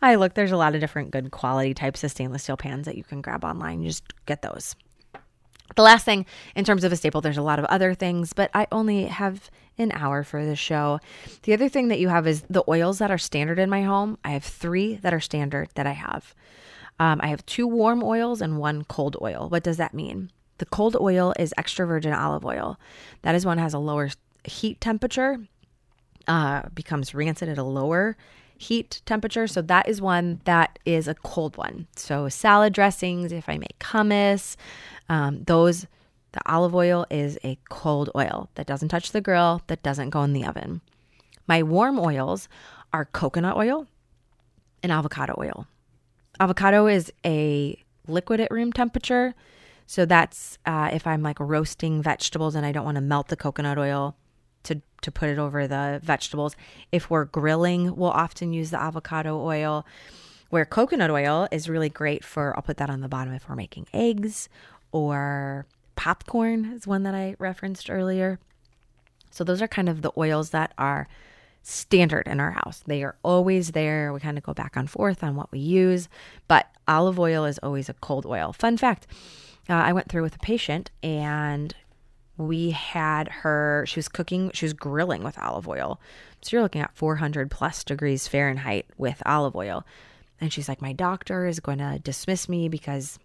I 0.03 0.17
looked. 0.17 0.35
There's 0.35 0.53
a 0.53 0.57
lot 0.57 0.75
of 0.75 0.81
different 0.81 1.13
good 1.13 1.31
quality 1.31 1.73
types 1.73 2.05
of 2.05 2.11
stainless 2.11 2.43
steel 2.43 2.57
pans 2.57 2.87
that 2.87 2.97
you 2.97 3.05
can 3.05 3.21
grab 3.21 3.45
online. 3.45 3.83
You 3.83 3.89
just 3.89 4.05
get 4.27 4.43
those. 4.43 4.75
The 5.77 5.83
last 5.83 6.05
thing, 6.05 6.27
in 6.55 6.65
terms 6.65 6.85
of 6.85 6.93
a 6.93 6.97
staple, 6.97 7.21
there's 7.21 7.39
a 7.39 7.43
lot 7.43 7.59
of 7.59 7.65
other 7.67 7.95
things, 7.95 8.33
but 8.33 8.51
I 8.53 8.67
only 8.73 9.05
have 9.05 9.51
an 9.79 9.93
hour 9.93 10.23
for 10.25 10.45
the 10.45 10.57
show. 10.57 11.01
The 11.45 11.55
other 11.55 11.69
thing 11.69 11.89
that 11.89 12.01
you 12.01 12.09
have 12.09 12.27
is 12.27 12.43
the 12.51 12.65
oils 12.69 12.99
that 12.99 13.11
are 13.11 13.19
standard 13.19 13.59
in 13.59 13.71
my 13.71 13.83
home. 13.83 14.19
I 14.25 14.31
have 14.31 14.45
three 14.45 14.97
that 14.97 15.15
are 15.15 15.21
standard 15.21 15.71
that 15.75 15.87
I 15.87 15.93
have. 15.93 16.35
Um, 16.99 17.21
I 17.23 17.29
have 17.29 17.47
two 17.47 17.67
warm 17.67 18.03
oils 18.03 18.43
and 18.43 18.59
one 18.59 18.85
cold 18.85 19.17
oil. 19.23 19.49
What 19.49 19.63
does 19.63 19.79
that 19.79 19.95
mean? 19.95 20.31
The 20.63 20.67
cold 20.67 20.97
oil 21.01 21.35
is 21.41 21.53
extra 21.59 21.89
virgin 21.89 22.13
olive 22.13 22.45
oil. 22.45 22.79
That 23.23 23.35
is 23.35 23.45
one 23.45 23.59
has 23.59 23.75
a 23.75 23.81
lower 23.81 24.11
heat 24.45 24.81
temperature, 24.81 25.39
uh, 26.29 26.69
becomes 26.73 27.17
rancid 27.17 27.49
at 27.49 27.59
a 27.59 27.65
lower 27.65 28.17
heat 28.59 29.03
temperature. 29.05 29.49
So 29.49 29.61
that 29.63 29.89
is 29.89 30.01
one 30.01 30.41
that 30.45 30.79
is 30.85 31.09
a 31.09 31.17
cold 31.17 31.57
one. 31.57 31.89
So 31.97 32.29
salad 32.29 32.73
dressings, 32.73 33.33
if 33.33 33.49
I 33.49 33.59
make 33.59 33.77
hummus, 33.81 34.55
um, 35.09 35.43
those 35.43 35.89
the 36.31 36.41
olive 36.47 36.77
oil 36.77 37.07
is 37.11 37.41
a 37.43 37.59
cold 37.69 38.09
oil 38.15 38.49
that 38.55 38.69
doesn't 38.69 38.91
touch 38.91 39.11
the 39.11 39.21
grill, 39.21 39.63
that 39.67 39.83
doesn't 39.83 40.11
go 40.11 40.23
in 40.23 40.33
the 40.33 40.45
oven. 40.45 40.81
My 41.49 41.65
warm 41.65 41.99
oils 41.99 42.49
are 42.93 43.07
coconut 43.07 43.57
oil 43.57 43.89
and 44.81 44.93
avocado 44.93 45.35
oil. 45.39 45.67
Avocado 46.39 46.87
is 46.87 47.13
a 47.27 47.83
liquid 48.07 48.39
at 48.39 48.53
room 48.53 48.73
temperature. 48.73 49.35
So 49.93 50.07
that's 50.07 50.57
uh, 50.65 50.89
if 50.91 51.07
I'm 51.07 51.23
like 51.23 51.39
roasting 51.39 52.01
vegetables 52.01 52.55
and 52.55 52.65
I 52.65 52.73
don't 52.73 52.87
want 52.87 52.95
to 52.95 53.03
melt 53.03 53.29
the 53.29 53.37
coconut 53.37 53.77
oil 53.77 54.17
to, 54.63 54.81
to 55.03 55.13
put 55.13 55.29
it 55.29 55.39
over 55.39 55.67
the 55.67 56.01
vegetables. 56.03 56.57
If 56.91 57.11
we're 57.11 57.27
grilling, 57.27 57.95
we'll 57.95 58.09
often 58.09 58.55
use 58.55 58.71
the 58.71 58.81
avocado 58.81 59.39
oil. 59.39 59.85
Where 60.49 60.65
coconut 60.65 61.11
oil 61.11 61.47
is 61.53 61.69
really 61.69 61.91
great 61.91 62.25
for, 62.25 62.57
I'll 62.57 62.63
put 62.63 62.79
that 62.79 62.89
on 62.89 63.03
the 63.03 63.09
bottom 63.09 63.35
if 63.35 63.47
we're 63.47 63.55
making 63.55 63.87
eggs 63.93 64.49
or 64.93 65.67
popcorn, 65.95 66.73
is 66.73 66.87
one 66.87 67.03
that 67.03 67.15
I 67.15 67.37
referenced 67.39 67.91
earlier. 67.91 68.39
So 69.31 69.45
those 69.45 69.61
are 69.61 69.69
kind 69.69 69.91
of 69.91 70.01
the 70.01 70.13
oils 70.17 70.51
that 70.51 70.73
are 70.79 71.07
standard 71.63 72.27
in 72.27 72.41
our 72.41 72.53
house. 72.53 72.83
They 72.87 73.03
are 73.03 73.17
always 73.23 73.73
there. 73.73 74.11
We 74.11 74.21
kind 74.21 74.39
of 74.39 74.45
go 74.45 74.55
back 74.55 74.75
and 74.75 74.89
forth 74.89 75.23
on 75.23 75.37
what 75.37 75.53
we 75.53 75.59
use, 75.59 76.09
but 76.49 76.71
olive 76.89 77.21
oil 77.21 77.45
is 77.45 77.59
always 77.63 77.91
a 77.91 77.95
cold 77.95 78.25
oil. 78.25 78.55
Fun 78.55 78.79
fact 78.79 79.07
uh, 79.69 79.75
I 79.75 79.93
went 79.93 80.09
through 80.09 80.23
with 80.23 80.37
a 80.37 80.41
patient 80.41 80.91
and 81.03 81.75
we 82.37 82.71
had 82.71 83.29
her, 83.29 83.85
she 83.87 83.99
was 83.99 84.09
cooking, 84.09 84.51
she 84.55 84.65
was 84.65 84.73
grilling 84.73 85.23
with 85.23 85.39
olive 85.39 85.69
oil. 85.69 86.01
So 86.41 86.57
you're 86.57 86.63
looking 86.63 86.83
at 86.83 86.97
400 86.97 87.51
plus 87.51 87.85
degrees 87.85 88.27
Fahrenheit 88.27 88.87
with 88.97 89.23
olive 89.25 89.55
oil. 89.55 89.85
And 90.41 90.53
she's 90.53 90.69
like, 90.69 90.83
My 90.83 90.93
doctor 90.93 91.47
is 91.47 91.61
going 91.61 91.79
to 91.79 92.01
dismiss 92.03 92.49
me 92.49 92.69
because 92.69 93.19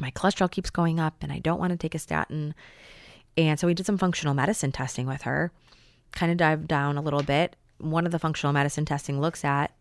my 0.00 0.10
cholesterol 0.12 0.50
keeps 0.50 0.70
going 0.70 1.00
up 1.00 1.16
and 1.20 1.32
I 1.32 1.40
don't 1.40 1.58
want 1.58 1.72
to 1.72 1.76
take 1.76 1.94
a 1.94 1.98
statin. 1.98 2.54
And 3.36 3.58
so 3.58 3.66
we 3.66 3.74
did 3.74 3.86
some 3.86 3.98
functional 3.98 4.34
medicine 4.34 4.70
testing 4.70 5.06
with 5.06 5.22
her, 5.22 5.50
kind 6.12 6.30
of 6.30 6.38
dived 6.38 6.68
down 6.68 6.96
a 6.96 7.02
little 7.02 7.22
bit. 7.22 7.56
One 7.78 8.06
of 8.06 8.12
the 8.12 8.18
functional 8.18 8.52
medicine 8.52 8.84
testing 8.84 9.20
looks 9.20 9.44
at 9.44 9.72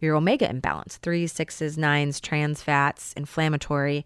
your 0.00 0.14
omega 0.14 0.48
imbalance 0.48 0.96
threes, 0.98 1.32
sixes, 1.32 1.76
nines, 1.76 2.20
trans 2.20 2.62
fats, 2.62 3.12
inflammatory. 3.14 4.04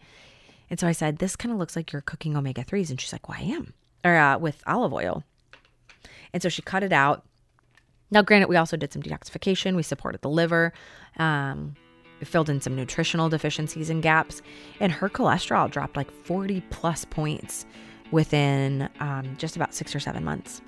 And 0.70 0.78
so 0.78 0.86
I 0.86 0.92
said, 0.92 1.18
This 1.18 1.36
kind 1.36 1.52
of 1.52 1.58
looks 1.58 1.76
like 1.76 1.92
you're 1.92 2.02
cooking 2.02 2.36
omega 2.36 2.64
3s. 2.64 2.90
And 2.90 3.00
she's 3.00 3.12
like, 3.12 3.28
Well, 3.28 3.38
I 3.38 3.44
am, 3.44 3.74
or 4.04 4.16
uh, 4.16 4.38
with 4.38 4.62
olive 4.66 4.92
oil. 4.92 5.24
And 6.32 6.42
so 6.42 6.48
she 6.48 6.62
cut 6.62 6.82
it 6.82 6.92
out. 6.92 7.24
Now, 8.12 8.22
granted, 8.22 8.48
we 8.48 8.56
also 8.56 8.76
did 8.76 8.92
some 8.92 9.02
detoxification. 9.02 9.76
We 9.76 9.82
supported 9.82 10.22
the 10.22 10.30
liver. 10.30 10.72
Um, 11.18 11.74
filled 12.24 12.50
in 12.50 12.60
some 12.60 12.76
nutritional 12.76 13.28
deficiencies 13.28 13.90
and 13.90 14.02
gaps. 14.02 14.42
And 14.78 14.92
her 14.92 15.08
cholesterol 15.08 15.70
dropped 15.70 15.96
like 15.96 16.10
40 16.10 16.62
plus 16.70 17.04
points 17.04 17.64
within 18.10 18.88
um, 19.00 19.36
just 19.38 19.56
about 19.56 19.74
six 19.74 19.94
or 19.94 20.00
seven 20.00 20.24
months. 20.24 20.60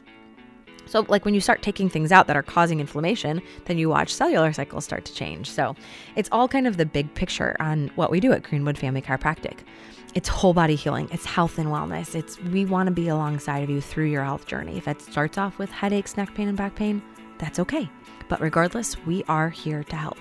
So, 0.92 1.06
like 1.08 1.24
when 1.24 1.32
you 1.32 1.40
start 1.40 1.62
taking 1.62 1.88
things 1.88 2.12
out 2.12 2.26
that 2.26 2.36
are 2.36 2.42
causing 2.42 2.78
inflammation, 2.78 3.40
then 3.64 3.78
you 3.78 3.88
watch 3.88 4.12
cellular 4.12 4.52
cycles 4.52 4.84
start 4.84 5.06
to 5.06 5.14
change. 5.14 5.50
So, 5.50 5.74
it's 6.16 6.28
all 6.30 6.48
kind 6.48 6.66
of 6.66 6.76
the 6.76 6.84
big 6.84 7.14
picture 7.14 7.56
on 7.60 7.90
what 7.94 8.10
we 8.10 8.20
do 8.20 8.30
at 8.32 8.42
Greenwood 8.42 8.76
Family 8.76 9.00
Chiropractic. 9.00 9.60
It's 10.14 10.28
whole 10.28 10.52
body 10.52 10.74
healing, 10.74 11.08
it's 11.10 11.24
health 11.24 11.56
and 11.56 11.70
wellness. 11.70 12.14
It's 12.14 12.38
we 12.40 12.66
want 12.66 12.88
to 12.88 12.90
be 12.90 13.08
alongside 13.08 13.62
of 13.62 13.70
you 13.70 13.80
through 13.80 14.10
your 14.10 14.22
health 14.22 14.46
journey. 14.46 14.76
If 14.76 14.86
it 14.86 15.00
starts 15.00 15.38
off 15.38 15.56
with 15.56 15.70
headaches, 15.70 16.18
neck 16.18 16.34
pain, 16.34 16.48
and 16.48 16.58
back 16.58 16.74
pain, 16.74 17.00
that's 17.38 17.58
okay. 17.60 17.88
But 18.28 18.42
regardless, 18.42 18.98
we 19.06 19.24
are 19.28 19.48
here 19.48 19.84
to 19.84 19.96
help. 19.96 20.18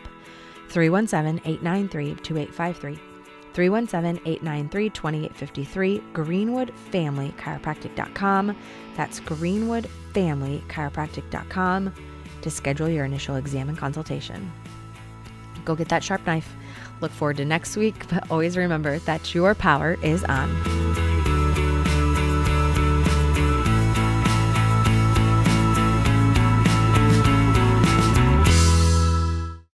317 0.69 1.41
893 1.43 2.15
2853. 2.24 3.11
317 3.54 4.22
893 4.26 4.89
2853. 4.89 6.02
GreenwoodFamilyChiropractic.com. 6.14 8.58
That's 8.95 9.20
GreenwoodFamilyChiropractic.com 9.22 11.93
to 12.41 12.49
schedule 12.49 12.89
your 12.89 13.06
initial 13.06 13.36
exam 13.36 13.70
and 13.70 13.78
consultation. 13.78 14.52
Go 15.64 15.76
get 15.76 15.89
that 15.89 16.04
sharp 16.04 16.26
knife. 16.26 16.56
Look 17.02 17.12
forward 17.12 17.38
to 17.38 17.45
next 17.45 17.78
week, 17.78 18.08
but 18.10 18.30
always 18.32 18.58
remember 18.58 18.97
that 18.99 19.34
your 19.34 19.56
power 19.56 19.97
is 20.04 20.24
on. 20.24 21.11